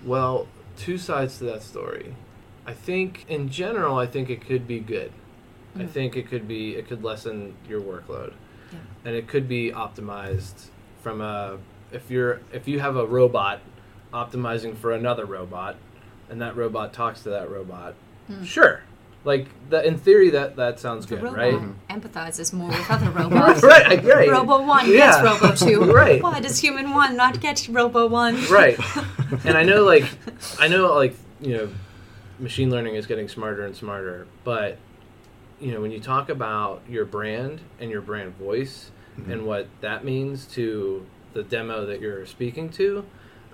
Well, 0.04 0.46
two 0.76 0.98
sides 0.98 1.38
to 1.38 1.44
that 1.44 1.62
story. 1.62 2.14
I 2.66 2.72
think, 2.74 3.24
in 3.28 3.48
general, 3.48 3.96
I 3.98 4.06
think 4.06 4.28
it 4.28 4.40
could 4.46 4.66
be 4.66 4.80
good. 4.80 5.12
I 5.74 5.80
Mm. 5.80 5.90
think 5.90 6.16
it 6.16 6.28
could 6.28 6.48
be 6.48 6.74
it 6.74 6.88
could 6.88 7.04
lessen 7.04 7.54
your 7.68 7.80
workload, 7.80 8.32
Yeah. 8.72 8.78
and 9.04 9.14
it 9.14 9.28
could 9.28 9.46
be 9.48 9.72
optimized 9.72 10.68
from 11.02 11.20
a 11.20 11.58
if 11.92 12.10
you're 12.10 12.40
if 12.52 12.66
you 12.66 12.80
have 12.80 12.96
a 12.96 13.06
robot 13.06 13.60
optimizing 14.16 14.76
for 14.76 14.92
another 14.92 15.24
robot, 15.26 15.76
and 16.30 16.40
that 16.40 16.56
robot 16.56 16.92
talks 16.92 17.22
to 17.24 17.30
that 17.30 17.50
robot. 17.50 17.94
Hmm. 18.26 18.42
Sure, 18.44 18.80
like 19.24 19.46
that 19.70 19.84
in 19.84 19.98
theory 19.98 20.30
that 20.30 20.56
that 20.56 20.80
sounds 20.80 21.06
The 21.06 21.16
good, 21.16 21.24
robot 21.24 21.38
right? 21.38 21.60
empathizes 21.90 22.52
more 22.52 22.68
with 22.68 22.90
other 22.90 23.10
robots. 23.20 23.62
right, 23.62 23.86
I- 23.86 24.08
right. 24.14 24.30
Robo 24.30 24.62
one 24.66 24.90
Yeah. 24.90 25.22
gets 25.22 25.22
Robo 25.22 25.54
two. 25.54 25.92
Right. 25.92 26.22
Why 26.22 26.40
does 26.40 26.58
human 26.58 26.90
one 26.94 27.16
not 27.16 27.40
get 27.40 27.68
Robo 27.70 28.06
one? 28.08 28.36
right 28.50 28.78
and 29.44 29.56
i 29.58 29.62
know 29.64 29.82
like 29.84 30.04
i 30.60 30.68
know 30.68 30.94
like 30.94 31.14
you 31.40 31.52
know 31.56 31.68
machine 32.38 32.70
learning 32.70 32.94
is 32.94 33.06
getting 33.06 33.28
smarter 33.28 33.64
and 33.64 33.74
smarter 33.74 34.26
but 34.44 34.76
you 35.60 35.72
know 35.72 35.80
when 35.80 35.90
you 35.90 35.98
talk 36.00 36.28
about 36.28 36.82
your 36.88 37.04
brand 37.04 37.60
and 37.80 37.90
your 37.90 38.00
brand 38.02 38.36
voice 38.36 38.90
mm-hmm. 39.18 39.30
and 39.32 39.44
what 39.46 39.66
that 39.80 40.04
means 40.04 40.46
to 40.46 41.04
the 41.32 41.42
demo 41.42 41.86
that 41.86 42.00
you're 42.00 42.24
speaking 42.26 42.68
to 42.70 43.04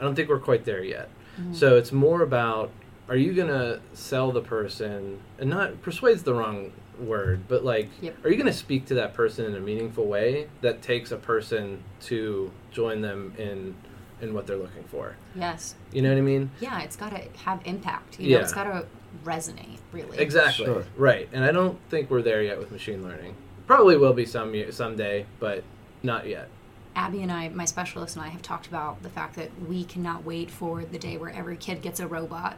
i 0.03 0.05
don't 0.05 0.17
think 0.17 0.29
we're 0.29 0.39
quite 0.39 0.65
there 0.65 0.83
yet 0.83 1.09
mm-hmm. 1.41 1.55
so 1.55 1.77
it's 1.77 1.93
more 1.93 2.23
about 2.23 2.71
are 3.09 3.17
you 3.17 3.33
going 3.35 3.49
to 3.49 3.81
sell 3.95 4.33
the 4.33 4.41
person 4.41 5.21
and 5.39 5.49
not 5.51 5.83
persuades 5.83 6.23
the 6.23 6.33
wrong 6.33 6.73
word, 6.99 7.49
but 7.49 7.65
like, 7.65 7.89
Yep. 8.01 8.25
are 8.25 8.31
you 8.31 8.37
going 8.37 8.47
to 8.47 8.53
speak 8.53 8.87
to 8.87 8.95
that 8.95 9.15
person 9.15 9.45
in 9.45 9.55
a 9.55 9.61
meaningful 9.61 10.07
way 10.07 10.49
that 10.61 10.83
takes 10.83 11.11
a 11.11 11.17
person 11.17 11.83
to 12.03 12.51
join 12.71 13.01
them 13.01 13.35
in 13.39 13.75
in 14.21 14.35
what 14.35 14.47
they're 14.47 14.57
looking 14.57 14.85
for? 14.85 15.17
Yes. 15.35 15.75
You 15.93 16.01
know 16.03 16.11
what 16.11 16.19
I 16.19 16.23
mean? 16.23 16.51
Yeah, 16.61 16.81
it's 16.83 16.95
got 16.95 17.11
to 17.11 17.23
have 17.45 17.61
impact. 17.65 18.21
You 18.21 18.35
know, 18.37 18.41
it's 18.41 18.53
Yeah. 18.53 18.65
got 18.65 18.73
to 18.73 18.87
resonate, 19.25 19.79
really. 19.91 20.17
Exactly. 20.19 20.67
Sure. 20.67 20.85
Right. 20.97 21.29
And 21.33 21.45
I 21.45 21.51
don't 21.51 21.79
think 21.91 22.09
we're 22.09 22.23
there 22.23 22.41
yet 22.43 22.59
with 22.59 22.71
machine 22.71 23.03
learning. 23.03 23.35
Probably 23.67 23.97
will 23.97 24.13
be 24.13 24.25
some 24.25 24.55
ye- 24.55 24.71
someday, 24.71 25.27
but 25.41 25.65
not 26.05 26.29
yet. 26.29 26.49
Abby 26.95 27.23
and 27.23 27.33
I, 27.33 27.49
my 27.49 27.65
specialist 27.65 28.17
and 28.17 28.25
I, 28.25 28.29
have 28.29 28.43
talked 28.43 28.67
about 28.67 29.03
the 29.03 29.09
fact 29.09 29.37
that 29.37 29.51
we 29.67 29.85
cannot 29.85 30.25
wait 30.25 30.51
for 30.51 30.85
the 30.85 30.99
day 30.99 31.17
where 31.17 31.31
every 31.31 31.57
kid 31.57 31.83
gets 31.83 32.01
a 32.01 32.07
robot, 32.07 32.57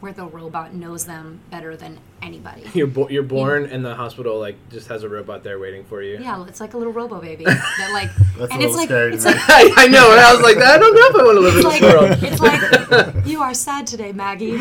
where 0.00 0.12
the 0.12 0.24
robot 0.26 0.74
knows 0.74 1.04
them 1.04 1.40
better 1.50 1.76
than 1.76 1.98
anybody. 2.22 2.64
You're 2.74 2.86
bo- 2.86 3.08
you're 3.08 3.22
born 3.22 3.66
and 3.66 3.84
the 3.84 3.94
hospital 3.94 4.38
like 4.38 4.56
just 4.70 4.88
has 4.88 5.02
a 5.04 5.08
robot 5.08 5.42
there 5.42 5.58
waiting 5.58 5.84
for 5.84 6.02
you. 6.02 6.18
Yeah, 6.20 6.44
it's 6.46 6.60
like 6.60 6.74
a 6.74 6.78
little 6.78 6.92
robo 6.92 7.20
baby 7.20 7.44
that 7.44 7.90
like, 7.92 8.10
That's 8.36 8.52
and 8.52 8.60
little 8.60 8.66
it's 8.66 8.76
like, 8.76 8.88
scary 8.88 9.14
it's 9.14 9.24
like, 9.24 9.36
I, 9.48 9.72
I 9.76 9.86
know, 9.88 10.10
and 10.10 10.20
I 10.20 10.32
was 10.32 10.42
like, 10.42 10.58
I 10.58 10.78
don't 10.78 10.94
know 10.94 11.06
if 11.06 11.14
I 11.16 11.24
want 11.24 11.36
to 11.36 11.40
live 11.40 11.54
in 11.54 11.66
it's 11.66 12.40
this 12.40 12.40
world. 12.40 12.90
it's 12.90 13.14
like, 13.14 13.26
you 13.26 13.40
are 13.40 13.54
sad 13.54 13.86
today, 13.86 14.12
Maggie. 14.12 14.58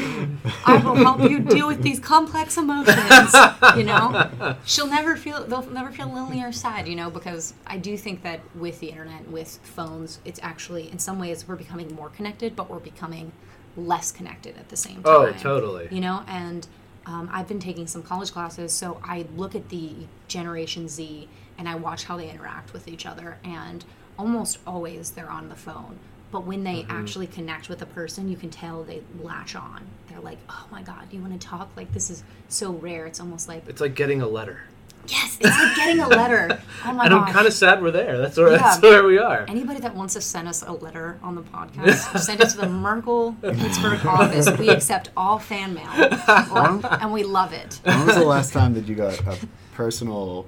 I 0.66 0.78
will 0.78 0.96
help 0.96 1.22
you 1.30 1.40
deal 1.40 1.68
with 1.68 1.82
these 1.82 2.00
complex 2.00 2.58
emotions. 2.58 3.34
You 3.76 3.84
know, 3.84 4.56
she'll 4.66 4.88
never 4.88 5.16
feel, 5.16 5.46
they'll 5.46 5.70
never 5.70 5.92
feel 5.92 6.08
lonely 6.08 6.42
or 6.42 6.52
sad. 6.52 6.88
You 6.88 6.96
know, 6.96 7.10
because 7.10 7.54
I 7.68 7.78
do 7.78 7.98
think 7.98 8.24
that 8.24 8.40
with 8.56 8.80
the 8.80 8.88
internet, 8.88 9.30
with 9.30 9.60
phones, 9.64 10.20
it's 10.26 10.40
actually 10.44 10.90
in 10.92 11.00
some 11.00 11.20
ways 11.20 11.48
we're 11.48 11.56
becoming 11.56 11.94
more 11.94 12.10
connected, 12.10 12.56
but 12.56 12.70
we're 12.70 12.80
becoming 12.80 13.32
less 13.78 14.12
connected 14.12 14.58
at 14.58 14.70
the 14.70 14.78
same 14.78 15.04
time. 15.04 15.06
Oh, 15.06 15.32
totally. 15.34 15.88
You 15.92 16.02
know, 16.02 16.24
and 16.28 16.68
um, 17.06 17.30
I've 17.32 17.48
been 17.48 17.60
taking 17.60 17.88
some 17.88 18.04
college 18.04 18.32
classes, 18.32 18.72
so 18.74 19.00
I 19.04 19.26
look 19.36 19.56
at 19.56 19.70
the 19.70 19.94
Generation 20.28 20.88
Z 20.88 21.28
and 21.58 21.68
I 21.68 21.76
watch 21.76 22.04
how 22.06 22.18
they 22.18 22.30
interact 22.30 22.72
with 22.74 22.88
each 22.88 23.06
other, 23.06 23.38
and 23.44 23.84
almost 24.18 24.60
always 24.66 25.12
they're 25.12 25.30
on 25.30 25.50
the 25.50 25.56
phone. 25.56 25.98
But 26.32 26.46
when 26.46 26.64
they 26.64 26.84
Mm-hmm. 26.84 26.92
actually 26.92 27.28
connect 27.28 27.70
with 27.70 27.82
a 27.82 27.86
person, 27.88 28.30
you 28.30 28.38
can 28.38 28.50
tell 28.50 28.84
they 28.84 29.02
latch 29.22 29.56
on. 29.56 29.82
They're 30.08 30.20
like, 30.20 30.38
"Oh 30.50 30.68
my 30.72 30.84
god, 30.84 31.10
do 31.10 31.18
you 31.18 31.22
want 31.24 31.40
to 31.40 31.48
talk?" 31.48 31.70
Like 31.76 31.92
this 31.94 32.10
is 32.10 32.24
so 32.50 32.72
rare. 32.72 33.06
It's 33.08 33.20
almost 33.20 33.48
like, 33.48 33.64
It's 33.68 33.82
like 33.82 33.96
getting 33.96 34.22
a 34.22 34.28
letter. 34.28 34.62
Yes, 35.10 35.38
it's 35.42 35.50
like 35.50 35.76
getting 35.76 36.00
a 36.02 36.08
letter. 36.08 36.62
Oh 36.86 36.94
my 36.94 37.04
and 37.08 37.12
gosh. 37.14 37.28
I'm 37.28 37.34
kind 37.34 37.46
of 37.46 37.52
sad 37.52 37.82
we're 37.82 37.92
there. 37.92 38.18
That's 38.18 38.38
where 38.38 38.52
that's 38.52 38.82
where 38.82 39.04
we 39.04 39.18
are. 39.20 39.44
Anybody 39.50 39.82
that 39.82 39.94
wants 39.94 40.14
to 40.14 40.22
send 40.22 40.48
us 40.48 40.62
a 40.64 40.72
letter 40.72 41.20
on 41.22 41.36
the 41.36 41.42
podcast, 41.42 42.18
send 42.26 42.40
it 42.40 42.50
to 42.52 42.58
the 42.58 42.70
Merkle 42.70 43.36
Pittsburgh 43.42 44.04
office. 44.06 44.50
We 44.58 44.70
accept 44.70 45.10
all 45.18 45.40
fan 45.40 45.74
mail, 45.74 45.90
and 45.90 47.12
we 47.12 47.24
love 47.24 47.52
it. 47.52 47.82
When 47.84 48.06
was 48.06 48.16
the 48.16 48.24
last 48.26 48.54
time 48.54 48.74
that 48.76 48.88
you 48.88 48.96
got 48.96 49.20
a 49.28 49.38
personal 49.74 50.46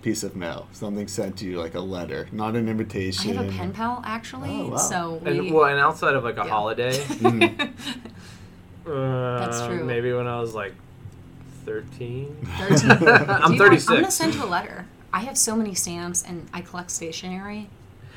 piece 0.00 0.22
of 0.22 0.34
mail? 0.34 0.68
Something 0.72 1.06
sent 1.06 1.36
to 1.40 1.44
you, 1.44 1.58
like 1.60 1.74
a 1.74 1.80
letter, 1.80 2.26
not 2.32 2.56
an 2.56 2.66
invitation. 2.70 3.28
I 3.28 3.32
invitation. 3.34 3.52
have 3.58 3.68
a 3.68 3.72
pen 3.72 3.72
pal 3.74 4.02
actually, 4.06 4.50
Oh, 4.62 4.68
wow. 4.68 4.76
so 4.78 5.14
we. 5.22 5.38
And 5.38 5.52
well, 5.52 5.66
and 5.66 5.78
outside 5.78 6.14
of 6.14 6.24
like 6.24 6.38
a 6.38 6.44
Yeah. 6.44 6.48
holiday, 6.48 6.98
uh, 8.86 9.38
That's 9.38 9.66
true. 9.66 9.84
Maybe 9.84 10.12
when 10.14 10.26
I 10.26 10.40
was 10.40 10.54
like 10.54 10.72
13. 11.64 12.36
13. 12.58 12.90
I'm 12.98 13.56
Do 13.56 13.64
you 13.64 13.70
want- 13.70 13.88
I'm 13.90 13.96
gonna 13.96 14.10
send 14.10 14.34
you 14.34 14.44
a 14.44 14.46
letter. 14.46 14.86
I 15.12 15.20
have 15.20 15.38
so 15.38 15.54
many 15.56 15.74
stamps, 15.74 16.22
and 16.22 16.48
I 16.52 16.60
collect 16.60 16.90
stationery. 16.90 17.68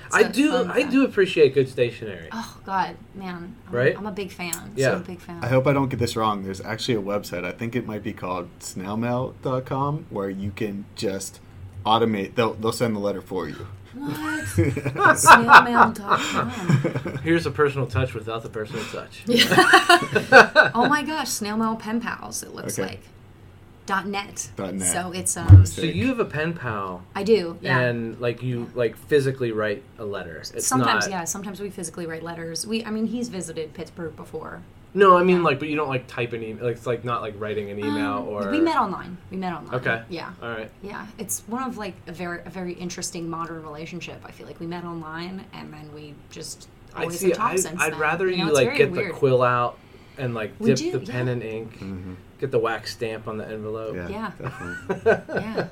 It's 0.07 0.15
I 0.15 0.21
a 0.21 0.29
do. 0.29 0.65
I 0.71 0.83
do 0.83 1.03
appreciate 1.03 1.53
good 1.53 1.67
stationery. 1.69 2.29
Oh 2.31 2.57
God, 2.65 2.95
man! 3.13 3.55
I'm, 3.67 3.73
Right? 3.73 3.95
I'm 3.97 4.05
a 4.07 4.11
big 4.11 4.31
fan. 4.31 4.71
Yeah. 4.75 4.91
So 4.91 4.99
big 4.99 5.19
fan. 5.19 5.43
I 5.43 5.47
hope 5.49 5.67
I 5.67 5.73
don't 5.73 5.89
get 5.89 5.99
this 5.99 6.15
wrong. 6.15 6.43
There's 6.43 6.61
actually 6.61 6.95
a 6.95 7.01
website. 7.01 7.43
I 7.43 7.51
think 7.51 7.75
it 7.75 7.85
might 7.85 8.03
be 8.03 8.13
called 8.13 8.47
snailmail.com 8.59 10.05
where 10.09 10.29
you 10.29 10.51
can 10.51 10.85
just 10.95 11.39
automate. 11.85 12.35
They'll 12.35 12.53
they'll 12.53 12.71
send 12.71 12.95
the 12.95 12.99
letter 12.99 13.21
for 13.21 13.49
you. 13.49 13.67
What? 13.93 14.45
Snailmail.com. 15.17 17.17
Here's 17.23 17.45
a 17.45 17.51
personal 17.51 17.87
touch 17.87 18.13
without 18.13 18.43
the 18.43 18.49
personal 18.49 18.83
touch. 18.85 19.23
Yeah. 19.25 20.71
Oh 20.73 20.87
my 20.87 21.03
gosh, 21.03 21.29
snail 21.29 21.57
mail 21.57 21.75
pen 21.75 21.99
pals. 22.01 22.43
It 22.43 22.53
looks 22.53 22.77
Okay. 22.79 22.89
like. 22.91 23.01
Dot 23.87 24.05
net. 24.05 24.49
Dot 24.57 24.73
net. 24.75 24.87
So 24.87 25.11
it's 25.13 25.35
um. 25.37 25.65
So 25.65 25.81
you 25.81 26.07
have 26.07 26.19
a 26.19 26.25
pen 26.25 26.53
pal, 26.53 27.01
I 27.15 27.23
do. 27.23 27.57
Yeah. 27.61 27.79
and 27.79 28.19
like 28.19 28.43
you 28.43 28.69
like 28.75 28.95
physically 28.95 29.51
write 29.51 29.81
a 29.97 30.05
letter. 30.05 30.37
It's 30.37 30.67
sometimes, 30.67 31.05
not, 31.07 31.11
yeah. 31.11 31.23
Sometimes 31.23 31.59
we 31.61 31.69
physically 31.69 32.05
write 32.05 32.21
letters. 32.21 32.67
We, 32.67 32.83
I 32.85 32.91
mean, 32.91 33.07
he's 33.07 33.29
visited 33.29 33.73
Pittsburgh 33.73 34.15
before. 34.15 34.61
No, 34.93 35.15
I 35.17 35.23
mean 35.23 35.41
like, 35.41 35.59
but 35.59 35.69
you 35.69 35.75
don't 35.75 35.89
like 35.89 36.05
type 36.07 36.33
an 36.33 36.43
email. 36.43 36.65
Like, 36.65 36.75
it's 36.75 36.85
like 36.85 37.03
not 37.05 37.21
like 37.21 37.35
writing 37.37 37.69
an 37.69 37.79
email 37.79 38.17
Um, 38.17 38.27
or. 38.27 38.51
we 38.51 38.59
met 38.59 38.75
online. 38.77 39.17
We 39.31 39.37
met 39.37 39.53
online. 39.53 39.75
Okay. 39.75 40.01
Yeah. 40.09 40.33
All 40.41 40.49
right. 40.49 40.69
Yeah, 40.83 41.05
it's 41.17 41.41
one 41.47 41.63
of 41.63 41.77
like 41.77 41.93
a 42.07 42.11
very 42.11 42.41
a 42.45 42.49
very 42.49 42.73
interesting 42.73 43.29
modern 43.29 43.63
relationship. 43.63 44.19
I 44.25 44.31
feel 44.31 44.47
like 44.47 44.59
we 44.59 44.67
met 44.67 44.83
online 44.83 45.45
and 45.53 45.71
then 45.71 45.93
we 45.93 46.13
just 46.29 46.67
I'd 46.93 47.03
always 47.03 47.19
see. 47.19 47.29
have 47.29 47.37
talked 47.37 47.53
I'd, 47.53 47.59
since 47.61 47.81
I'd 47.81 47.93
then. 47.93 47.99
rather 47.99 48.25
you, 48.27 48.37
you, 48.37 48.43
know, 48.43 48.47
it's 48.49 48.55
like 48.57 48.75
get 48.75 48.91
weird. 48.91 49.11
the 49.11 49.17
quill 49.17 49.43
out 49.43 49.77
and 50.17 50.33
like 50.33 50.57
dip 50.59 50.77
do, 50.77 50.91
the 50.91 50.99
pen 50.99 51.27
yeah. 51.27 51.33
in 51.33 51.41
ink, 51.41 51.79
Mhm. 51.79 52.15
Get 52.39 52.51
the 52.51 52.59
wax 52.59 52.93
stamp 52.93 53.27
on 53.27 53.37
the 53.37 53.47
envelope. 53.47 53.95
Yeah, 53.95 54.07
Yeah. 54.09 54.31
definitely. 54.39 55.33
Yeah, 55.43 55.67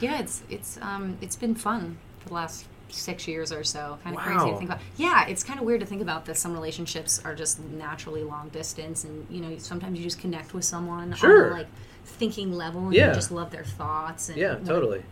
yeah. 0.00 0.20
It's 0.20 0.42
it's 0.50 0.78
um 0.82 1.16
it's 1.20 1.36
been 1.36 1.54
fun 1.54 1.98
for 2.20 2.28
the 2.28 2.34
last 2.34 2.66
six 2.90 3.26
years 3.26 3.50
or 3.52 3.64
so. 3.64 3.98
Kind 4.04 4.16
of 4.16 4.22
crazy 4.22 4.50
to 4.50 4.56
think 4.58 4.70
about. 4.70 4.80
Yeah, 4.96 5.26
it's 5.26 5.42
kind 5.42 5.58
of 5.58 5.66
weird 5.66 5.80
to 5.80 5.86
think 5.86 6.02
about 6.02 6.24
that. 6.26 6.36
Some 6.36 6.52
relationships 6.52 7.20
are 7.24 7.34
just 7.34 7.58
naturally 7.60 8.22
long 8.22 8.48
distance, 8.50 9.04
and 9.04 9.26
you 9.30 9.40
know 9.40 9.56
sometimes 9.58 9.98
you 9.98 10.04
just 10.04 10.18
connect 10.20 10.54
with 10.54 10.64
someone 10.64 11.14
Sure. 11.14 11.46
on 11.46 11.52
a, 11.52 11.54
like 11.56 11.66
thinking 12.04 12.52
level, 12.52 12.84
and 12.86 12.94
Yeah. 12.94 13.08
you 13.08 13.14
just 13.14 13.30
love 13.32 13.50
their 13.50 13.64
thoughts 13.64 14.28
and 14.28 14.36
Yeah, 14.38 14.54
wanna 14.54 14.64
totally. 14.66 15.02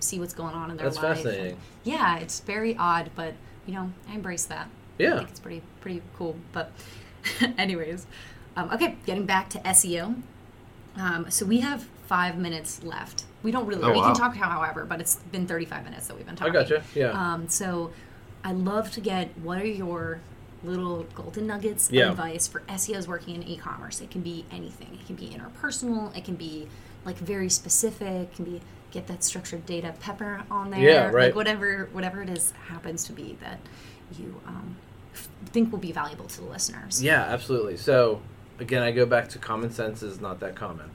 see 0.00 0.18
what's 0.20 0.32
going 0.34 0.54
on 0.54 0.70
in 0.70 0.76
their 0.76 0.86
That's 0.86 0.96
life. 1.02 1.16
and- 1.18 1.24
fascinating. 1.26 1.56
yeah, 1.84 2.18
it's 2.18 2.40
very 2.40 2.76
odd, 2.76 3.10
but 3.16 3.34
you 3.66 3.74
know 3.74 3.92
I 4.08 4.14
embrace 4.14 4.44
that. 4.46 4.68
I 4.98 5.02
Yeah. 5.02 5.16
think 5.18 5.28
it's 5.30 5.40
pretty 5.40 5.62
pretty 5.80 6.02
cool. 6.16 6.36
But 6.52 6.70
anyways, 7.58 8.06
um, 8.58 8.70
okay, 8.72 8.96
getting 9.06 9.24
back 9.26 9.48
to 9.50 9.58
SEO. 9.60 10.20
Um, 10.96 11.30
so 11.30 11.46
we 11.46 11.60
have 11.60 11.86
five 12.06 12.36
minutes 12.36 12.82
left. 12.82 13.24
We 13.42 13.52
don't 13.52 13.66
really. 13.66 13.84
Oh, 13.84 13.92
we 13.92 13.98
wow. 13.98 14.06
can 14.06 14.14
talk 14.14 14.34
however, 14.34 14.84
but 14.84 15.00
it's 15.00 15.16
been 15.30 15.46
thirty-five 15.46 15.84
minutes 15.84 16.08
that 16.08 16.16
we've 16.16 16.26
been 16.26 16.36
talking. 16.36 16.56
I 16.56 16.60
gotcha. 16.62 16.82
Yeah. 16.94 17.10
Um, 17.10 17.48
so 17.48 17.92
I 18.42 18.52
love 18.52 18.90
to 18.92 19.00
get 19.00 19.28
what 19.38 19.60
are 19.60 19.66
your 19.66 20.20
little 20.64 21.04
golden 21.14 21.46
nuggets 21.46 21.88
Yeah. 21.92 22.06
of 22.06 22.10
advice 22.18 22.48
for 22.48 22.62
SEOs 22.68 23.06
working 23.06 23.36
in 23.36 23.44
e-commerce. 23.44 24.00
It 24.00 24.10
can 24.10 24.22
be 24.22 24.44
anything. 24.50 24.98
It 25.00 25.06
can 25.06 25.14
be 25.14 25.28
interpersonal. 25.28 26.16
It 26.16 26.24
can 26.24 26.34
be 26.34 26.66
like 27.04 27.16
very 27.16 27.48
specific. 27.48 28.08
It 28.32 28.34
can 28.34 28.44
be 28.44 28.60
get 28.90 29.06
that 29.06 29.22
structured 29.22 29.66
data 29.66 29.94
pepper 30.00 30.42
on 30.50 30.70
there. 30.70 30.80
Yeah, 30.80 31.04
right. 31.10 31.26
Like 31.26 31.36
whatever 31.36 31.88
whatever 31.92 32.22
it 32.22 32.30
is 32.30 32.52
happens 32.66 33.04
to 33.04 33.12
be 33.12 33.36
that 33.40 33.60
you 34.18 34.40
um, 34.46 34.76
think 35.46 35.70
will 35.70 35.78
be 35.78 35.92
valuable 35.92 36.26
to 36.26 36.40
the 36.40 36.46
listeners. 36.48 37.02
yeah, 37.02 37.22
absolutely. 37.22 37.76
So 37.76 38.20
again, 38.58 38.82
I 38.82 38.90
go 38.92 39.06
back 39.06 39.28
to 39.30 39.38
common 39.38 39.70
sense 39.70 40.02
is 40.02 40.20
not 40.20 40.40
that 40.40 40.54
common. 40.54 40.90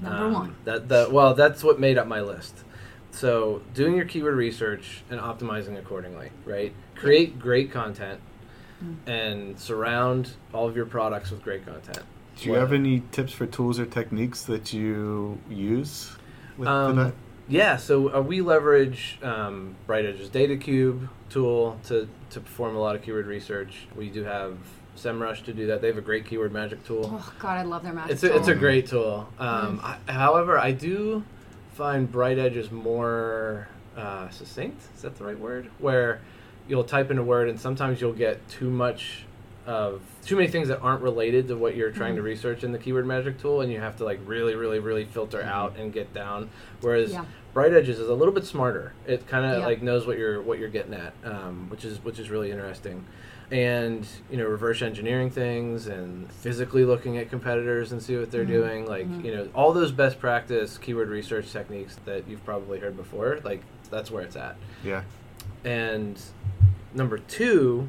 Number 0.00 0.24
Um, 0.26 0.32
one. 0.32 0.54
That 0.64 0.88
that 0.88 1.12
well, 1.12 1.34
that's 1.34 1.64
what 1.64 1.80
made 1.80 1.98
up 1.98 2.06
my 2.06 2.20
list. 2.20 2.64
So 3.10 3.62
doing 3.72 3.96
your 3.96 4.04
keyword 4.04 4.36
research 4.36 5.02
and 5.10 5.18
optimizing 5.20 5.78
accordingly, 5.78 6.30
right? 6.44 6.72
Create 6.94 7.38
great 7.38 7.70
content 7.72 8.20
Mm. 8.84 8.96
and 9.06 9.58
surround 9.58 10.32
all 10.52 10.68
of 10.68 10.76
your 10.76 10.84
products 10.84 11.30
with 11.30 11.42
great 11.42 11.64
content. 11.64 12.02
Do 12.36 12.50
you 12.50 12.54
have 12.56 12.74
any 12.74 13.02
tips 13.10 13.32
for 13.32 13.46
tools 13.46 13.80
or 13.80 13.86
techniques 13.86 14.42
that 14.42 14.74
you 14.74 15.38
use 15.48 16.14
with 16.58 16.68
Um, 16.68 16.96
that? 16.96 17.14
Yeah, 17.48 17.78
so 17.78 18.14
uh, 18.14 18.20
we 18.20 18.42
leverage 18.42 19.18
um, 19.22 19.76
BrightEdge's 19.88 20.28
Data 20.28 20.58
Cube 20.58 21.08
tool 21.30 21.78
to, 21.86 22.06
to 22.28 22.40
perform 22.40 22.76
a 22.76 22.78
lot 22.78 22.94
of 22.96 23.00
keyword 23.02 23.26
research. 23.26 23.86
We 23.96 24.10
do 24.10 24.24
have 24.24 24.58
SEMrush 24.96 25.44
to 25.44 25.52
do 25.52 25.66
that. 25.68 25.80
They 25.80 25.88
have 25.88 25.98
a 25.98 26.02
great 26.02 26.26
keyword 26.26 26.52
magic 26.52 26.84
tool. 26.84 27.08
Oh 27.12 27.32
God, 27.38 27.58
I 27.58 27.62
love 27.62 27.82
their 27.82 27.92
magic. 27.92 28.12
It's 28.12 28.22
a, 28.24 28.34
it's 28.36 28.48
a 28.48 28.54
great 28.54 28.86
tool. 28.88 29.28
Um, 29.38 29.80
I, 29.82 30.12
however, 30.12 30.58
I 30.58 30.72
do 30.72 31.24
find 31.74 32.10
BrightEdge 32.10 32.56
is 32.56 32.70
more 32.70 33.68
uh, 33.96 34.28
succinct. 34.30 34.82
Is 34.96 35.02
that 35.02 35.16
the 35.16 35.24
right 35.24 35.38
word? 35.38 35.70
Where 35.78 36.20
you'll 36.68 36.84
type 36.84 37.10
in 37.10 37.18
a 37.18 37.22
word 37.22 37.48
and 37.48 37.60
sometimes 37.60 38.00
you'll 38.00 38.12
get 38.12 38.46
too 38.48 38.70
much 38.70 39.22
of 39.66 40.00
too 40.24 40.36
many 40.36 40.46
things 40.48 40.68
that 40.68 40.80
aren't 40.80 41.02
related 41.02 41.48
to 41.48 41.56
what 41.56 41.74
you're 41.74 41.90
trying 41.90 42.14
to 42.14 42.22
Mhm. 42.22 42.26
research 42.26 42.62
in 42.62 42.70
the 42.70 42.78
keyword 42.78 43.04
magic 43.04 43.38
tool, 43.40 43.62
and 43.62 43.72
you 43.72 43.80
have 43.80 43.96
to 43.96 44.04
like 44.04 44.20
really, 44.24 44.54
really, 44.54 44.78
really 44.78 45.04
filter 45.04 45.42
out 45.42 45.76
and 45.76 45.92
get 45.92 46.14
down. 46.14 46.48
Whereas 46.82 47.10
Yeah. 47.12 47.24
BrightEdge's 47.52 47.98
is 47.98 48.08
a 48.08 48.14
little 48.14 48.32
bit 48.32 48.44
smarter. 48.44 48.92
It 49.08 49.26
kind 49.26 49.44
of 49.44 49.58
Yeah. 49.60 49.66
like 49.66 49.82
knows 49.82 50.06
what 50.06 50.18
you're 50.18 50.40
what 50.40 50.60
you're 50.60 50.68
getting 50.68 50.94
at, 50.94 51.14
um, 51.24 51.66
which 51.68 51.84
is 51.84 51.98
which 52.04 52.20
is 52.20 52.30
really 52.30 52.52
interesting. 52.52 53.04
And 53.50 54.04
you 54.30 54.36
know, 54.38 54.46
reverse 54.46 54.82
engineering 54.82 55.30
things 55.30 55.86
and 55.86 56.30
physically 56.32 56.84
looking 56.84 57.16
at 57.18 57.30
competitors 57.30 57.92
and 57.92 58.02
see 58.02 58.16
what 58.16 58.30
they're 58.32 58.44
Mhm. 58.44 58.48
doing. 58.48 58.86
Like 58.86 59.06
Mhm. 59.08 59.24
you 59.24 59.34
know, 59.36 59.48
all 59.54 59.72
those 59.72 59.92
best 59.92 60.18
practice 60.18 60.78
keyword 60.78 61.08
research 61.08 61.52
techniques 61.52 61.96
that 62.06 62.26
you've 62.28 62.44
probably 62.44 62.80
heard 62.80 62.96
before. 62.96 63.38
Like 63.44 63.62
that's 63.90 64.10
where 64.10 64.24
it's 64.24 64.34
at. 64.34 64.56
Yeah. 64.84 65.02
And 65.64 66.20
number 66.92 67.18
two 67.18 67.88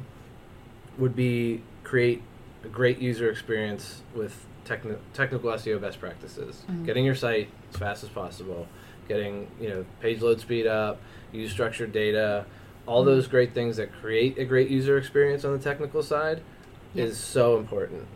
would 0.96 1.16
be 1.16 1.62
create 1.82 2.22
a 2.64 2.68
great 2.68 2.98
user 3.00 3.28
experience 3.30 4.02
with 4.14 4.46
techni- 4.64 4.98
technical 5.14 5.50
SEO 5.50 5.78
best 5.80 5.98
practices. 5.98 6.64
Mhm. 6.70 6.84
Getting 6.86 7.04
your 7.04 7.14
site 7.14 7.48
as 7.72 7.78
fast 7.78 8.04
as 8.04 8.10
possible, 8.10 8.68
getting 9.08 9.48
you 9.60 9.68
know 9.70 9.84
page 10.00 10.20
load 10.22 10.40
speed 10.40 10.68
up, 10.68 11.00
use 11.32 11.50
structured 11.50 11.90
data, 11.92 12.44
all 12.88 13.04
those 13.04 13.26
great 13.28 13.52
things 13.52 13.76
that 13.76 13.92
create 14.00 14.38
a 14.38 14.44
great 14.44 14.70
user 14.70 14.96
experience 14.96 15.44
on 15.44 15.52
the 15.52 15.62
technical 15.62 16.02
side 16.02 16.40
Yep. 16.94 17.06
is 17.08 17.18
so 17.18 17.58
important. 17.58 18.06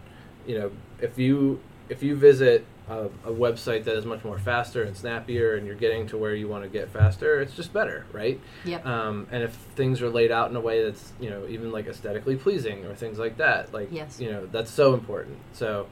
You 0.47 0.59
know, 0.59 0.71
if 1.01 1.19
you 1.19 1.61
if 1.91 2.03
you 2.03 2.17
visit 2.17 2.65
a, 2.89 3.05
a 3.25 3.31
website 3.31 3.85
that 3.85 3.97
is 3.97 4.07
much 4.07 4.25
more 4.25 4.39
faster 4.39 4.83
and 4.83 4.97
snappier, 4.97 5.57
and 5.57 5.67
you're 5.67 5.77
getting 5.77 6.07
to 6.09 6.17
where 6.17 6.35
you 6.35 6.49
want 6.49 6.65
to 6.65 6.71
get 6.71 6.89
faster, 6.89 7.41
it's 7.43 7.55
just 7.55 7.73
better, 7.75 8.07
right? 8.13 8.41
Yep. 8.65 8.87
Um, 8.87 9.27
and 9.31 9.43
if 9.43 9.53
things 9.77 10.01
are 10.01 10.09
laid 10.09 10.33
out 10.33 10.49
in 10.51 10.57
a 10.57 10.61
way 10.61 10.83
that's 10.85 11.13
you 11.21 11.29
know 11.29 11.47
even 11.49 11.71
like 11.71 11.87
aesthetically 11.87 12.37
pleasing 12.37 12.87
or 12.87 12.95
things 12.95 13.19
like 13.19 13.37
that, 13.37 13.75
like 13.75 13.89
Yes. 13.93 14.19
you 14.19 14.33
know 14.33 14.47
that's 14.47 14.71
so 14.71 14.95
important. 14.95 15.37
So, 15.53 15.87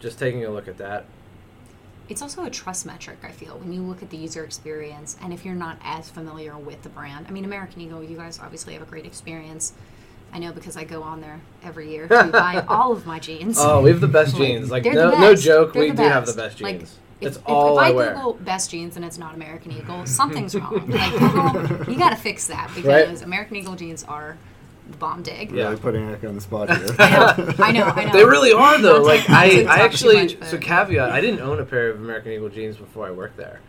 just 0.00 0.18
taking 0.18 0.44
a 0.44 0.50
look 0.50 0.66
at 0.66 0.78
that. 0.78 1.04
It's 2.08 2.20
also 2.20 2.44
a 2.44 2.50
trust 2.50 2.84
metric, 2.84 3.18
I 3.22 3.30
feel, 3.30 3.58
when 3.58 3.72
you 3.72 3.80
look 3.80 4.02
at 4.02 4.10
the 4.10 4.16
user 4.18 4.44
experience 4.44 5.16
and 5.22 5.32
if 5.32 5.44
you're 5.44 5.54
not 5.54 5.78
as 5.82 6.10
familiar 6.10 6.56
with 6.58 6.82
the 6.82 6.90
brand. 6.90 7.26
I 7.28 7.30
mean, 7.30 7.44
American 7.44 7.80
Eagle, 7.80 8.04
you 8.04 8.16
guys 8.16 8.38
obviously 8.38 8.74
have 8.74 8.82
a 8.82 8.86
great 8.86 9.06
experience. 9.06 9.72
I 10.32 10.38
know 10.38 10.52
because 10.52 10.76
I 10.76 10.84
go 10.84 11.02
on 11.02 11.20
there 11.20 11.40
every 11.62 11.90
year 11.90 12.08
to 12.08 12.24
buy 12.24 12.62
all 12.68 12.92
of 12.92 13.06
my 13.06 13.18
jeans. 13.20 13.56
Oh, 13.58 13.80
we 13.80 13.90
have 13.90 14.00
the 14.00 14.08
best 14.08 14.34
Like, 14.34 14.42
jeans. 14.42 14.70
Like 14.70 14.84
no, 14.84 15.18
no 15.18 15.34
joke, 15.34 15.72
They're 15.72 15.84
we 15.84 15.90
do 15.92 16.02
have 16.02 16.26
the 16.26 16.32
best. 16.32 16.58
best 16.58 16.60
Like, 16.60 16.78
jeans. 16.80 16.98
If, 17.20 17.36
if, 17.36 17.42
all 17.46 17.78
if 17.78 17.84
I, 17.84 17.88
I. 17.88 18.14
Google 18.14 18.32
best 18.34 18.70
jeans 18.70 18.96
and 18.96 19.04
it's 19.04 19.16
not 19.16 19.34
American 19.34 19.72
Eagle, 19.72 20.04
something's 20.04 20.54
wrong. 20.54 20.90
Like, 20.90 21.12
Google, 21.12 21.88
you 21.92 21.98
got 21.98 22.10
to 22.10 22.16
fix 22.16 22.48
that 22.48 22.70
because 22.74 23.22
American 23.22 23.56
Eagle 23.56 23.76
jeans 23.76 24.04
are 24.04 24.36
bomb 24.98 25.22
dig. 25.22 25.50
Yeah. 25.50 25.64
Really 25.64 25.76
putting 25.76 26.04
Eric 26.08 26.24
on 26.24 26.34
the 26.34 26.40
spot 26.40 26.68
here. 26.68 26.86
I 26.98 27.10
know, 27.16 27.64
I 27.64 27.72
know, 27.72 27.84
I 27.84 28.04
know. 28.04 28.12
They 28.18 28.24
really 28.24 28.52
are 28.52 28.78
though. 28.80 29.02
Like 29.02 29.28
I, 29.30 29.64
I 29.64 29.78
actually 29.80 30.16
much, 30.16 30.38
but- 30.38 30.48
so 30.48 30.58
caveat. 30.58 31.10
I 31.10 31.20
didn't 31.20 31.40
own 31.40 31.60
a 31.60 31.64
pair 31.64 31.90
of 31.90 32.00
American 32.00 32.32
Eagle 32.32 32.48
jeans 32.48 32.76
before 32.76 33.06
I 33.06 33.10
worked 33.10 33.36
there. 33.36 33.60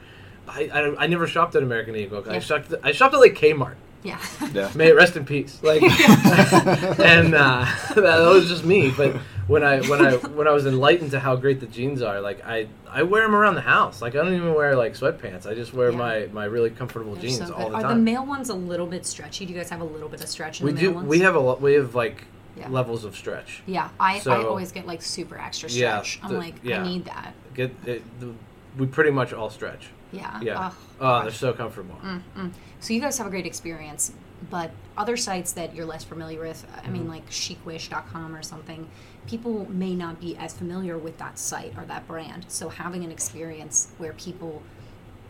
I, 0.47 0.69
I, 0.71 1.03
I 1.03 1.07
never 1.07 1.25
shopped 1.27 1.55
at 1.55 1.63
American 1.63 1.95
Eagle. 1.95 2.23
I 2.29 2.39
shopped 2.39 2.73
I 2.83 2.91
shopped 2.91 3.13
at 3.13 3.19
like 3.19 3.33
Kmart. 3.35 3.75
Yeah. 4.03 4.19
yeah. 4.53 4.71
May 4.75 4.89
it 4.89 4.95
rest 4.95 5.17
in 5.17 5.25
peace. 5.25 5.59
Like, 5.63 5.81
and 5.81 7.33
uh, 7.33 7.65
that 7.95 8.19
was 8.31 8.47
just 8.47 8.63
me. 8.63 8.91
But 8.91 9.15
when 9.47 9.63
I 9.63 9.81
when 9.87 10.05
I 10.05 10.15
when 10.37 10.47
I 10.47 10.51
was 10.51 10.65
enlightened 10.65 11.11
to 11.11 11.19
how 11.19 11.35
great 11.35 11.59
the 11.59 11.67
jeans 11.67 12.01
are, 12.01 12.19
like 12.21 12.43
I 12.45 12.67
I 12.89 13.03
wear 13.03 13.23
them 13.23 13.35
around 13.35 13.55
the 13.55 13.61
house. 13.61 14.01
Like 14.01 14.13
I 14.15 14.17
don't 14.23 14.33
even 14.33 14.53
wear 14.53 14.75
like 14.75 14.93
sweatpants. 14.93 15.45
I 15.45 15.53
just 15.53 15.73
wear 15.73 15.91
Yeah. 15.91 15.97
my 15.97 16.29
my 16.33 16.45
really 16.45 16.69
comfortable 16.69 17.13
They're 17.15 17.23
jeans 17.29 17.47
so 17.47 17.53
all 17.53 17.69
the 17.69 17.75
Are 17.75 17.87
the 17.89 17.95
male 17.95 18.25
ones 18.25 18.49
a 18.49 18.53
little 18.55 18.87
bit 18.87 19.05
stretchy? 19.05 19.45
Do 19.45 19.53
you 19.53 19.59
guys 19.59 19.69
have 19.69 19.81
a 19.81 19.85
little 19.85 20.09
bit 20.09 20.21
of 20.21 20.29
stretch 20.29 20.61
in 20.61 20.65
we 20.65 20.71
the 20.73 20.81
male 20.81 20.89
do. 20.91 20.95
ones? 20.95 21.07
We 21.07 21.19
have 21.19 21.35
a 21.35 21.39
lot. 21.39 21.61
We 21.61 21.73
have 21.73 21.93
like 21.95 22.23
Yeah. 22.57 22.69
levels 22.69 23.03
of 23.05 23.15
stretch. 23.15 23.61
Yeah, 23.65 23.89
I, 23.99 24.21
I 24.25 24.43
always 24.43 24.71
get 24.71 24.87
like 24.87 25.01
super 25.01 25.37
extra 25.37 25.69
Yeah, 25.69 26.01
stretch. 26.01 26.19
I'm 26.23 26.37
like, 26.37 26.55
yeah. 26.63 26.81
I 26.81 26.87
need 26.87 27.05
that. 27.05 27.33
Get 27.53 27.71
it, 27.85 28.01
the, 28.19 28.33
we 28.77 28.85
pretty 28.87 29.11
much 29.11 29.33
all 29.33 29.49
stretch. 29.49 29.89
Yeah. 30.11 30.39
Yeah. 30.41 30.67
Ugh, 30.67 30.73
Oh, 31.01 31.21
they're 31.23 31.31
so 31.31 31.51
comfortable. 31.51 31.95
Mm, 32.01 32.21
mm. 32.37 32.51
So 32.79 32.93
you 32.93 33.01
guys 33.01 33.17
have 33.17 33.27
a 33.27 33.29
great 33.29 33.45
experience, 33.45 34.13
but 34.49 34.71
other 34.97 35.17
sites 35.17 35.51
that 35.53 35.75
you're 35.75 35.85
less 35.85 36.05
familiar 36.05 36.39
with, 36.39 36.65
I 36.73 36.79
Mm-hmm. 36.83 36.93
mean, 36.93 37.07
like 37.09 37.29
chicwish.com 37.29 38.33
or 38.33 38.41
something, 38.41 38.87
people 39.27 39.65
may 39.71 39.95
not 39.95 40.19
be 40.21 40.35
as 40.37 40.53
familiar 40.53 40.97
with 40.97 41.17
that 41.17 41.37
site 41.39 41.73
or 41.77 41.85
that 41.85 42.07
brand. 42.07 42.45
So 42.47 42.69
having 42.69 43.03
an 43.03 43.11
experience 43.11 43.87
where 43.97 44.13
people 44.13 44.61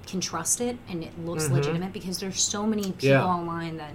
can 0.06 0.22
trust 0.22 0.62
it 0.62 0.78
and 0.90 1.04
it 1.04 1.18
looks 1.26 1.46
Mhm. 1.46 1.52
legitimate 1.54 1.94
because 1.94 2.20
there's 2.20 2.42
so 2.42 2.66
many 2.66 2.84
people 2.84 3.08
Yeah. 3.10 3.26
online 3.26 3.78
that 3.78 3.94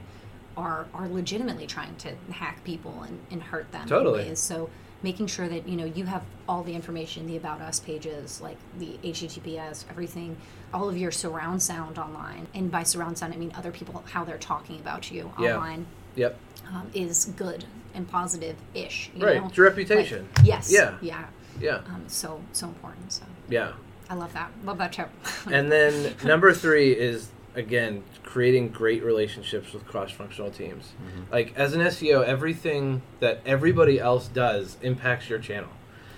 are 0.57 0.87
are 0.93 1.09
legitimately 1.09 1.67
trying 1.67 1.95
to 1.97 2.11
hack 2.33 2.63
people 2.65 3.03
and, 3.07 3.19
and 3.31 3.43
hurt 3.43 3.71
them 3.73 3.87
Totally. 3.87 4.25
ways. 4.25 4.39
So 4.41 4.69
making 5.03 5.27
sure 5.29 5.49
that 5.49 5.67
you 5.69 5.77
know 5.77 5.85
you 5.85 6.05
have 6.07 6.23
all 6.49 6.63
the 6.65 6.75
information, 6.75 7.27
the 7.27 7.37
about 7.37 7.61
us 7.61 7.79
pages, 7.79 8.41
like 8.41 8.57
the 8.79 8.99
HTTPS, 9.05 9.85
everything, 9.89 10.37
all 10.75 10.89
of 10.89 10.99
your 10.99 11.13
surround 11.13 11.63
sound 11.63 11.99
online, 11.99 12.49
and 12.53 12.71
by 12.71 12.83
surround 12.83 13.17
sound 13.19 13.33
I 13.33 13.37
mean 13.37 13.53
other 13.57 13.71
people 13.71 14.03
how 14.13 14.25
they're 14.25 14.37
talking 14.39 14.81
about 14.81 15.11
you 15.13 15.33
Yeah. 15.39 15.55
online 15.57 15.87
Yep. 16.17 16.37
um, 16.73 16.91
is 16.93 17.27
good 17.37 17.65
and 17.95 18.09
positive 18.09 18.57
ish. 18.75 19.11
Right. 19.17 19.41
know? 19.41 19.47
It's 19.47 19.57
your 19.57 19.67
reputation. 19.67 20.29
Like, 20.37 20.47
yes. 20.47 20.73
Yeah. 20.73 20.97
Yeah. 21.01 21.27
Yeah. 21.61 21.77
Um, 21.87 22.05
so 22.07 22.41
so 22.53 22.69
important. 22.69 23.13
So 23.13 23.25
Yeah. 23.49 23.73
I 24.09 24.15
love 24.15 24.33
that. 24.33 24.51
Love 24.65 24.79
that 24.79 24.93
tip. 24.93 25.09
And 25.51 25.71
then 25.71 26.15
number 26.25 26.53
three 26.53 26.93
is 26.93 27.29
again 27.55 28.03
creating 28.25 28.69
great 28.69 29.03
relationships 29.03 29.73
with 29.73 29.85
cross-functional 29.87 30.51
teams. 30.53 30.93
Like 31.33 31.53
as 31.57 31.75
an 31.75 31.81
SEO, 31.81 32.25
everything 32.25 33.03
that 33.21 33.41
everybody 33.45 33.99
else 33.99 34.29
does 34.29 34.77
impacts 34.83 35.29
your 35.29 35.39
channel. 35.39 35.71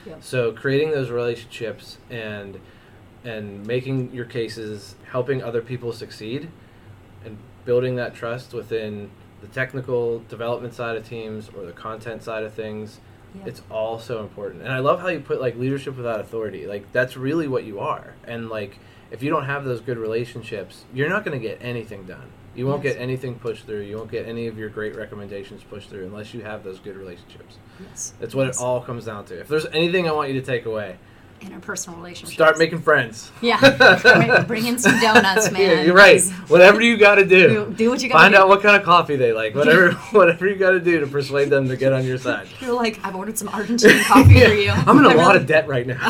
Yep. 0.07 0.23
So 0.23 0.53
creating 0.53 0.91
those 0.91 1.11
relationships 1.11 1.99
and 2.11 2.61
and 3.25 3.65
making 3.67 4.13
your 4.13 4.25
cases, 4.25 4.97
helping 5.11 5.43
other 5.43 5.63
people 5.63 5.93
succeed, 5.93 6.49
and 7.25 7.39
building 7.65 7.95
that 7.97 8.15
trust 8.15 8.53
within 8.53 9.11
the 9.43 9.49
technical 9.49 10.21
development 10.29 10.73
side 10.73 10.97
of 10.97 11.07
teams 11.07 11.51
or 11.57 11.67
the 11.67 11.73
content 11.73 12.23
side 12.23 12.45
of 12.45 12.55
things. 12.55 13.01
Yeah. 13.35 13.43
It's 13.47 13.63
all 13.71 13.99
so 13.99 14.21
important. 14.21 14.63
And 14.63 14.73
I 14.73 14.79
love 14.79 15.01
how 15.01 15.09
you 15.09 15.21
put 15.21 15.41
like 15.41 15.57
leadership 15.57 15.97
without 15.97 16.21
authority. 16.21 16.67
Like 16.67 16.91
that's 16.93 17.17
really 17.17 17.49
what 17.49 17.65
you 17.65 17.81
are. 17.81 18.15
And 18.27 18.49
like 18.49 18.79
if 19.11 19.23
you 19.23 19.29
don't 19.31 19.45
have 19.45 19.65
those 19.65 19.81
good 19.81 19.99
relationships, 19.99 20.85
you're 20.95 21.09
not 21.09 21.25
going 21.25 21.39
to 21.39 21.47
get 21.47 21.59
anything 21.61 22.05
done. 22.05 22.31
You 22.55 22.67
won't 22.67 22.85
Yes. 22.85 22.95
get 22.95 23.03
anything 23.03 23.35
pushed 23.37 23.65
through. 23.67 23.81
You 23.83 23.97
won't 23.97 24.11
get 24.11 24.27
any 24.27 24.47
of 24.47 24.59
your 24.59 24.69
great 24.69 24.95
recommendations 24.95 25.63
pushed 25.65 25.89
through 25.91 26.05
unless 26.05 26.35
you 26.35 26.43
have 26.43 26.63
those 26.65 26.79
good 26.79 26.97
relationships. 26.97 27.57
yes. 27.81 28.13
That's 28.21 28.35
what 28.35 28.47
Yes. 28.47 28.61
it 28.61 28.63
all 28.63 28.81
comes 28.83 29.07
down 29.07 29.25
to. 29.27 29.41
If 29.41 29.49
there's 29.49 29.67
anything 29.67 30.09
I 30.09 30.13
want 30.13 30.31
you 30.31 30.39
to 30.41 30.45
take 30.47 30.67
away, 30.67 30.97
interpersonal 31.43 31.97
relationships. 31.97 32.33
start 32.33 32.59
making 32.59 32.81
friends. 32.81 33.31
Yeah. 33.41 33.59
Bring- 34.03 34.45
Bring 34.47 34.67
in 34.67 34.79
some 34.79 34.99
donuts, 35.01 35.51
man. 35.51 35.61
Yeah, 35.63 35.83
you're 35.83 35.95
right. 35.95 36.23
Whatever 36.49 36.81
you 36.81 36.97
got 36.97 37.17
to 37.17 37.25
do. 37.27 37.49
Do, 37.49 37.75
do 37.77 37.91
what 37.91 38.03
you 38.03 38.09
gotta 38.09 38.21
Find 38.23 38.35
do. 38.35 38.41
out 38.41 38.49
what 38.49 38.63
kind 38.63 38.77
of 38.77 38.83
coffee 38.85 39.17
they 39.17 39.33
like. 39.33 39.55
Whatever, 39.55 39.93
whatever 40.13 40.47
you 40.49 40.57
got 40.57 40.71
to 40.73 40.81
do 40.81 41.01
to 41.01 41.07
persuade 41.07 41.51
them 41.51 41.69
to 41.69 41.77
get 41.77 41.93
on 41.93 42.05
your 42.07 42.19
side. 42.19 42.49
You're 42.61 42.73
like, 42.75 42.99
I've 43.05 43.15
ordered 43.15 43.37
some 43.39 43.49
Argentine 43.49 44.03
coffee 44.05 44.41
for 44.41 44.53
you. 44.55 44.71
I'm 44.71 44.99
in 44.99 45.05
a 45.05 45.11
I 45.11 45.15
lot 45.15 45.29
really- 45.29 45.37
of 45.41 45.47
debt 45.47 45.69
right 45.69 45.87
now. 45.87 46.09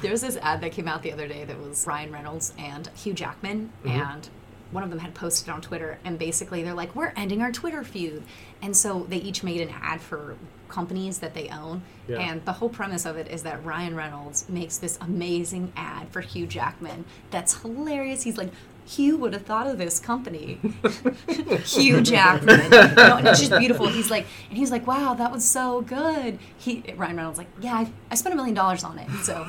There 0.00 0.10
was 0.12 0.20
this 0.20 0.36
ad 0.42 0.60
that 0.60 0.72
came 0.72 0.86
out 0.88 1.02
the 1.02 1.12
other 1.12 1.26
day 1.28 1.44
that 1.44 1.58
was 1.60 1.86
Ryan 1.86 2.12
Reynolds 2.12 2.52
and 2.58 2.88
Hugh 2.94 3.12
Jackman, 3.14 3.72
Mm-hmm. 3.84 3.88
and 4.00 4.28
one 4.70 4.82
of 4.84 4.90
them 4.90 4.98
had 4.98 5.14
posted 5.14 5.48
on 5.48 5.60
Twitter, 5.62 5.98
and 6.04 6.18
basically 6.18 6.62
they're 6.62 6.74
like, 6.74 6.94
"We're 6.94 7.12
ending 7.16 7.40
our 7.42 7.50
Twitter 7.50 7.82
feud," 7.82 8.22
and 8.60 8.76
so 8.76 9.06
they 9.08 9.16
each 9.16 9.42
made 9.42 9.60
an 9.62 9.74
ad 9.80 10.00
for 10.00 10.36
companies 10.68 11.18
that 11.18 11.34
they 11.34 11.48
own, 11.48 11.82
Yeah. 12.08 12.18
and 12.20 12.44
the 12.44 12.52
whole 12.52 12.68
premise 12.68 13.04
of 13.06 13.16
it 13.16 13.28
is 13.28 13.42
that 13.42 13.64
Ryan 13.64 13.94
Reynolds 13.96 14.48
makes 14.48 14.78
this 14.78 14.98
amazing 15.00 15.72
ad 15.76 16.08
for 16.10 16.20
Hugh 16.20 16.46
Jackman 16.46 17.04
that's 17.30 17.60
hilarious. 17.62 18.22
He's 18.22 18.38
like. 18.38 18.50
Hugh 18.88 19.18
would 19.18 19.34
have 19.34 19.42
thought 19.42 19.66
of 19.66 19.76
this 19.76 20.00
company. 20.00 20.58
Hugh 21.66 22.00
Jackman. 22.00 22.70
No, 22.70 23.18
it's 23.18 23.38
just 23.40 23.52
beautiful. 23.58 23.86
He's 23.86 24.10
like, 24.10 24.26
and 24.48 24.56
he's 24.56 24.70
like, 24.70 24.86
wow, 24.86 25.12
that 25.12 25.30
was 25.30 25.48
so 25.48 25.82
good. 25.82 26.38
He 26.56 26.82
Ryan 26.96 27.16
Reynolds 27.16 27.36
like, 27.36 27.48
yeah, 27.60 27.74
I, 27.74 27.92
I 28.10 28.14
spent 28.14 28.32
a 28.32 28.36
million 28.36 28.54
dollars 28.54 28.84
on 28.84 28.98
it. 28.98 29.10
So, 29.24 29.46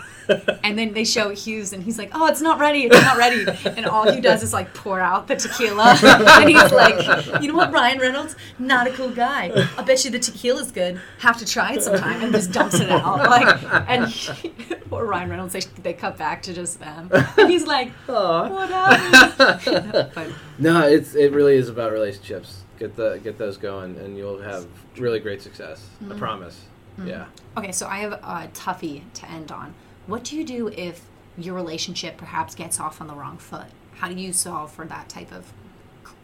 and 0.63 0.77
then 0.77 0.91
they 0.93 1.05
show 1.05 1.29
Hugh's, 1.33 1.71
and 1.71 1.81
he's 1.81 1.97
like, 1.97 2.11
oh, 2.13 2.27
it's 2.27 2.41
not 2.41 2.59
ready, 2.59 2.83
it's 2.83 3.01
not 3.01 3.17
ready. 3.17 3.45
And 3.65 3.85
all 3.85 4.11
Hugh 4.11 4.21
does 4.21 4.43
is 4.43 4.51
like 4.51 4.73
pour 4.73 4.99
out 4.99 5.27
the 5.27 5.37
tequila, 5.37 5.97
and 6.03 6.49
he's 6.49 6.71
like, 6.73 7.41
you 7.41 7.47
know 7.47 7.57
what, 7.57 7.71
Ryan 7.71 7.99
Reynolds, 7.99 8.35
not 8.59 8.87
a 8.87 8.91
cool 8.91 9.09
guy. 9.09 9.51
I 9.77 9.83
bet 9.83 10.03
you 10.03 10.11
the 10.11 10.19
tequila's 10.19 10.71
good. 10.71 10.99
Have 11.19 11.37
to 11.37 11.45
try 11.45 11.73
it 11.75 11.81
sometime, 11.81 12.21
and 12.21 12.33
just 12.33 12.51
dumps 12.51 12.79
it 12.79 12.91
out. 12.91 13.19
Like, 13.19 13.63
and 13.89 14.07
he, 14.07 14.49
poor 14.89 15.05
Ryan 15.05 15.29
Reynolds, 15.29 15.53
they, 15.53 15.61
they 15.81 15.93
cut 15.93 16.17
back 16.17 16.43
to 16.43 16.53
just 16.53 16.79
them, 16.79 17.09
and 17.37 17.49
he's 17.49 17.65
like, 17.65 17.91
Aw. 18.09 18.49
what 18.49 18.69
happened? 18.69 19.28
But 19.37 20.31
No, 20.59 20.87
it's 20.87 21.15
it 21.15 21.31
really 21.31 21.55
is 21.55 21.69
about 21.69 21.91
relationships. 21.91 22.63
Get 22.77 22.95
the 22.95 23.19
get 23.23 23.37
those 23.37 23.57
going, 23.57 23.97
and 23.97 24.17
you'll 24.17 24.41
have 24.41 24.67
really 24.97 25.19
great 25.19 25.41
success. 25.41 25.85
I 26.09 26.15
promise. 26.15 26.65
Yeah. 27.03 27.25
Okay, 27.57 27.71
so 27.71 27.87
I 27.87 27.99
have 27.99 28.13
a 28.13 28.49
toughie 28.53 29.03
to 29.13 29.29
end 29.29 29.51
on. 29.51 29.73
What 30.07 30.23
do 30.23 30.35
you 30.35 30.43
do 30.43 30.67
if 30.69 31.01
your 31.37 31.55
relationship 31.55 32.17
perhaps 32.17 32.55
gets 32.55 32.79
off 32.79 32.99
on 32.99 33.07
the 33.07 33.13
wrong 33.13 33.37
foot? 33.37 33.67
How 33.95 34.09
do 34.09 34.15
you 34.15 34.33
solve 34.33 34.71
for 34.71 34.85
that 34.85 35.09
type 35.09 35.31
of 35.31 35.53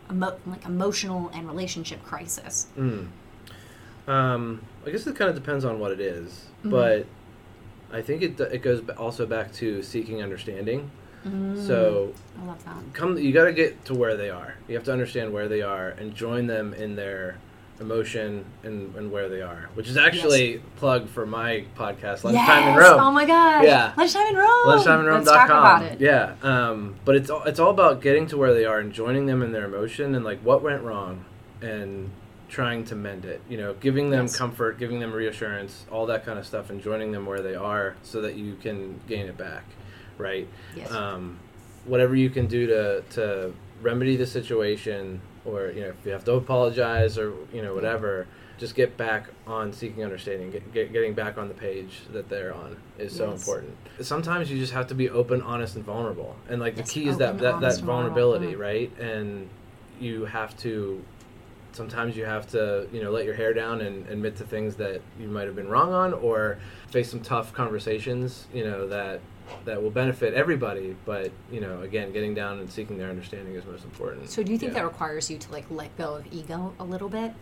emo- 0.10 0.40
like 0.46 0.66
emotional 0.66 1.30
and 1.34 1.48
relationship 1.48 2.04
crisis? 2.04 2.68
Mm. 2.78 3.08
Um, 4.08 4.62
I 4.86 4.92
guess 4.92 5.08
it 5.08 5.16
kind 5.16 5.30
of 5.30 5.36
depends 5.36 5.66
on 5.66 5.80
what 5.80 5.92
it 5.92 6.00
is, 6.00 6.46
but 6.64 7.06
I 7.92 8.02
think 8.02 8.22
it 8.22 8.40
it 8.40 8.62
goes 8.62 8.82
also 8.98 9.26
back 9.26 9.52
to 9.54 9.82
seeking 9.82 10.22
understanding. 10.22 10.92
So 11.56 12.14
I 12.42 12.46
love 12.46 12.64
that. 12.66 12.76
come 12.94 13.18
you 13.18 13.32
got 13.34 13.46
to 13.46 13.54
get 13.54 13.84
to 13.86 13.94
where 13.96 14.16
they 14.16 14.30
are 14.30 14.56
you 14.68 14.76
have 14.76 14.84
to 14.86 14.92
understand 14.92 15.34
where 15.34 15.48
they 15.48 15.62
are 15.62 15.90
and 15.90 16.14
join 16.14 16.48
them 16.48 16.74
in 16.74 16.96
their 16.96 17.38
emotion 17.80 18.46
and, 18.64 18.96
and 18.96 19.12
where 19.12 19.28
they 19.28 19.42
are 19.42 19.70
which 19.74 19.88
is 19.90 19.98
actually 19.98 20.62
plug 20.78 21.10
for 21.10 21.26
my 21.26 21.66
podcast 21.76 22.24
lunchtime 22.24 22.68
in 22.70 22.76
Yes! 22.76 22.78
rome 22.90 23.00
Oh 23.02 23.12
my 23.12 23.26
gosh! 23.26 23.66
Yeah. 23.66 23.94
Lunchtime 23.98 24.28
in 24.28 24.36
Rome. 24.36 24.48
lunchtimeinrome.com 24.66 25.24
Let's 25.26 25.30
talk 25.32 25.50
about 25.50 25.82
it. 25.84 26.00
yeah 26.00 26.36
um, 26.42 26.96
but 27.04 27.16
it's 27.16 27.30
all, 27.30 27.44
it's 27.44 27.60
all 27.60 27.72
about 27.72 28.02
getting 28.02 28.28
to 28.28 28.38
where 28.38 28.54
they 28.54 28.66
are 28.66 28.80
and 28.80 28.94
joining 28.94 29.26
them 29.26 29.42
in 29.42 29.52
their 29.52 29.66
emotion 29.66 30.16
and 30.16 30.24
like 30.24 30.40
what 30.42 30.62
went 30.62 30.84
wrong 30.84 31.26
and 31.62 32.12
trying 32.48 32.86
to 32.86 32.96
mend 32.96 33.26
it. 33.26 33.42
You 33.50 33.58
know, 33.58 33.74
giving 33.74 34.12
them 34.12 34.26
Yes. 34.26 34.38
comfort, 34.38 34.78
giving 34.78 35.00
them 35.00 35.12
reassurance, 35.12 35.86
all 35.92 36.06
that 36.06 36.24
kind 36.26 36.38
of 36.40 36.46
stuff, 36.46 36.70
and 36.70 36.82
joining 36.82 37.12
them 37.12 37.26
where 37.26 37.42
they 37.42 37.56
are 37.56 37.96
so 38.04 38.22
that 38.22 38.36
you 38.36 38.56
can 38.56 39.02
gain 39.08 39.26
it 39.26 39.36
back, 39.36 39.64
right? 40.18 40.48
Yes. 40.76 40.92
Um, 40.92 41.40
whatever 41.86 42.16
you 42.16 42.30
can 42.30 42.48
do 42.48 42.68
to 42.68 43.02
to 43.12 43.54
remedy 43.82 44.16
the 44.16 44.26
situation, 44.28 45.22
or 45.46 45.70
you 45.72 45.82
know, 45.82 45.88
if 45.90 46.06
you 46.06 46.12
have 46.12 46.24
to 46.26 46.34
apologize 46.34 47.18
or 47.18 47.34
you 47.54 47.62
know 47.62 47.74
whatever. 47.74 48.28
Just 48.58 48.74
get 48.74 48.96
back 48.96 49.28
on 49.46 49.74
seeking 49.74 50.02
understanding. 50.02 50.50
Get, 50.50 50.74
get, 50.74 50.94
getting 50.94 51.14
back 51.14 51.38
on 51.38 51.50
the 51.50 51.54
page 51.54 52.04
that 52.14 52.30
they're 52.30 52.54
on 52.54 52.78
is 52.98 53.14
so 53.14 53.34
important. 53.34 53.76
Sometimes 54.00 54.50
you 54.50 54.58
just 54.58 54.72
have 54.72 54.88
to 54.88 54.96
be 54.96 55.10
open, 55.10 55.42
honest, 55.42 55.76
and 55.76 55.84
vulnerable. 55.84 56.38
And 56.48 56.62
like 56.62 56.78
Yes, 56.78 56.88
the 56.88 56.94
key 56.94 57.10
is 57.10 57.18
that 57.18 57.38
that, 57.40 57.60
that 57.60 57.78
vulnerability, 57.82 58.54
Mm. 58.54 58.60
right? 58.60 58.98
And 58.98 59.50
you 60.00 60.24
have 60.24 60.56
to 60.60 61.04
sometimes 61.74 62.16
you 62.16 62.24
have 62.24 62.48
to 62.52 62.88
you 62.94 63.04
know 63.04 63.12
let 63.12 63.26
your 63.26 63.34
hair 63.34 63.54
down 63.54 63.82
and 63.82 64.08
admit 64.08 64.38
to 64.38 64.46
things 64.46 64.78
that 64.78 65.02
you 65.20 65.28
might 65.28 65.48
have 65.48 65.56
been 65.58 65.68
wrong 65.68 65.92
on 65.92 66.14
or 66.14 66.58
face 66.88 67.12
some 67.12 67.20
tough 67.20 67.52
conversations 67.54 68.48
you 68.54 68.64
know 68.64 68.88
that 68.88 69.20
that 69.66 69.82
will 69.82 69.90
benefit 69.92 70.34
everybody 70.34 70.96
but 71.06 71.32
you 71.52 71.62
know 71.62 71.82
again 71.82 72.12
getting 72.12 72.34
down 72.34 72.60
and 72.60 72.70
seeking 72.72 72.98
their 72.98 73.10
understanding 73.10 73.56
is 73.56 73.66
most 73.66 73.84
important 73.84 74.30
So 74.30 74.44
do 74.44 74.52
you 74.52 74.58
think 74.58 74.74
Yeah. 74.74 74.80
that 74.80 74.86
requires 74.86 75.30
you 75.30 75.38
to 75.38 75.52
like 75.52 75.66
let 75.70 75.96
go 75.98 76.16
of 76.16 76.26
ego 76.32 76.74
a 76.80 76.84
little 76.84 77.10
bit? 77.10 77.34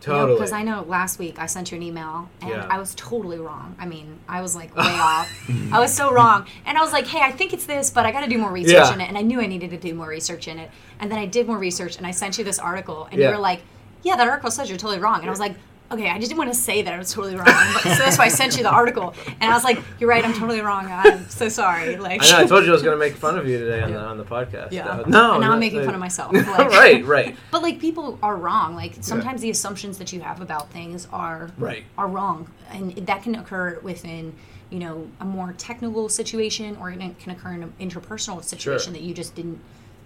totally 0.00 0.34
Because 0.34 0.52
I 0.52 0.62
know 0.62 0.82
last 0.88 1.18
week 1.18 1.38
I 1.38 1.44
sent 1.44 1.70
you 1.70 1.76
an 1.76 1.82
email 1.82 2.30
and 2.40 2.50
Yeah. 2.50 2.66
I 2.70 2.78
was 2.78 2.94
totally 2.94 3.38
wrong. 3.38 3.76
I 3.78 3.84
mean, 3.84 4.18
I 4.26 4.40
was 4.40 4.56
like 4.56 4.74
way 4.74 4.84
off. 4.84 5.28
I 5.70 5.78
was 5.78 5.92
so 5.92 6.10
wrong. 6.10 6.46
And 6.64 6.78
I 6.78 6.80
was 6.80 6.90
like, 6.90 7.06
hey, 7.06 7.20
I 7.20 7.32
think 7.32 7.52
it's 7.52 7.66
this, 7.66 7.90
but 7.90 8.06
I 8.06 8.10
got 8.10 8.22
to 8.22 8.26
do 8.26 8.38
more 8.38 8.50
research 8.50 8.72
Yeah. 8.88 8.94
in 8.94 9.02
it. 9.02 9.08
And 9.08 9.18
I 9.18 9.20
knew 9.20 9.42
I 9.42 9.46
needed 9.46 9.68
to 9.72 9.76
do 9.76 9.92
more 9.94 10.08
research 10.08 10.48
in 10.48 10.58
it. 10.58 10.70
And 11.00 11.10
then 11.12 11.18
I 11.18 11.26
did 11.26 11.46
more 11.46 11.58
research 11.58 11.98
and 11.98 12.06
I 12.06 12.12
sent 12.12 12.38
you 12.38 12.44
this 12.44 12.58
article 12.58 13.08
and 13.12 13.20
Yeah. 13.20 13.28
you 13.28 13.34
were 13.34 13.40
like, 13.42 13.60
yeah, 14.02 14.16
that 14.16 14.26
article 14.26 14.50
says 14.50 14.70
you're 14.70 14.78
totally 14.78 15.00
wrong. 15.00 15.18
And 15.20 15.26
I 15.26 15.30
was 15.30 15.38
like, 15.40 15.54
okay, 15.92 16.08
I 16.08 16.16
just 16.18 16.28
didn't 16.28 16.38
want 16.38 16.52
to 16.52 16.58
say 16.58 16.82
that 16.82 16.92
I 16.94 16.98
was 16.98 17.12
totally 17.12 17.34
wrong. 17.34 17.46
But, 17.46 17.82
so 17.82 17.88
that's 18.04 18.18
why 18.18 18.26
I 18.26 18.28
sent 18.28 18.56
you 18.56 18.62
the 18.62 18.70
article. 18.70 19.14
And 19.40 19.50
I 19.50 19.54
was 19.54 19.64
like, 19.64 19.78
you're 19.98 20.08
right, 20.08 20.24
I'm 20.24 20.32
totally 20.34 20.60
wrong. 20.60 20.86
I'm 20.88 21.28
so 21.28 21.48
sorry. 21.48 21.96
Like, 21.96 22.22
I 22.22 22.30
know 22.30 22.38
I 22.38 22.46
told 22.46 22.64
you 22.64 22.70
I 22.70 22.72
was 22.72 22.82
going 22.82 22.94
to 22.98 22.98
make 23.04 23.14
fun 23.16 23.36
of 23.38 23.46
you 23.48 23.58
today 23.58 23.82
on 23.82 23.92
the 23.92 23.98
on 23.98 24.18
the 24.18 24.24
podcast 24.24 24.72
Yeah. 24.72 24.86
Uh, 24.88 25.04
no 25.06 25.32
And 25.32 25.40
now 25.42 25.52
I'm 25.52 25.60
making 25.60 25.84
fun 25.84 25.94
of 25.94 26.00
myself. 26.00 26.32
Like- 26.34 26.70
right 26.70 27.04
right 27.04 27.36
But 27.50 27.62
like 27.62 27.78
people 27.80 28.18
are 28.22 28.36
wrong. 28.36 28.74
Like 28.74 28.94
sometimes 29.00 29.40
the 29.40 29.50
assumptions 29.50 29.98
that 29.98 30.12
you 30.12 30.20
have 30.20 30.40
about 30.40 30.70
things 30.70 31.06
are 31.12 31.50
Right. 31.58 31.84
are 31.98 32.08
wrong, 32.08 32.50
and 32.70 32.92
that 33.06 33.22
can 33.22 33.34
occur 33.34 33.78
within 33.82 34.34
you 34.70 34.78
know 34.78 35.08
a 35.20 35.24
more 35.24 35.52
technical 35.58 36.08
situation, 36.08 36.76
or 36.80 36.90
it 36.90 36.98
can 37.18 37.32
occur 37.32 37.52
in 37.54 37.62
an 37.64 37.72
interpersonal 37.80 38.42
situation 38.44 38.92
that 38.92 39.02
you 39.02 39.12
just 39.14 39.34
didn't 39.34 39.58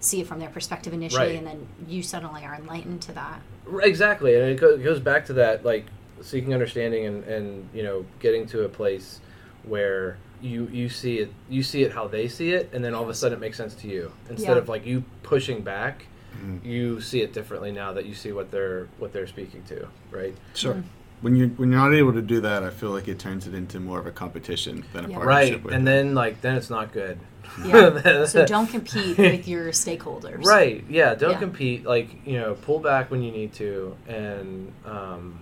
see 0.05 0.21
it 0.21 0.27
from 0.27 0.39
their 0.39 0.49
perspective 0.49 0.93
initially, 0.93 1.27
Right. 1.27 1.35
and 1.35 1.47
then 1.47 1.67
you 1.87 2.01
suddenly 2.03 2.43
are 2.45 2.55
enlightened 2.55 3.01
to 3.03 3.11
that. 3.13 3.41
Exactly, 3.81 4.35
and 4.35 4.43
it 4.43 4.59
go- 4.59 4.75
it 4.75 4.83
goes 4.83 4.99
back 4.99 5.25
to 5.25 5.33
that, 5.33 5.65
like 5.65 5.85
seeking 6.21 6.53
understanding 6.53 7.05
and, 7.05 7.23
and 7.25 7.69
you 7.73 7.83
know 7.83 8.05
getting 8.19 8.45
to 8.47 8.63
a 8.63 8.69
place 8.69 9.19
where 9.63 10.17
you 10.41 10.67
you 10.71 10.89
see 10.89 11.19
it 11.19 11.31
you 11.49 11.63
see 11.63 11.83
it 11.83 11.91
how 11.91 12.07
they 12.07 12.27
see 12.27 12.51
it, 12.53 12.69
and 12.73 12.83
then 12.85 12.93
all 12.93 13.03
of 13.03 13.09
a 13.09 13.13
sudden 13.13 13.37
it 13.37 13.41
makes 13.41 13.57
sense 13.57 13.73
to 13.75 13.87
you 13.87 14.11
instead 14.29 14.51
Yeah. 14.53 14.57
of 14.57 14.69
like 14.69 14.85
you 14.85 15.03
pushing 15.23 15.61
back. 15.61 16.05
Mm-hmm. 16.35 16.67
You 16.67 16.99
see 17.01 17.21
it 17.21 17.31
differently 17.33 17.71
now 17.71 17.93
that 17.93 18.05
you 18.05 18.13
see 18.13 18.31
what 18.31 18.51
they're 18.51 18.87
what 18.99 19.13
they're 19.13 19.27
speaking 19.27 19.63
to, 19.69 19.87
right? 20.11 20.35
Sure. 20.53 20.75
Mm-hmm. 20.75 20.87
When 21.25 21.35
you 21.35 21.47
when 21.57 21.71
you're 21.71 21.79
not 21.81 21.91
able 21.95 22.13
to 22.13 22.21
do 22.21 22.41
that, 22.41 22.61
I 22.61 22.69
feel 22.69 22.91
like 22.91 23.07
it 23.07 23.17
turns 23.17 23.47
it 23.47 23.55
into 23.55 23.79
more 23.79 23.97
of 23.97 24.05
a 24.05 24.11
competition 24.11 24.85
than 24.93 25.05
a 25.05 25.09
Yeah. 25.09 25.15
partnership. 25.15 25.53
Right, 25.55 25.63
with 25.63 25.73
and 25.73 25.87
them. 25.87 26.05
then 26.07 26.13
like 26.13 26.39
then 26.41 26.55
it's 26.55 26.69
not 26.69 26.93
good. 26.93 27.17
Yeah. 27.65 28.25
so 28.25 28.45
don't 28.55 28.67
compete 28.67 29.17
with 29.17 29.47
your 29.53 29.69
stakeholders. 29.69 30.45
Right. 30.45 30.83
Yeah. 30.87 31.15
Don't 31.15 31.31
Yeah. 31.31 31.39
compete. 31.39 31.83
Like 31.83 32.09
you 32.27 32.37
know, 32.37 32.53
pull 32.53 32.77
back 32.77 33.09
when 33.09 33.23
you 33.23 33.31
need 33.31 33.53
to, 33.53 33.97
and 34.07 34.71
um, 34.85 35.39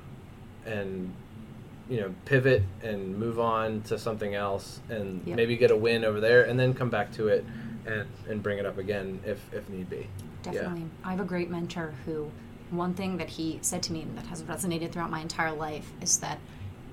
and 0.66 1.14
you 1.90 2.00
know, 2.00 2.16
pivot 2.24 2.64
and 2.82 3.18
move 3.20 3.38
on 3.38 3.82
to 3.82 4.00
something 4.00 4.34
else, 4.36 4.80
and 4.88 5.22
Yep. 5.28 5.36
maybe 5.36 5.58
get 5.58 5.70
a 5.70 5.76
win 5.76 6.06
over 6.06 6.22
there, 6.22 6.44
and 6.44 6.58
then 6.58 6.74
come 6.74 6.90
back 6.92 7.12
to 7.16 7.28
it, 7.28 7.44
and 7.86 8.08
and 8.30 8.42
bring 8.42 8.58
it 8.58 8.66
up 8.66 8.78
again 8.78 9.20
if 9.26 9.42
if 9.54 9.68
need 9.68 9.90
be. 9.90 10.08
Definitely. 10.44 10.86
I 11.04 11.12
have 11.12 11.20
a 11.20 11.26
great 11.26 11.50
mentor 11.50 11.94
who, 12.06 12.32
one 12.78 12.94
thing 12.94 13.18
that 13.18 13.30
he 13.30 13.60
said 13.62 13.84
to 13.84 13.94
me 13.94 14.06
that 14.16 14.26
has 14.28 14.44
resonated 14.44 14.92
throughout 14.92 15.10
my 15.10 15.22
entire 15.22 15.54
life 15.54 15.92
is 16.02 16.20
that 16.20 16.40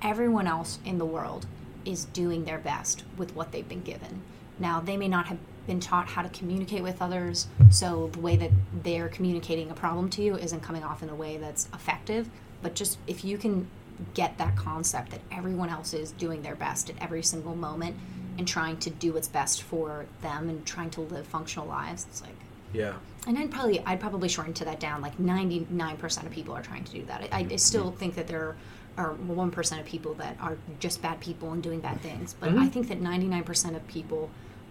everyone 0.01 0.47
else 0.47 0.79
in 0.85 0.97
the 0.97 1.05
world 1.05 1.45
is 1.85 2.05
doing 2.05 2.45
their 2.45 2.57
best 2.59 3.03
with 3.17 3.35
what 3.35 3.51
they've 3.51 3.67
been 3.67 3.81
given. 3.83 4.21
Now, 4.59 4.79
they 4.79 4.97
may 4.97 5.07
not 5.07 5.27
have 5.27 5.39
been 5.67 5.79
taught 5.79 6.07
how 6.07 6.21
to 6.21 6.29
communicate 6.29 6.83
with 6.83 7.01
others, 7.01 7.47
so 7.69 8.09
the 8.13 8.19
way 8.19 8.35
that 8.35 8.51
they're 8.83 9.09
communicating 9.09 9.69
a 9.71 9.73
problem 9.73 10.09
to 10.11 10.21
you 10.21 10.35
isn't 10.35 10.61
coming 10.61 10.83
off 10.83 11.03
in 11.03 11.09
a 11.09 11.15
way 11.15 11.37
that's 11.37 11.67
effective. 11.73 12.29
But 12.61 12.75
just 12.75 12.97
if 13.07 13.23
you 13.23 13.37
can 13.37 13.67
get 14.13 14.37
that 14.37 14.55
concept 14.55 15.11
that 15.11 15.21
everyone 15.31 15.69
else 15.69 15.93
is 15.93 16.11
doing 16.11 16.41
their 16.41 16.55
best 16.55 16.89
at 16.89 16.95
every 17.01 17.23
single 17.23 17.55
moment 17.55 17.95
and 18.37 18.47
trying 18.47 18.77
to 18.77 18.89
do 18.89 19.13
what's 19.13 19.27
best 19.27 19.61
for 19.61 20.05
them 20.21 20.49
and 20.49 20.65
trying 20.65 20.89
to 20.91 21.01
live 21.01 21.27
functional 21.27 21.67
lives, 21.67 22.05
it's 22.09 22.21
like, 22.21 22.35
Yeah. 22.73 22.93
And 23.27 23.37
I'd 23.37 23.51
probably 23.51 23.79
I'd 23.85 23.99
probably 23.99 24.29
shorten 24.29 24.53
to 24.55 24.65
that 24.65 24.79
down. 24.79 25.01
Like 25.01 25.19
ninety 25.19 25.67
nine 25.69 25.97
percent 25.97 26.27
of 26.27 26.33
people 26.33 26.55
are 26.55 26.63
trying 26.63 26.83
to 26.83 26.91
do 26.91 27.05
that. 27.05 27.21
I, 27.21 27.39
I 27.39 27.43
mm-hmm. 27.43 27.57
still 27.57 27.91
think 27.91 28.15
that 28.15 28.27
there 28.27 28.55
are 28.97 29.13
one 29.13 29.51
percent 29.51 29.81
of 29.81 29.87
people 29.87 30.13
that 30.15 30.37
are 30.39 30.57
just 30.79 31.01
bad 31.01 31.19
people 31.19 31.51
and 31.53 31.61
doing 31.61 31.79
bad 31.79 32.01
things. 32.01 32.35
But 32.39 32.49
mm-hmm. 32.49 32.59
I 32.59 32.67
think 32.67 32.87
that 32.89 32.99
ninety 32.99 33.27
nine 33.27 33.43
percent 33.43 33.75
of 33.75 33.87
people 33.87 34.29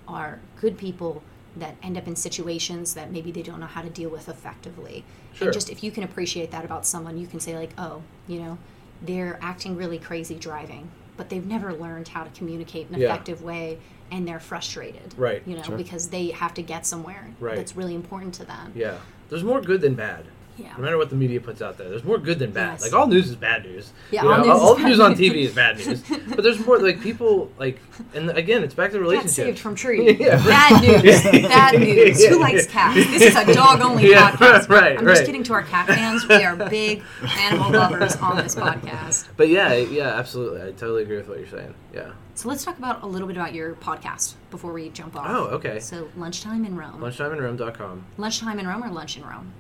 are 0.09 0.41
good 0.61 0.77
people 0.77 1.23
that 1.57 1.75
end 1.83 1.97
up 1.97 2.07
in 2.07 2.15
situations 2.15 2.95
that 2.95 3.11
maybe 3.11 3.33
they 3.33 3.43
don't 3.43 3.61
know 3.61 3.67
how 3.67 3.83
to 3.83 3.91
deal 3.91 4.11
with 4.11 4.29
effectively. 4.29 5.05
Sure. 5.35 5.49
And 5.49 5.53
just 5.53 5.71
if 5.71 5.83
you 5.83 5.91
can 5.91 6.05
appreciate 6.05 6.51
that 6.53 6.65
about 6.65 6.87
someone, 6.87 7.19
you 7.19 7.27
can 7.27 7.41
say 7.41 7.57
like, 7.57 7.71
oh, 7.79 8.03
you 8.29 8.41
know, 8.41 8.59
they're 9.03 9.39
acting 9.43 9.77
really 9.77 9.99
crazy 9.99 10.35
driving, 10.35 10.91
but 11.21 11.29
they've 11.29 11.45
never 11.47 11.75
learned 11.75 12.09
how 12.09 12.25
to 12.25 12.31
communicate 12.31 12.89
in 12.89 12.95
an 12.95 13.01
Yeah. 13.03 13.09
effective 13.09 13.43
way, 13.43 13.77
and 14.11 14.27
they're 14.27 14.41
frustrated. 14.41 15.13
Right. 15.19 15.43
You 15.45 15.55
know, 15.55 15.63
Sure. 15.63 15.77
because 15.77 16.09
they 16.09 16.29
have 16.29 16.55
to 16.55 16.63
get 16.63 16.87
somewhere 16.87 17.29
Right. 17.39 17.57
that's 17.57 17.77
really 17.77 17.95
important 17.95 18.33
to 18.37 18.45
them. 18.47 18.73
Yeah. 18.75 18.97
There's 19.29 19.45
more 19.45 19.61
good 19.61 19.83
than 19.83 19.93
bad. 19.95 20.25
Yeah. 20.61 20.73
No 20.77 20.83
matter 20.83 20.99
what 20.99 21.11
the 21.11 21.17
media 21.17 21.41
puts 21.41 21.63
out 21.63 21.79
there, 21.79 21.89
there's 21.89 22.05
more 22.05 22.19
good 22.19 22.39
than 22.39 22.51
bad. 22.51 22.73
Yes. 22.73 22.83
Like 22.83 22.93
all 22.93 23.07
news 23.07 23.29
is 23.29 23.37
bad 23.37 23.65
news. 23.65 23.93
Yeah, 24.11 24.23
You 24.25 24.31
all 24.31 24.37
know, 24.39 24.43
news 24.45 24.53
all 24.63 24.75
the 24.77 24.85
news 24.85 25.01
on. 25.01 25.15
TV 25.15 25.37
is 25.37 25.55
bad 25.55 25.79
news. 25.79 26.03
but 26.29 26.43
there's 26.43 26.65
more 26.67 26.79
like 26.79 27.01
people 27.01 27.51
like, 27.59 27.81
and 28.15 28.31
again, 28.31 28.63
it's 28.63 28.75
back 28.75 28.91
to 28.91 28.99
Cat 28.99 29.03
relationships. 29.03 29.35
saved 29.37 29.59
from 29.59 29.75
tree. 29.75 30.17
Yeah. 30.21 30.37
Bad 30.45 30.83
news. 30.83 31.23
Bad 31.49 31.81
news. 31.81 32.27
Who 32.27 32.39
likes 32.41 32.67
cats? 32.67 32.97
This 32.97 33.23
is 33.23 33.37
a 33.37 33.53
dog 33.55 33.81
only 33.81 34.11
Yeah, 34.11 34.33
podcast. 34.33 34.69
right, 34.69 34.99
I'm 34.99 35.05
right. 35.05 35.15
just 35.15 35.25
kidding 35.27 35.43
to 35.45 35.53
our 35.55 35.63
cat 35.63 35.87
fans. 35.87 36.27
We 36.29 36.45
are 36.45 36.57
big 36.57 37.03
animal 37.39 37.71
lovers 37.73 38.17
on 38.17 38.37
this 38.37 38.55
podcast. 38.55 39.29
But 39.37 39.49
yeah, 39.49 39.73
yeah, 39.75 40.09
absolutely. 40.19 40.61
I 40.63 40.67
totally 40.73 41.03
agree 41.05 41.17
with 41.17 41.29
what 41.29 41.39
you're 41.39 41.49
saying. 41.49 41.75
Yeah. 41.95 42.13
So 42.35 42.49
let's 42.49 42.65
talk 42.65 42.79
about 42.79 43.03
a 43.03 43.07
little 43.07 43.27
bit 43.29 43.37
about 43.37 43.55
your 43.55 43.75
podcast 43.75 44.35
before 44.51 44.73
we 44.73 44.89
jump 44.91 45.15
off. 45.17 45.27
Oh, 45.29 45.45
okay. 45.57 45.79
So 45.81 46.09
lunchtime 46.17 46.65
in 46.65 46.77
Rome. 46.77 47.01
Lunchtimeinrome.com. 47.01 48.05
lunchtime 48.19 48.59
in 48.59 48.67
Rome 48.67 48.85
or 48.85 48.91
lunch 48.91 49.17
in 49.17 49.25
Rome? 49.25 49.53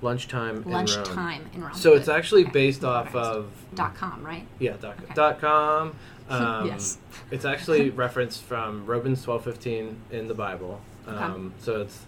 Lunchtime 0.00 0.56
in 0.58 0.62
Rome. 0.62 0.72
Lunchtime 0.72 1.50
in 1.54 1.62
Rome. 1.62 1.74
So 1.74 1.94
it's 1.94 2.08
actually 2.08 2.42
Okay. 2.44 2.52
based 2.52 2.84
off 2.84 3.14
Alright. 3.14 3.36
of 3.36 3.46
dot 3.74 3.94
com, 3.96 4.22
right? 4.24 4.46
yeah 4.58 4.74
dot, 4.80 4.96
Okay. 5.02 5.14
dot 5.14 5.40
com. 5.40 5.94
Um, 6.30 6.66
Yes. 6.66 6.98
It's 7.30 7.46
actually 7.46 7.88
referenced 8.04 8.42
from 8.44 8.84
Romans 8.84 9.22
twelve 9.22 9.44
fifteen 9.44 9.96
in 10.10 10.28
the 10.28 10.34
Bible. 10.34 10.80
Um, 11.06 11.54
So 11.58 11.80
it's 11.80 12.04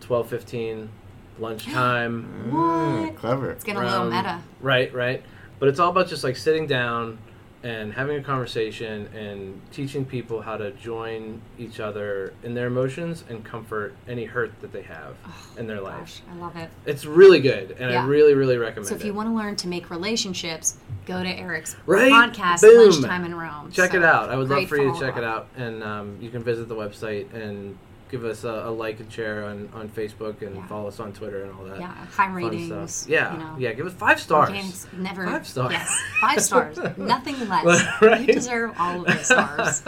twelve 0.00 0.28
fifteen 0.28 0.88
lunchtime. 1.38 2.26
Mm, 2.50 3.02
What? 3.06 3.16
clever. 3.16 3.50
It's 3.52 3.64
getting 3.64 3.82
a 3.82 3.84
little 3.84 4.08
around- 4.10 4.16
meta. 4.24 4.40
Right, 4.60 4.92
right. 4.92 5.22
But 5.60 5.68
it's 5.68 5.78
all 5.78 5.90
about 5.90 6.08
just 6.08 6.24
like 6.24 6.36
sitting 6.36 6.66
down 6.66 7.18
and 7.64 7.92
having 7.92 8.16
a 8.18 8.22
conversation 8.22 9.06
and 9.14 9.60
teaching 9.70 10.04
people 10.04 10.42
how 10.42 10.56
to 10.56 10.72
join 10.72 11.40
each 11.58 11.78
other 11.78 12.32
in 12.42 12.54
their 12.54 12.66
emotions 12.66 13.22
and 13.28 13.44
comfort 13.44 13.94
any 14.08 14.24
hurt 14.24 14.52
that 14.60 14.72
they 14.72 14.82
have 14.82 15.14
in 15.56 15.66
their 15.68 15.80
life. 15.80 15.98
Gosh, 16.00 16.20
I 16.32 16.36
love 16.40 16.56
it. 16.56 16.70
It's 16.86 17.04
really 17.04 17.40
good, 17.40 17.76
and 17.78 17.90
Yeah. 17.92 18.02
I 18.02 18.06
really, 18.06 18.34
really 18.34 18.58
recommend 18.58 18.86
it. 18.86 18.88
So 18.88 18.94
if 18.96 19.02
it. 19.02 19.06
you 19.06 19.14
want 19.14 19.28
to 19.28 19.34
learn 19.34 19.54
to 19.56 19.68
make 19.68 19.90
relationships, 19.90 20.76
go 21.06 21.22
to 21.22 21.28
Eric's 21.28 21.76
Right? 21.86 22.10
podcast, 22.10 22.62
Boom. 22.62 22.90
Lunchtime 22.90 23.24
in 23.24 23.34
Rome. 23.34 23.70
check 23.70 23.92
So, 23.92 23.98
it 23.98 24.04
out. 24.04 24.28
I 24.30 24.36
would 24.36 24.48
love 24.48 24.66
for 24.68 24.76
you 24.76 24.92
to 24.92 24.98
check 24.98 25.16
it 25.16 25.24
out, 25.24 25.48
and 25.56 25.82
um, 25.84 26.18
you 26.20 26.30
can 26.30 26.42
visit 26.42 26.68
the 26.68 26.74
website 26.76 27.32
and 27.34 27.78
give 28.12 28.24
us 28.24 28.44
a, 28.44 28.48
a 28.66 28.70
like 28.70 29.00
and 29.00 29.10
share 29.10 29.44
on, 29.44 29.68
on 29.74 29.88
Facebook 29.88 30.42
and 30.42 30.54
Yeah. 30.54 30.66
follow 30.68 30.86
us 30.86 31.00
on 31.00 31.12
Twitter 31.12 31.42
and 31.42 31.52
all 31.58 31.64
that. 31.64 31.80
Yeah, 31.80 31.92
high 32.06 32.32
ratings. 32.32 32.92
stuff. 32.94 33.10
Yeah, 33.10 33.32
you 33.32 33.38
know. 33.38 33.56
yeah. 33.58 33.72
Give 33.72 33.86
us 33.86 33.94
five 33.94 34.20
stars. 34.20 34.50
Organics 34.50 34.92
never 34.92 35.24
Five 35.24 35.48
stars. 35.48 35.72
Yes, 35.72 36.00
five 36.20 36.40
stars. 36.48 36.78
Nothing 36.98 37.36
less. 37.48 37.82
Right. 38.00 38.20
You 38.20 38.32
deserve 38.34 38.74
all 38.78 39.00
of 39.00 39.06
the 39.06 39.24
stars. 39.24 39.82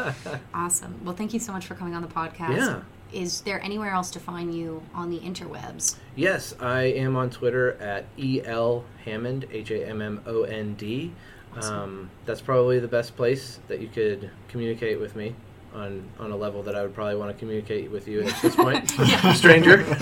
awesome. 0.54 0.98
Well, 1.04 1.14
thank 1.14 1.32
you 1.34 1.38
so 1.38 1.52
much 1.52 1.66
for 1.66 1.74
coming 1.76 1.94
on 1.94 2.02
the 2.02 2.08
podcast. 2.08 2.56
Yeah. 2.56 2.80
Is 3.12 3.42
there 3.42 3.62
anywhere 3.62 3.92
else 3.92 4.10
to 4.12 4.18
find 4.18 4.52
you 4.52 4.82
on 4.92 5.08
the 5.10 5.20
interwebs? 5.20 5.96
Yes, 6.16 6.54
I 6.58 6.82
am 6.84 7.14
on 7.14 7.30
Twitter 7.30 7.74
at 7.74 8.06
el 8.18 8.84
Hammond 9.04 9.46
H 9.52 9.70
A 9.70 9.86
M 9.86 10.02
M 10.02 10.20
O 10.26 10.42
N 10.42 10.74
D. 10.74 11.12
Awesome. 11.56 11.76
Um, 11.78 12.10
that's 12.24 12.40
probably 12.40 12.80
the 12.80 12.88
best 12.88 13.14
place 13.14 13.60
that 13.68 13.80
you 13.80 13.86
could 13.86 14.30
communicate 14.48 14.98
with 14.98 15.14
me 15.14 15.36
on 15.74 16.02
on 16.18 16.30
a 16.30 16.36
level 16.36 16.62
that 16.62 16.74
I 16.76 16.82
would 16.82 16.94
probably 16.94 17.16
want 17.16 17.32
to 17.32 17.38
communicate 17.38 17.90
with 17.90 18.06
you 18.08 18.22
at 18.22 18.40
this 18.42 18.54
point, 18.56 18.88
stranger. 19.36 19.78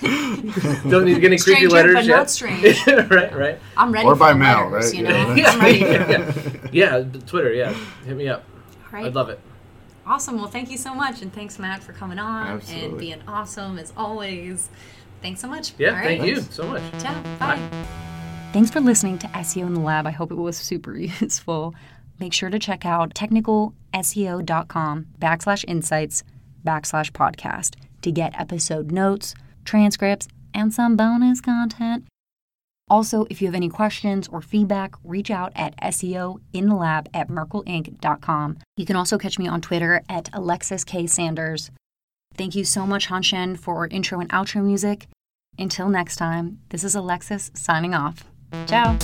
Don't 0.00 1.04
need 1.04 1.14
to 1.14 1.20
get 1.20 1.32
any 1.32 1.38
creepy 1.38 1.66
letters 1.66 1.94
but 1.94 2.04
yet. 2.04 2.16
not 2.16 2.30
strange. 2.30 2.86
right, 2.86 3.34
right. 3.36 3.58
I'm 3.76 3.92
ready 3.92 4.06
Or 4.06 4.14
for 4.14 4.20
by 4.20 4.32
mail, 4.32 4.68
letters, 4.70 4.86
right? 4.92 4.94
You 4.94 5.02
know, 5.02 5.34
Yeah. 5.34 5.50
I'm 5.50 5.60
ready. 5.60 5.80
For 5.80 6.68
yeah, 6.72 6.96
yeah. 6.98 7.04
Twitter, 7.26 7.52
yeah. 7.52 7.72
Hit 8.04 8.16
me 8.16 8.28
up. 8.28 8.44
All 8.86 8.92
right. 8.92 9.06
I'd 9.06 9.14
love 9.14 9.28
it. 9.28 9.40
Awesome. 10.06 10.36
Well, 10.38 10.46
thank 10.48 10.70
you 10.70 10.78
so 10.78 10.94
much, 10.94 11.22
and 11.22 11.32
thanks 11.32 11.58
Matt 11.58 11.82
for 11.84 11.92
coming 11.92 12.18
on 12.18 12.60
and 12.70 12.98
being 12.98 13.22
awesome 13.28 13.78
as 13.78 13.92
always. 13.96 14.68
Thanks 15.22 15.40
so 15.40 15.48
much. 15.48 15.74
Yeah, 15.78 15.88
All 15.90 15.94
right. 15.96 16.18
thank 16.18 16.24
you 16.24 16.40
so 16.40 16.64
much. 16.66 16.82
Ciao. 17.02 17.22
Bye. 17.38 17.58
Thanks 18.52 18.70
for 18.70 18.80
listening 18.80 19.18
to 19.18 19.26
SEO 19.28 19.66
in 19.66 19.74
the 19.74 19.80
Lab. 19.80 20.06
I 20.06 20.10
hope 20.10 20.32
it 20.32 20.36
was 20.36 20.56
super 20.56 20.96
useful. 20.98 21.74
Make 22.20 22.32
sure 22.32 22.50
to 22.50 22.58
check 22.58 22.84
out 22.84 23.14
technicalseo.com 23.14 25.06
backslash 25.18 25.64
insights 25.66 26.22
backslash 26.64 27.10
podcast 27.12 27.74
to 28.02 28.12
get 28.12 28.38
episode 28.38 28.92
notes, 28.92 29.34
transcripts, 29.64 30.28
and 30.54 30.72
some 30.72 30.96
bonus 30.96 31.40
content. 31.40 32.04
Also, 32.88 33.24
if 33.30 33.40
you 33.40 33.46
have 33.46 33.54
any 33.54 33.68
questions 33.68 34.26
or 34.28 34.42
feedback, 34.42 34.94
reach 35.04 35.30
out 35.30 35.52
at 35.54 35.76
SEO 35.80 36.40
in 36.52 36.68
the 36.68 36.74
lab 36.74 37.08
at 37.14 37.28
merkleinc.com. 37.28 38.58
You 38.76 38.84
can 38.84 38.96
also 38.96 39.16
catch 39.16 39.38
me 39.38 39.46
on 39.46 39.60
Twitter 39.60 40.02
at 40.08 40.28
Alexis 40.32 40.82
K. 40.82 41.06
Sanders. 41.06 41.70
Thank 42.36 42.56
you 42.56 42.64
so 42.64 42.86
much, 42.86 43.06
Han 43.06 43.22
Shen, 43.22 43.56
for 43.56 43.86
intro 43.86 44.18
and 44.18 44.28
outro 44.30 44.64
music. 44.64 45.06
Until 45.56 45.88
next 45.88 46.16
time, 46.16 46.58
this 46.70 46.82
is 46.82 46.96
Alexis 46.96 47.52
signing 47.54 47.94
off. 47.94 48.24
Ciao. 48.66 48.98